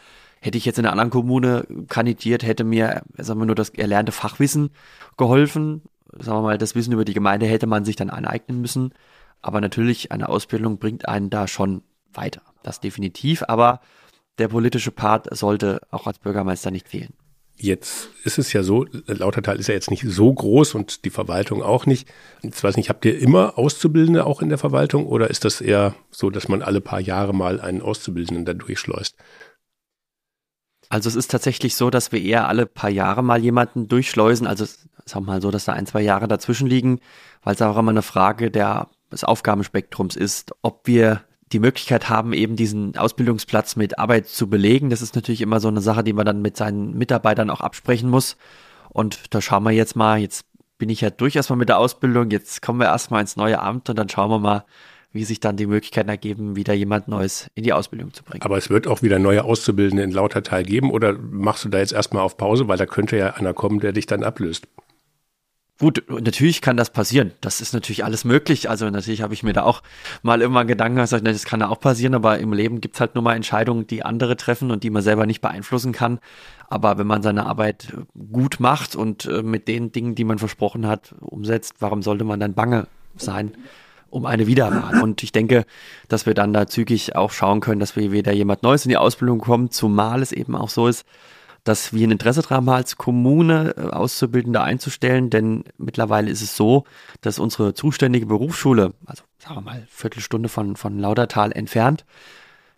Hätte 0.41 0.57
ich 0.57 0.65
jetzt 0.65 0.77
in 0.77 0.85
einer 0.85 0.91
anderen 0.91 1.09
Kommune 1.09 1.65
kandidiert, 1.87 2.43
hätte 2.43 2.63
mir, 2.63 3.01
sagen 3.17 3.39
wir 3.39 3.45
nur, 3.45 3.55
das 3.55 3.69
erlernte 3.69 4.11
Fachwissen 4.11 4.69
geholfen. 5.17 5.81
Sagen 6.11 6.37
wir 6.37 6.43
mal, 6.43 6.57
das 6.57 6.75
Wissen 6.75 6.93
über 6.93 7.03
die 7.03 7.13
Gemeinde 7.13 7.47
hätte 7.47 7.67
man 7.67 7.83
sich 7.83 7.95
dann 7.95 8.09
aneignen 8.09 8.61
müssen. 8.61 8.93
Aber 9.41 9.59
natürlich, 9.59 10.11
eine 10.11 10.29
Ausbildung 10.29 10.77
bringt 10.77 11.07
einen 11.07 11.29
da 11.29 11.47
schon 11.47 11.81
weiter. 12.13 12.41
Das 12.63 12.79
definitiv. 12.79 13.43
Aber 13.47 13.81
der 14.37 14.49
politische 14.49 14.91
Part 14.91 15.35
sollte 15.35 15.81
auch 15.89 16.07
als 16.07 16.19
Bürgermeister 16.19 16.69
nicht 16.69 16.89
fehlen. 16.89 17.13
Jetzt 17.57 18.09
ist 18.25 18.37
es 18.37 18.51
ja 18.51 18.63
so, 18.63 18.85
Lautertal 19.07 19.59
ist 19.59 19.67
ja 19.67 19.73
jetzt 19.73 19.89
nicht 19.89 20.03
so 20.05 20.33
groß 20.33 20.75
und 20.75 21.05
die 21.05 21.09
Verwaltung 21.09 21.63
auch 21.63 21.85
nicht. 21.85 22.07
Jetzt 22.41 22.61
weiß 22.61 22.75
nicht, 22.75 22.89
habt 22.89 23.05
ihr 23.05 23.17
immer 23.17 23.57
Auszubildende 23.57 24.25
auch 24.25 24.41
in 24.41 24.49
der 24.49 24.57
Verwaltung 24.57 25.05
oder 25.07 25.29
ist 25.29 25.45
das 25.45 25.61
eher 25.61 25.95
so, 26.11 26.29
dass 26.29 26.49
man 26.49 26.61
alle 26.61 26.81
paar 26.81 26.99
Jahre 26.99 27.33
mal 27.33 27.61
einen 27.61 27.81
Auszubildenden 27.81 28.43
da 28.43 28.53
durchschleust? 28.53 29.15
Also 30.89 31.07
es 31.09 31.15
ist 31.15 31.31
tatsächlich 31.31 31.75
so, 31.75 31.89
dass 31.89 32.11
wir 32.11 32.21
eher 32.21 32.47
alle 32.47 32.65
paar 32.65 32.89
Jahre 32.89 33.23
mal 33.23 33.41
jemanden 33.41 33.87
durchschleusen. 33.87 34.47
Also 34.47 34.65
es 34.65 34.87
ist 35.05 35.19
mal 35.19 35.41
so, 35.41 35.49
dass 35.49 35.65
da 35.65 35.73
ein, 35.73 35.87
zwei 35.87 36.01
Jahre 36.01 36.27
dazwischen 36.27 36.67
liegen, 36.67 36.99
weil 37.41 37.55
es 37.55 37.61
auch 37.61 37.77
immer 37.77 37.91
eine 37.91 38.01
Frage 38.01 38.51
der, 38.51 38.89
des 39.11 39.23
Aufgabenspektrums 39.23 40.17
ist, 40.17 40.51
ob 40.61 40.87
wir 40.87 41.23
die 41.55 41.59
Möglichkeit 41.59 42.09
haben, 42.09 42.33
eben 42.33 42.57
diesen 42.57 42.97
Ausbildungsplatz 42.97 43.77
mit 43.77 43.97
Arbeit 43.97 44.27
zu 44.27 44.49
belegen. 44.49 44.89
Das 44.89 45.01
ist 45.01 45.15
natürlich 45.15 45.39
immer 45.39 45.61
so 45.61 45.69
eine 45.69 45.79
Sache, 45.79 46.03
die 46.03 46.11
man 46.11 46.25
dann 46.25 46.41
mit 46.41 46.57
seinen 46.57 46.97
Mitarbeitern 46.97 47.49
auch 47.49 47.61
absprechen 47.61 48.09
muss. 48.09 48.35
Und 48.89 49.33
da 49.33 49.41
schauen 49.41 49.63
wir 49.63 49.71
jetzt 49.71 49.95
mal, 49.95 50.19
jetzt 50.19 50.45
bin 50.77 50.89
ich 50.89 50.99
ja 50.99 51.09
durch 51.09 51.37
erstmal 51.37 51.57
mit 51.57 51.69
der 51.69 51.79
Ausbildung, 51.79 52.29
jetzt 52.29 52.61
kommen 52.61 52.81
wir 52.81 52.87
erstmal 52.87 53.21
ins 53.21 53.37
neue 53.37 53.61
Amt 53.61 53.89
und 53.89 53.97
dann 53.97 54.09
schauen 54.09 54.29
wir 54.29 54.39
mal, 54.39 54.65
wie 55.13 55.23
sich 55.23 55.39
dann 55.39 55.55
die 55.55 55.65
Möglichkeiten 55.65 56.09
ergeben, 56.09 56.57
wieder 56.57 56.73
jemand 56.73 57.07
Neues 57.07 57.49
in 57.55 57.63
die 57.63 57.71
Ausbildung 57.71 58.13
zu 58.13 58.25
bringen. 58.25 58.41
Aber 58.41 58.57
es 58.57 58.69
wird 58.69 58.85
auch 58.85 59.01
wieder 59.01 59.17
neue 59.17 59.45
Auszubildende 59.45 60.03
in 60.03 60.11
Lautertal 60.11 60.63
geben 60.63 60.91
oder 60.91 61.13
machst 61.13 61.63
du 61.63 61.69
da 61.69 61.77
jetzt 61.77 61.93
erstmal 61.93 62.23
auf 62.23 62.35
Pause, 62.35 62.67
weil 62.67 62.77
da 62.77 62.85
könnte 62.85 63.15
ja 63.15 63.35
einer 63.35 63.53
kommen, 63.53 63.79
der 63.79 63.93
dich 63.93 64.07
dann 64.07 64.25
ablöst? 64.25 64.67
Gut, 65.77 66.03
natürlich 66.07 66.61
kann 66.61 66.77
das 66.77 66.89
passieren. 66.89 67.33
Das 67.41 67.59
ist 67.59 67.73
natürlich 67.73 68.05
alles 68.05 68.23
möglich. 68.23 68.69
Also 68.69 68.89
natürlich 68.89 69.21
habe 69.21 69.33
ich 69.33 69.43
mir 69.43 69.51
da 69.51 69.63
auch 69.63 69.83
mal 70.23 70.41
immer 70.41 70.63
Gedanken 70.63 70.97
gesagt, 70.99 71.27
das 71.27 71.43
kann 71.43 71.59
ja 71.59 71.67
auch 71.67 71.81
passieren, 71.81 72.15
aber 72.15 72.39
im 72.39 72.53
Leben 72.53 72.79
gibt's 72.79 73.01
halt 73.01 73.13
nur 73.13 73.23
mal 73.23 73.35
Entscheidungen, 73.35 73.85
die 73.85 74.03
andere 74.03 74.37
treffen 74.37 74.71
und 74.71 74.83
die 74.83 74.89
man 74.89 75.01
selber 75.01 75.25
nicht 75.25 75.41
beeinflussen 75.41 75.91
kann. 75.91 76.19
Aber 76.69 76.97
wenn 76.97 77.07
man 77.07 77.23
seine 77.23 77.45
Arbeit 77.45 77.93
gut 78.31 78.61
macht 78.61 78.95
und 78.95 79.25
äh, 79.25 79.43
mit 79.43 79.67
den 79.67 79.91
Dingen, 79.91 80.15
die 80.15 80.23
man 80.23 80.39
versprochen 80.39 80.87
hat, 80.87 81.13
umsetzt, 81.19 81.75
warum 81.79 82.01
sollte 82.01 82.23
man 82.23 82.39
dann 82.39 82.53
bange 82.53 82.87
sein? 83.17 83.51
um 84.11 84.25
eine 84.25 84.47
Wiederwahl. 84.47 85.01
Und 85.03 85.23
ich 85.23 85.33
denke, 85.33 85.65
dass 86.07 86.25
wir 86.25 86.33
dann 86.33 86.53
da 86.53 86.67
zügig 86.67 87.17
auch 87.17 87.31
schauen 87.31 87.59
können, 87.59 87.81
dass 87.81 87.97
wir 87.97 88.13
wieder 88.13 88.31
jemand 88.31 88.63
Neues 88.63 88.85
in 88.85 88.89
die 88.89 88.97
Ausbildung 88.97 89.39
kommen, 89.39 89.71
zumal 89.71 90.21
es 90.21 90.31
eben 90.31 90.55
auch 90.55 90.69
so 90.69 90.87
ist, 90.87 91.05
dass 91.65 91.93
wir 91.93 92.07
ein 92.07 92.11
Interesse 92.11 92.41
daran 92.41 92.57
haben, 92.57 92.69
als 92.69 92.95
Kommune 92.95 93.73
äh, 93.75 93.81
Auszubildende 93.89 94.61
einzustellen, 94.61 95.29
denn 95.29 95.65
mittlerweile 95.77 96.31
ist 96.31 96.41
es 96.41 96.55
so, 96.55 96.85
dass 97.19 97.39
unsere 97.39 97.73
zuständige 97.73 98.27
Berufsschule, 98.27 98.93
also 99.05 99.23
sagen 99.39 99.55
wir 99.55 99.61
mal 99.61 99.87
Viertelstunde 99.89 100.47
von, 100.47 100.77
von 100.77 100.97
Laudertal 100.97 101.51
entfernt, 101.51 102.05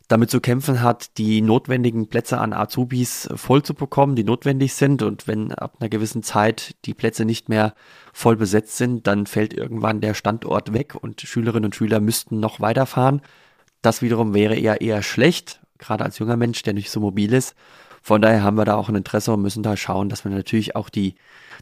damit 0.08 0.32
zu 0.32 0.39
kämpfen 0.39 0.82
hat, 0.82 1.17
die 1.17 1.41
notwendigen 1.41 2.08
Plätze 2.08 2.38
an 2.38 2.54
Azubis 2.54 3.28
voll 3.36 3.62
zu 3.63 3.73
bekommen, 3.73 4.15
die 4.15 4.23
notwendig 4.23 4.73
sind. 4.73 5.02
Und 5.02 5.28
wenn 5.28 5.52
ab 5.52 5.76
einer 5.80 5.89
gewissen 5.89 6.23
Zeit 6.23 6.76
die 6.86 6.93
Plätze 6.93 7.26
nicht 7.26 7.50
mehr 7.50 7.73
voll 8.13 8.38
besetzt 8.38 8.78
sind, 8.78 9.06
dann 9.06 9.26
fällt 9.26 9.54
irgendwann 9.54 10.00
der 10.00 10.13
Standort 10.13 10.71
weg 10.71 10.95
und 10.95 11.19
Schülerinnen 11.19 11.65
und 11.65 11.76
Schüler 11.76 12.00
müssten 12.00 12.39
noch 12.39 12.62
weiterfahren. 12.62 13.21
Das 13.82 14.02
wiederum 14.02 14.34
wäre 14.34 14.56
eher 14.56 14.80
eher 14.80 15.04
schlecht, 15.04 15.60
gerade 15.78 16.06
als 16.06 16.19
junger 16.19 16.38
Mensch, 16.38 16.63
der 16.63 16.73
nicht 16.73 16.89
so 16.89 17.02
mobil 17.02 17.34
ist. 17.34 17.54
Von 18.08 18.22
daher 18.22 18.41
haben 18.41 18.56
wir 18.56 18.63
da 18.63 18.76
auch 18.76 18.88
ein 18.88 18.96
Interesse 18.96 19.34
und 19.34 19.41
müssen 19.41 19.63
da 19.63 19.76
schauen, 19.76 20.08
dass 20.08 20.24
wir 20.24 20.32
natürlich 20.32 20.78
auch 20.78 20.88
die, 20.88 21.15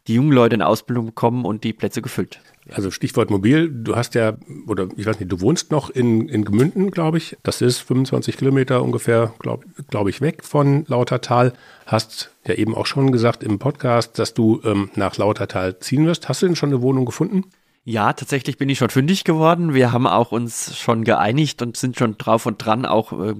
die 0.05 0.13
jungen 0.13 0.31
Leute 0.31 0.53
in 0.53 0.61
Ausbildung 0.61 1.07
bekommen 1.07 1.43
und 1.43 1.63
die 1.63 1.73
Plätze 1.73 2.03
gefüllt. 2.03 2.39
Also 2.71 2.91
Stichwort 2.91 3.31
mobil, 3.31 3.67
du 3.67 3.95
hast 3.95 4.13
ja, 4.13 4.37
oder 4.67 4.87
ich 4.95 5.07
weiß 5.07 5.19
nicht, 5.19 5.31
du 5.31 5.41
wohnst 5.41 5.71
noch 5.71 5.89
in, 5.89 6.29
in 6.29 6.45
Gemünden, 6.45 6.91
glaube 6.91 7.17
ich. 7.17 7.35
Das 7.41 7.61
ist 7.61 7.79
25 7.79 8.37
Kilometer 8.37 8.83
ungefähr, 8.83 9.33
glaube 9.39 9.65
glaub 9.89 10.07
ich, 10.07 10.21
weg 10.21 10.43
von 10.43 10.85
Lautertal. 10.85 11.53
Hast 11.87 12.29
ja 12.45 12.53
eben 12.53 12.75
auch 12.75 12.85
schon 12.85 13.11
gesagt 13.11 13.41
im 13.41 13.57
Podcast, 13.57 14.19
dass 14.19 14.35
du 14.35 14.61
ähm, 14.65 14.91
nach 14.93 15.17
Lautertal 15.17 15.79
ziehen 15.79 16.05
wirst. 16.05 16.29
Hast 16.29 16.43
du 16.43 16.45
denn 16.45 16.55
schon 16.55 16.69
eine 16.69 16.83
Wohnung 16.83 17.05
gefunden? 17.05 17.45
Ja, 17.85 18.13
tatsächlich 18.13 18.59
bin 18.59 18.69
ich 18.69 18.77
schon 18.77 18.91
fündig 18.91 19.23
geworden. 19.23 19.73
Wir 19.73 19.91
haben 19.91 20.05
auch 20.05 20.31
uns 20.31 20.77
schon 20.77 21.05
geeinigt 21.05 21.63
und 21.63 21.75
sind 21.75 21.97
schon 21.97 22.19
drauf 22.19 22.45
und 22.45 22.63
dran, 22.63 22.85
auch 22.85 23.13
äh, 23.13 23.33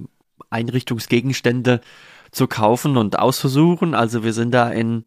Einrichtungsgegenstände 0.50 1.82
zu 2.36 2.48
kaufen 2.48 2.98
und 2.98 3.18
auszusuchen. 3.18 3.96
Also 3.96 4.24
wir 4.24 4.34
sind 4.34 4.52
da 4.52 4.70
in 4.70 5.06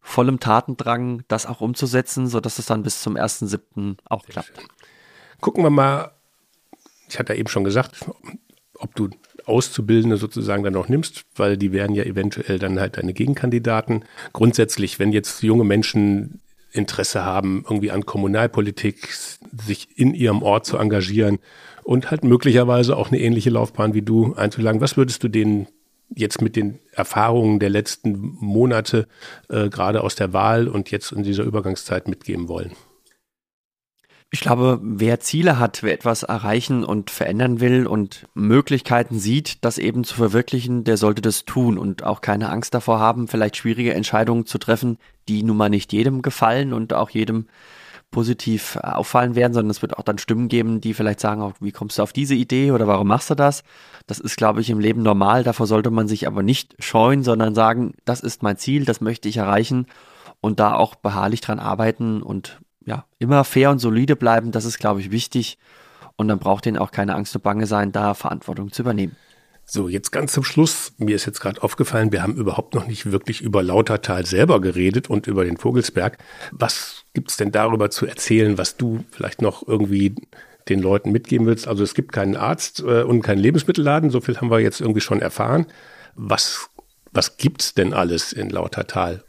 vollem 0.00 0.38
Tatendrang, 0.38 1.24
das 1.26 1.46
auch 1.46 1.60
umzusetzen, 1.60 2.28
sodass 2.28 2.58
es 2.58 2.66
dann 2.66 2.82
bis 2.82 3.02
zum 3.02 3.16
1.7. 3.16 3.96
auch 4.04 4.22
Sehr 4.24 4.32
klappt. 4.32 4.56
Schön. 4.56 4.68
Gucken 5.40 5.64
wir 5.64 5.70
mal, 5.70 6.12
ich 7.08 7.18
hatte 7.18 7.32
ja 7.32 7.38
eben 7.38 7.48
schon 7.48 7.64
gesagt, 7.64 8.04
ob 8.74 8.94
du 8.94 9.08
Auszubildende 9.46 10.18
sozusagen 10.18 10.62
dann 10.62 10.74
noch 10.74 10.88
nimmst, 10.88 11.24
weil 11.36 11.56
die 11.56 11.72
wären 11.72 11.94
ja 11.94 12.04
eventuell 12.04 12.58
dann 12.58 12.78
halt 12.78 12.98
deine 12.98 13.14
Gegenkandidaten. 13.14 14.04
Grundsätzlich, 14.34 14.98
wenn 14.98 15.12
jetzt 15.12 15.42
junge 15.42 15.64
Menschen 15.64 16.42
Interesse 16.70 17.24
haben, 17.24 17.64
irgendwie 17.64 17.90
an 17.90 18.04
Kommunalpolitik, 18.04 19.08
sich 19.10 19.88
in 19.96 20.12
ihrem 20.12 20.42
Ort 20.42 20.66
zu 20.66 20.76
engagieren 20.76 21.38
und 21.82 22.10
halt 22.10 22.24
möglicherweise 22.24 22.94
auch 22.94 23.08
eine 23.08 23.20
ähnliche 23.20 23.48
Laufbahn 23.48 23.94
wie 23.94 24.02
du 24.02 24.34
einzuschlagen. 24.34 24.82
Was 24.82 24.98
würdest 24.98 25.24
du 25.24 25.28
denen 25.28 25.66
jetzt 26.14 26.40
mit 26.40 26.56
den 26.56 26.78
Erfahrungen 26.92 27.58
der 27.58 27.70
letzten 27.70 28.36
Monate, 28.40 29.08
äh, 29.48 29.68
gerade 29.68 30.02
aus 30.02 30.14
der 30.14 30.32
Wahl 30.32 30.68
und 30.68 30.90
jetzt 30.90 31.12
in 31.12 31.22
dieser 31.22 31.44
Übergangszeit 31.44 32.08
mitgeben 32.08 32.48
wollen? 32.48 32.72
Ich 34.30 34.40
glaube, 34.40 34.78
wer 34.82 35.20
Ziele 35.20 35.58
hat, 35.58 35.82
wer 35.82 35.94
etwas 35.94 36.22
erreichen 36.22 36.84
und 36.84 37.10
verändern 37.10 37.60
will 37.60 37.86
und 37.86 38.26
Möglichkeiten 38.34 39.18
sieht, 39.18 39.64
das 39.64 39.78
eben 39.78 40.04
zu 40.04 40.16
verwirklichen, 40.16 40.84
der 40.84 40.98
sollte 40.98 41.22
das 41.22 41.46
tun 41.46 41.78
und 41.78 42.02
auch 42.02 42.20
keine 42.20 42.50
Angst 42.50 42.74
davor 42.74 42.98
haben, 42.98 43.26
vielleicht 43.26 43.56
schwierige 43.56 43.94
Entscheidungen 43.94 44.44
zu 44.44 44.58
treffen, 44.58 44.98
die 45.28 45.42
nun 45.42 45.56
mal 45.56 45.70
nicht 45.70 45.94
jedem 45.94 46.20
gefallen 46.20 46.74
und 46.74 46.92
auch 46.92 47.08
jedem 47.08 47.46
positiv 48.10 48.76
auffallen 48.76 49.34
werden, 49.34 49.52
sondern 49.52 49.70
es 49.70 49.82
wird 49.82 49.98
auch 49.98 50.02
dann 50.02 50.18
Stimmen 50.18 50.48
geben, 50.48 50.80
die 50.80 50.94
vielleicht 50.94 51.20
sagen, 51.20 51.42
auch, 51.42 51.52
wie 51.60 51.72
kommst 51.72 51.98
du 51.98 52.02
auf 52.02 52.12
diese 52.12 52.34
Idee 52.34 52.72
oder 52.72 52.86
warum 52.86 53.08
machst 53.08 53.30
du 53.30 53.34
das? 53.34 53.64
Das 54.06 54.18
ist, 54.18 54.36
glaube 54.36 54.60
ich, 54.60 54.70
im 54.70 54.80
Leben 54.80 55.02
normal. 55.02 55.44
Davor 55.44 55.66
sollte 55.66 55.90
man 55.90 56.08
sich 56.08 56.26
aber 56.26 56.42
nicht 56.42 56.74
scheuen, 56.78 57.22
sondern 57.22 57.54
sagen, 57.54 57.94
das 58.04 58.20
ist 58.20 58.42
mein 58.42 58.56
Ziel, 58.56 58.84
das 58.84 59.00
möchte 59.00 59.28
ich 59.28 59.36
erreichen 59.36 59.86
und 60.40 60.58
da 60.58 60.74
auch 60.74 60.94
beharrlich 60.94 61.40
dran 61.40 61.58
arbeiten 61.58 62.22
und 62.22 62.60
ja, 62.86 63.04
immer 63.18 63.44
fair 63.44 63.70
und 63.70 63.78
solide 63.78 64.16
bleiben, 64.16 64.50
das 64.50 64.64
ist, 64.64 64.78
glaube 64.78 65.00
ich, 65.00 65.10
wichtig. 65.10 65.58
Und 66.16 66.28
dann 66.28 66.38
braucht 66.38 66.66
ihnen 66.66 66.78
auch 66.78 66.90
keine 66.90 67.14
Angst 67.14 67.36
und 67.36 67.42
Bange 67.42 67.66
sein, 67.66 67.92
da 67.92 68.14
Verantwortung 68.14 68.72
zu 68.72 68.82
übernehmen. 68.82 69.14
So, 69.70 69.86
jetzt 69.90 70.12
ganz 70.12 70.32
zum 70.32 70.44
Schluss. 70.44 70.94
Mir 70.96 71.14
ist 71.14 71.26
jetzt 71.26 71.40
gerade 71.40 71.62
aufgefallen, 71.62 72.10
wir 72.10 72.22
haben 72.22 72.36
überhaupt 72.36 72.74
noch 72.74 72.86
nicht 72.86 73.12
wirklich 73.12 73.42
über 73.42 73.62
Lautertal 73.62 74.24
selber 74.24 74.62
geredet 74.62 75.10
und 75.10 75.26
über 75.26 75.44
den 75.44 75.58
Vogelsberg. 75.58 76.16
Was 76.52 77.04
gibt 77.12 77.30
es 77.30 77.36
denn 77.36 77.52
darüber 77.52 77.90
zu 77.90 78.06
erzählen, 78.06 78.56
was 78.56 78.78
du 78.78 79.04
vielleicht 79.10 79.42
noch 79.42 79.68
irgendwie 79.68 80.14
den 80.70 80.80
Leuten 80.80 81.12
mitgeben 81.12 81.46
willst? 81.46 81.68
Also 81.68 81.84
es 81.84 81.92
gibt 81.92 82.12
keinen 82.12 82.34
Arzt 82.34 82.80
äh, 82.80 83.02
und 83.02 83.20
keinen 83.20 83.40
Lebensmittelladen, 83.40 84.08
so 84.08 84.22
viel 84.22 84.38
haben 84.38 84.50
wir 84.50 84.58
jetzt 84.60 84.80
irgendwie 84.80 85.02
schon 85.02 85.20
erfahren. 85.20 85.66
Was, 86.14 86.70
was 87.12 87.36
gibt's 87.36 87.74
denn 87.74 87.92
alles 87.92 88.32
in 88.32 88.48
Lautertal? 88.48 89.22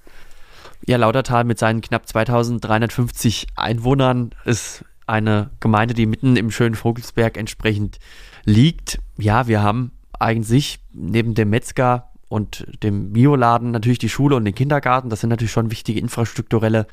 Ja, 0.86 0.96
Lautertal 0.96 1.44
mit 1.44 1.60
seinen 1.60 1.82
knapp 1.82 2.08
2350 2.08 3.48
Einwohnern 3.58 4.34
ist 4.46 4.86
eine 5.06 5.50
Gemeinde, 5.60 5.94
die 5.94 6.06
mitten 6.06 6.38
im 6.38 6.50
schönen 6.50 6.76
Vogelsberg 6.76 7.36
entsprechend 7.36 8.00
liegt. 8.46 9.00
Ja, 9.18 9.48
wir 9.48 9.62
haben 9.62 9.92
eigentlich 10.20 10.80
neben 10.94 11.34
dem 11.34 11.50
Metzger 11.50 12.10
und 12.28 12.66
dem 12.84 13.14
Bioladen 13.14 13.72
natürlich 13.72 13.98
die 13.98 14.10
Schule 14.10 14.36
und 14.36 14.46
den 14.46 14.54
Kindergarten. 14.54 15.10
Das 15.10 15.22
sind 15.22 15.30
natürlich 15.30 15.52
schon 15.52 15.72
wichtige 15.72 16.00
infrastrukturelle 16.00 16.86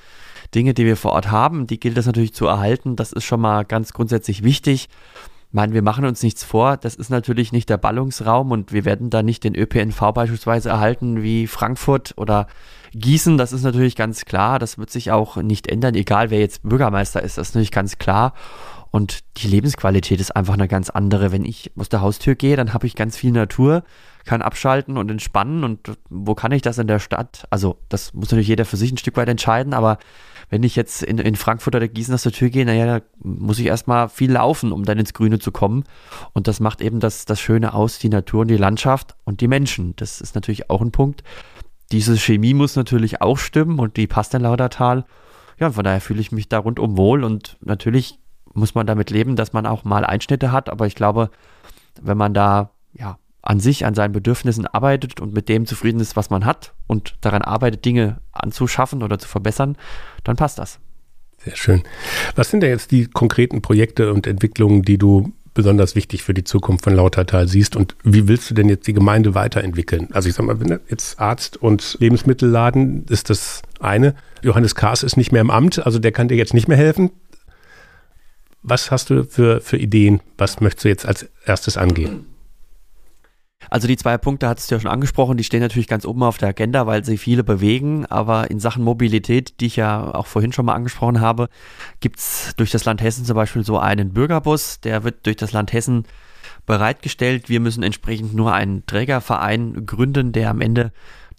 Dinge, 0.54 0.72
die 0.72 0.86
wir 0.86 0.96
vor 0.96 1.12
Ort 1.12 1.30
haben. 1.30 1.66
Die 1.66 1.78
gilt 1.78 1.98
es 1.98 2.06
natürlich 2.06 2.34
zu 2.34 2.46
erhalten. 2.46 2.96
Das 2.96 3.12
ist 3.12 3.24
schon 3.24 3.40
mal 3.40 3.64
ganz 3.64 3.92
grundsätzlich 3.92 4.42
wichtig. 4.42 4.88
Ich 5.48 5.54
meine, 5.54 5.74
wir 5.74 5.82
machen 5.82 6.06
uns 6.06 6.22
nichts 6.22 6.42
vor. 6.42 6.76
Das 6.76 6.94
ist 6.94 7.10
natürlich 7.10 7.52
nicht 7.52 7.68
der 7.68 7.76
Ballungsraum 7.76 8.50
und 8.50 8.72
wir 8.72 8.84
werden 8.84 9.10
da 9.10 9.22
nicht 9.22 9.44
den 9.44 9.54
ÖPNV 9.54 10.12
beispielsweise 10.14 10.70
erhalten 10.70 11.22
wie 11.22 11.46
Frankfurt 11.46 12.14
oder 12.16 12.46
Gießen, 12.96 13.36
das 13.36 13.52
ist 13.52 13.62
natürlich 13.62 13.94
ganz 13.94 14.24
klar, 14.24 14.58
das 14.58 14.78
wird 14.78 14.90
sich 14.90 15.10
auch 15.10 15.36
nicht 15.36 15.66
ändern, 15.66 15.94
egal 15.94 16.30
wer 16.30 16.40
jetzt 16.40 16.62
Bürgermeister 16.62 17.22
ist, 17.22 17.36
das 17.36 17.48
ist 17.48 17.54
natürlich 17.54 17.72
ganz 17.72 17.98
klar. 17.98 18.32
Und 18.90 19.20
die 19.38 19.48
Lebensqualität 19.48 20.20
ist 20.20 20.34
einfach 20.34 20.54
eine 20.54 20.68
ganz 20.68 20.90
andere. 20.90 21.32
Wenn 21.32 21.44
ich 21.44 21.72
aus 21.76 21.88
der 21.88 22.00
Haustür 22.00 22.34
gehe, 22.34 22.56
dann 22.56 22.72
habe 22.72 22.86
ich 22.86 22.94
ganz 22.94 23.16
viel 23.16 23.32
Natur, 23.32 23.84
kann 24.24 24.42
abschalten 24.42 24.96
und 24.96 25.10
entspannen. 25.10 25.64
Und 25.64 25.92
wo 26.08 26.34
kann 26.34 26.52
ich 26.52 26.62
das 26.62 26.78
in 26.78 26.86
der 26.86 26.98
Stadt? 26.98 27.46
Also, 27.50 27.78
das 27.88 28.14
muss 28.14 28.30
natürlich 28.30 28.48
jeder 28.48 28.64
für 28.64 28.76
sich 28.76 28.92
ein 28.92 28.98
Stück 28.98 29.16
weit 29.16 29.28
entscheiden, 29.28 29.74
aber 29.74 29.98
wenn 30.48 30.62
ich 30.62 30.76
jetzt 30.76 31.02
in, 31.02 31.18
in 31.18 31.34
Frankfurt 31.34 31.74
oder 31.74 31.88
Gießen 31.88 32.14
aus 32.14 32.22
der 32.22 32.32
Tür 32.32 32.50
gehe, 32.50 32.64
naja, 32.64 32.86
da 32.86 33.04
muss 33.18 33.58
ich 33.58 33.66
erstmal 33.66 34.08
viel 34.08 34.30
laufen, 34.30 34.70
um 34.70 34.84
dann 34.84 34.98
ins 34.98 35.12
Grüne 35.12 35.40
zu 35.40 35.50
kommen. 35.50 35.84
Und 36.32 36.46
das 36.46 36.60
macht 36.60 36.80
eben 36.80 37.00
das, 37.00 37.24
das 37.24 37.40
Schöne 37.40 37.74
aus, 37.74 37.98
die 37.98 38.08
Natur 38.08 38.42
und 38.42 38.48
die 38.48 38.56
Landschaft 38.56 39.16
und 39.24 39.40
die 39.40 39.48
Menschen. 39.48 39.94
Das 39.96 40.20
ist 40.20 40.34
natürlich 40.34 40.70
auch 40.70 40.80
ein 40.80 40.92
Punkt. 40.92 41.24
Diese 41.90 42.16
Chemie 42.16 42.54
muss 42.54 42.76
natürlich 42.76 43.20
auch 43.22 43.38
stimmen 43.38 43.78
und 43.78 43.96
die 43.96 44.06
passt 44.06 44.34
in 44.34 44.42
Laudertal. 44.42 45.04
Ja, 45.58 45.70
von 45.70 45.84
daher 45.84 46.00
fühle 46.00 46.20
ich 46.20 46.32
mich 46.32 46.48
da 46.48 46.58
rundum 46.58 46.96
wohl 46.96 47.24
und 47.24 47.56
natürlich 47.60 48.18
muss 48.56 48.74
man 48.74 48.86
damit 48.86 49.10
leben, 49.10 49.36
dass 49.36 49.52
man 49.52 49.66
auch 49.66 49.84
mal 49.84 50.04
Einschnitte 50.04 50.52
hat, 50.52 50.68
aber 50.68 50.86
ich 50.86 50.94
glaube, 50.94 51.30
wenn 52.00 52.16
man 52.16 52.34
da 52.34 52.70
ja 52.92 53.18
an 53.42 53.60
sich, 53.60 53.86
an 53.86 53.94
seinen 53.94 54.12
Bedürfnissen 54.12 54.66
arbeitet 54.66 55.20
und 55.20 55.32
mit 55.32 55.48
dem 55.48 55.66
zufrieden 55.66 56.00
ist, 56.00 56.16
was 56.16 56.30
man 56.30 56.44
hat 56.44 56.72
und 56.86 57.16
daran 57.20 57.42
arbeitet, 57.42 57.84
Dinge 57.84 58.20
anzuschaffen 58.32 59.02
oder 59.02 59.18
zu 59.18 59.28
verbessern, 59.28 59.76
dann 60.24 60.36
passt 60.36 60.58
das. 60.58 60.80
Sehr 61.44 61.56
schön. 61.56 61.82
Was 62.34 62.50
sind 62.50 62.60
denn 62.60 62.70
jetzt 62.70 62.90
die 62.90 63.06
konkreten 63.06 63.62
Projekte 63.62 64.12
und 64.12 64.26
Entwicklungen, 64.26 64.82
die 64.82 64.98
du 64.98 65.32
besonders 65.54 65.94
wichtig 65.94 66.22
für 66.22 66.34
die 66.34 66.44
Zukunft 66.44 66.84
von 66.84 66.94
Lautertal 66.94 67.48
siehst 67.48 67.76
und 67.76 67.96
wie 68.04 68.28
willst 68.28 68.50
du 68.50 68.54
denn 68.54 68.68
jetzt 68.68 68.86
die 68.86 68.92
Gemeinde 68.92 69.34
weiterentwickeln? 69.34 70.08
Also 70.12 70.28
ich 70.28 70.34
sag 70.34 70.44
mal, 70.44 70.60
wenn 70.60 70.80
jetzt 70.88 71.18
Arzt 71.18 71.56
und 71.56 71.96
Lebensmittelladen 71.98 73.06
ist 73.08 73.30
das 73.30 73.62
eine. 73.80 74.14
Johannes 74.42 74.74
Kaas 74.74 75.02
ist 75.02 75.16
nicht 75.16 75.32
mehr 75.32 75.40
im 75.40 75.50
Amt, 75.50 75.84
also 75.84 75.98
der 75.98 76.12
kann 76.12 76.28
dir 76.28 76.36
jetzt 76.36 76.52
nicht 76.52 76.68
mehr 76.68 76.76
helfen. 76.76 77.10
Was 78.68 78.90
hast 78.90 79.10
du 79.10 79.22
für, 79.22 79.60
für 79.60 79.76
Ideen? 79.76 80.20
Was 80.38 80.60
möchtest 80.60 80.84
du 80.84 80.88
jetzt 80.88 81.06
als 81.06 81.28
erstes 81.44 81.76
angehen? 81.76 82.26
Also 83.70 83.86
die 83.86 83.96
zwei 83.96 84.18
Punkte 84.18 84.48
hattest 84.48 84.68
du 84.68 84.74
ja 84.74 84.80
schon 84.80 84.90
angesprochen, 84.90 85.36
die 85.36 85.44
stehen 85.44 85.60
natürlich 85.60 85.86
ganz 85.86 86.04
oben 86.04 86.24
auf 86.24 86.36
der 86.38 86.48
Agenda, 86.48 86.84
weil 86.84 87.04
sie 87.04 87.16
viele 87.16 87.44
bewegen. 87.44 88.06
Aber 88.06 88.50
in 88.50 88.58
Sachen 88.58 88.82
Mobilität, 88.82 89.60
die 89.60 89.66
ich 89.66 89.76
ja 89.76 90.12
auch 90.12 90.26
vorhin 90.26 90.52
schon 90.52 90.66
mal 90.66 90.74
angesprochen 90.74 91.20
habe, 91.20 91.48
gibt 92.00 92.18
es 92.18 92.54
durch 92.56 92.72
das 92.72 92.84
Land 92.84 93.00
Hessen 93.00 93.24
zum 93.24 93.36
Beispiel 93.36 93.64
so 93.64 93.78
einen 93.78 94.12
Bürgerbus, 94.12 94.80
der 94.80 95.04
wird 95.04 95.26
durch 95.26 95.36
das 95.36 95.52
Land 95.52 95.72
Hessen 95.72 96.04
bereitgestellt. 96.66 97.48
Wir 97.48 97.60
müssen 97.60 97.84
entsprechend 97.84 98.34
nur 98.34 98.52
einen 98.52 98.84
Trägerverein 98.86 99.86
gründen, 99.86 100.32
der 100.32 100.50
am 100.50 100.60
Ende 100.60 100.90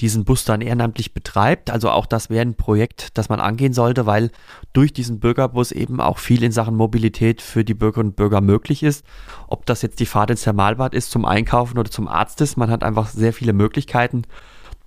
diesen 0.02 0.26
Bus 0.26 0.46
dann 0.46 0.62
ehrenamtlich 0.62 1.14
betreibt. 1.14 1.70
Also 1.70 1.90
auch 1.90 2.06
das 2.06 2.30
wäre 2.30 2.44
ein 2.44 2.56
Projekt, 2.56 3.18
das 3.18 3.30
man 3.30 3.40
angehen 3.40 3.74
sollte, 3.74 4.06
weil 4.06 4.32
durch 4.74 4.94
diesen 4.94 5.20
Bürgerbus 5.20 5.72
eben 5.72 6.00
auch 6.00 6.20
viel 6.20 6.44
in 6.44 6.52
Sachen 6.52 6.76
Mobilität 6.76 7.42
für 7.42 7.64
die 7.66 7.74
Bürgerinnen 7.74 8.10
und 8.10 8.16
Bürger 8.16 8.42
möglich 8.42 8.84
ist. 8.84 9.06
Ob 9.48 9.66
das 9.66 9.82
jetzt 9.82 10.00
die 10.00 10.06
Fahrt 10.06 10.30
ins 10.30 10.44
Thermalbad 10.44 10.94
ist, 10.94 11.10
zum 11.10 11.26
Einkaufen 11.26 11.80
oder 11.80 11.90
zum 11.90 12.08
Arzt 12.08 12.42
ist, 12.42 12.58
man 12.58 12.70
hat 12.70 12.84
einfach 12.84 13.08
sehr 13.08 13.34
viele 13.34 13.54
Möglichkeiten, 13.54 14.24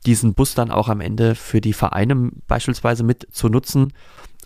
diesen 0.07 0.35
Bus 0.35 0.55
dann 0.55 0.71
auch 0.71 0.89
am 0.89 1.01
Ende 1.01 1.35
für 1.35 1.61
die 1.61 1.73
Vereine 1.73 2.31
beispielsweise 2.47 3.03
mit 3.03 3.27
zu 3.33 3.49
nutzen. 3.49 3.93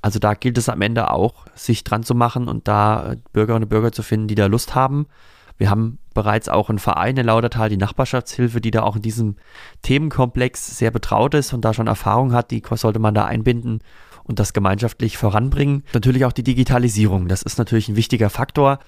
Also 0.01 0.19
da 0.19 0.35
gilt 0.35 0.59
es 0.59 0.69
am 0.69 0.83
Ende 0.83 1.11
auch, 1.11 1.47
sich 1.55 1.85
dran 1.85 2.03
zu 2.03 2.15
machen 2.15 2.49
und 2.49 2.69
da 2.69 3.15
Bürgerinnen 3.33 3.65
und 3.65 3.69
Bürger 3.71 3.93
zu 3.93 4.03
finden, 4.03 4.29
die 4.29 4.35
da 4.35 4.47
Lust 4.47 4.75
haben. 4.75 5.07
Wir 5.57 5.71
haben 5.71 5.99
bereits 6.15 6.49
auch 6.49 6.69
einen 6.69 6.79
Verein 6.79 7.17
in 7.17 7.27
Laudertal, 7.27 7.69
die 7.69 7.77
Nachbarschaftshilfe, 7.77 8.61
die 8.61 8.71
da 8.71 8.83
auch 8.83 8.97
in 8.97 9.03
diesem 9.03 9.37
Themenkomplex 9.83 10.79
sehr 10.79 10.91
betraut 10.91 11.35
ist 11.35 11.53
und 11.53 11.65
da 11.65 11.73
schon 11.75 11.87
Erfahrung 11.87 12.33
hat, 12.33 12.51
die 12.51 12.63
sollte 12.73 12.99
man 12.99 13.15
da 13.15 13.25
einbinden 13.25 13.81
und 14.25 14.39
das 14.39 14.53
gemeinschaftlich 14.53 15.17
voranbringen. 15.17 15.85
Natürlich 15.93 16.25
auch 16.25 16.33
die 16.33 16.43
Digitalisierung, 16.43 17.29
das 17.29 17.43
ist 17.43 17.59
natürlich 17.59 17.89
ein 17.89 17.97
wichtiger 17.97 18.31
Faktor. 18.31 18.79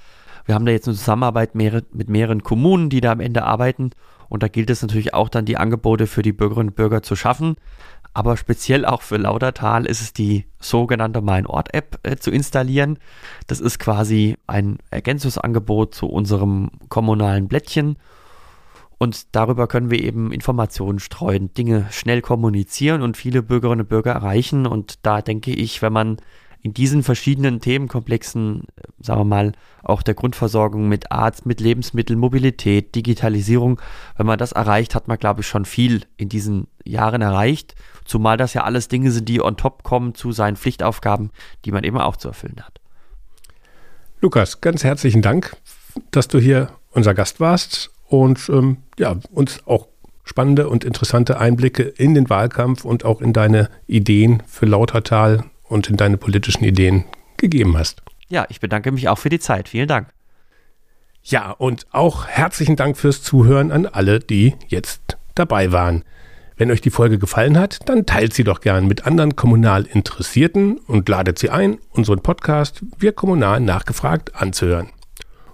Wir 0.44 0.54
haben 0.54 0.66
da 0.66 0.72
jetzt 0.72 0.86
eine 0.86 0.96
Zusammenarbeit 0.96 1.54
mit 1.54 2.08
mehreren 2.08 2.42
Kommunen, 2.42 2.88
die 2.88 3.00
da 3.00 3.12
am 3.12 3.20
Ende 3.20 3.44
arbeiten 3.44 3.90
und 4.28 4.42
da 4.42 4.48
gilt 4.48 4.70
es 4.70 4.82
natürlich 4.82 5.14
auch 5.14 5.28
dann, 5.28 5.44
die 5.44 5.56
Angebote 5.56 6.06
für 6.06 6.22
die 6.22 6.32
Bürgerinnen 6.32 6.70
und 6.70 6.76
Bürger 6.76 7.02
zu 7.02 7.16
schaffen. 7.16 7.56
Aber 8.16 8.38
speziell 8.38 8.86
auch 8.86 9.02
für 9.02 9.18
Laudertal 9.18 9.84
ist 9.84 10.00
es 10.00 10.14
die 10.14 10.46
sogenannte 10.58 11.20
Mein 11.20 11.44
Ort 11.46 11.74
App 11.74 11.98
äh, 12.02 12.16
zu 12.16 12.30
installieren. 12.30 12.98
Das 13.46 13.60
ist 13.60 13.78
quasi 13.78 14.38
ein 14.46 14.78
Ergänzungsangebot 14.90 15.94
zu 15.94 16.06
unserem 16.06 16.70
kommunalen 16.88 17.46
Blättchen. 17.46 17.98
Und 18.96 19.36
darüber 19.36 19.66
können 19.66 19.90
wir 19.90 20.02
eben 20.02 20.32
Informationen 20.32 20.98
streuen, 20.98 21.52
Dinge 21.52 21.88
schnell 21.90 22.22
kommunizieren 22.22 23.02
und 23.02 23.18
viele 23.18 23.42
Bürgerinnen 23.42 23.82
und 23.82 23.90
Bürger 23.90 24.12
erreichen. 24.12 24.66
Und 24.66 25.04
da 25.04 25.20
denke 25.20 25.52
ich, 25.52 25.82
wenn 25.82 25.92
man 25.92 26.16
in 26.62 26.72
diesen 26.72 27.02
verschiedenen 27.02 27.60
Themenkomplexen, 27.60 28.62
sagen 28.98 29.20
wir 29.20 29.24
mal, 29.24 29.52
auch 29.82 30.00
der 30.00 30.14
Grundversorgung 30.14 30.88
mit 30.88 31.12
Arzt, 31.12 31.44
mit 31.44 31.60
Lebensmitteln, 31.60 32.18
Mobilität, 32.18 32.94
Digitalisierung, 32.94 33.78
wenn 34.16 34.24
man 34.24 34.38
das 34.38 34.52
erreicht, 34.52 34.94
hat 34.94 35.06
man, 35.06 35.18
glaube 35.18 35.42
ich, 35.42 35.46
schon 35.46 35.66
viel 35.66 36.06
in 36.16 36.30
diesen 36.30 36.66
Jahren 36.82 37.20
erreicht. 37.20 37.74
Zumal 38.06 38.36
das 38.36 38.54
ja 38.54 38.64
alles 38.64 38.88
Dinge 38.88 39.10
sind, 39.10 39.28
die 39.28 39.42
on 39.42 39.56
top 39.56 39.82
kommen 39.82 40.14
zu 40.14 40.32
seinen 40.32 40.56
Pflichtaufgaben, 40.56 41.30
die 41.64 41.72
man 41.72 41.84
eben 41.84 41.98
auch 41.98 42.16
zu 42.16 42.28
erfüllen 42.28 42.62
hat. 42.64 42.80
Lukas, 44.20 44.60
ganz 44.60 44.84
herzlichen 44.84 45.22
Dank, 45.22 45.56
dass 46.10 46.28
du 46.28 46.38
hier 46.38 46.70
unser 46.90 47.14
Gast 47.14 47.40
warst 47.40 47.90
und 48.08 48.48
ähm, 48.48 48.78
ja, 48.98 49.16
uns 49.30 49.60
auch 49.66 49.88
spannende 50.24 50.68
und 50.68 50.84
interessante 50.84 51.38
Einblicke 51.38 51.82
in 51.82 52.14
den 52.14 52.28
Wahlkampf 52.30 52.84
und 52.84 53.04
auch 53.04 53.20
in 53.20 53.32
deine 53.32 53.68
Ideen 53.86 54.42
für 54.46 54.66
Lautertal 54.66 55.44
und 55.62 55.88
in 55.88 55.96
deine 55.96 56.16
politischen 56.16 56.64
Ideen 56.64 57.04
gegeben 57.36 57.76
hast. 57.76 58.02
Ja, 58.28 58.46
ich 58.48 58.60
bedanke 58.60 58.90
mich 58.90 59.08
auch 59.08 59.18
für 59.18 59.28
die 59.28 59.38
Zeit. 59.38 59.68
Vielen 59.68 59.88
Dank. 59.88 60.08
Ja, 61.22 61.50
und 61.50 61.86
auch 61.92 62.26
herzlichen 62.26 62.76
Dank 62.76 62.96
fürs 62.96 63.22
Zuhören 63.22 63.72
an 63.72 63.86
alle, 63.86 64.20
die 64.20 64.54
jetzt 64.68 65.16
dabei 65.34 65.72
waren. 65.72 66.04
Wenn 66.58 66.70
euch 66.70 66.80
die 66.80 66.90
Folge 66.90 67.18
gefallen 67.18 67.58
hat, 67.58 67.86
dann 67.86 68.06
teilt 68.06 68.32
sie 68.32 68.44
doch 68.44 68.62
gern 68.62 68.86
mit 68.86 69.04
anderen 69.06 69.36
kommunal 69.36 69.84
Interessierten 69.84 70.78
und 70.78 71.06
ladet 71.06 71.38
sie 71.38 71.50
ein, 71.50 71.78
unseren 71.90 72.20
Podcast 72.20 72.80
Wir 72.98 73.12
Kommunal 73.12 73.60
nachgefragt 73.60 74.34
anzuhören. 74.34 74.88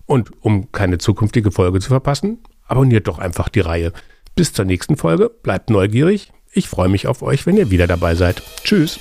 Und 0.07 0.31
um 0.41 0.71
keine 0.71 0.99
zukünftige 0.99 1.51
Folge 1.51 1.81
zu 1.81 1.89
verpassen, 1.89 2.39
abonniert 2.67 3.09
doch 3.09 3.19
einfach 3.19 3.49
die 3.49 3.61
Reihe. 3.61 3.93
Bis 4.37 4.53
zur 4.53 4.65
nächsten 4.65 4.97
Folge, 4.97 5.29
bleibt 5.29 5.71
neugierig. 5.71 6.33
Ich 6.53 6.69
freue 6.69 6.89
mich 6.89 7.09
auf 7.09 7.23
euch, 7.23 7.47
wenn 7.47 7.57
ihr 7.57 7.71
wieder 7.71 7.89
dabei 7.89 8.15
seid. 8.15 8.41
Tschüss. 8.63 9.01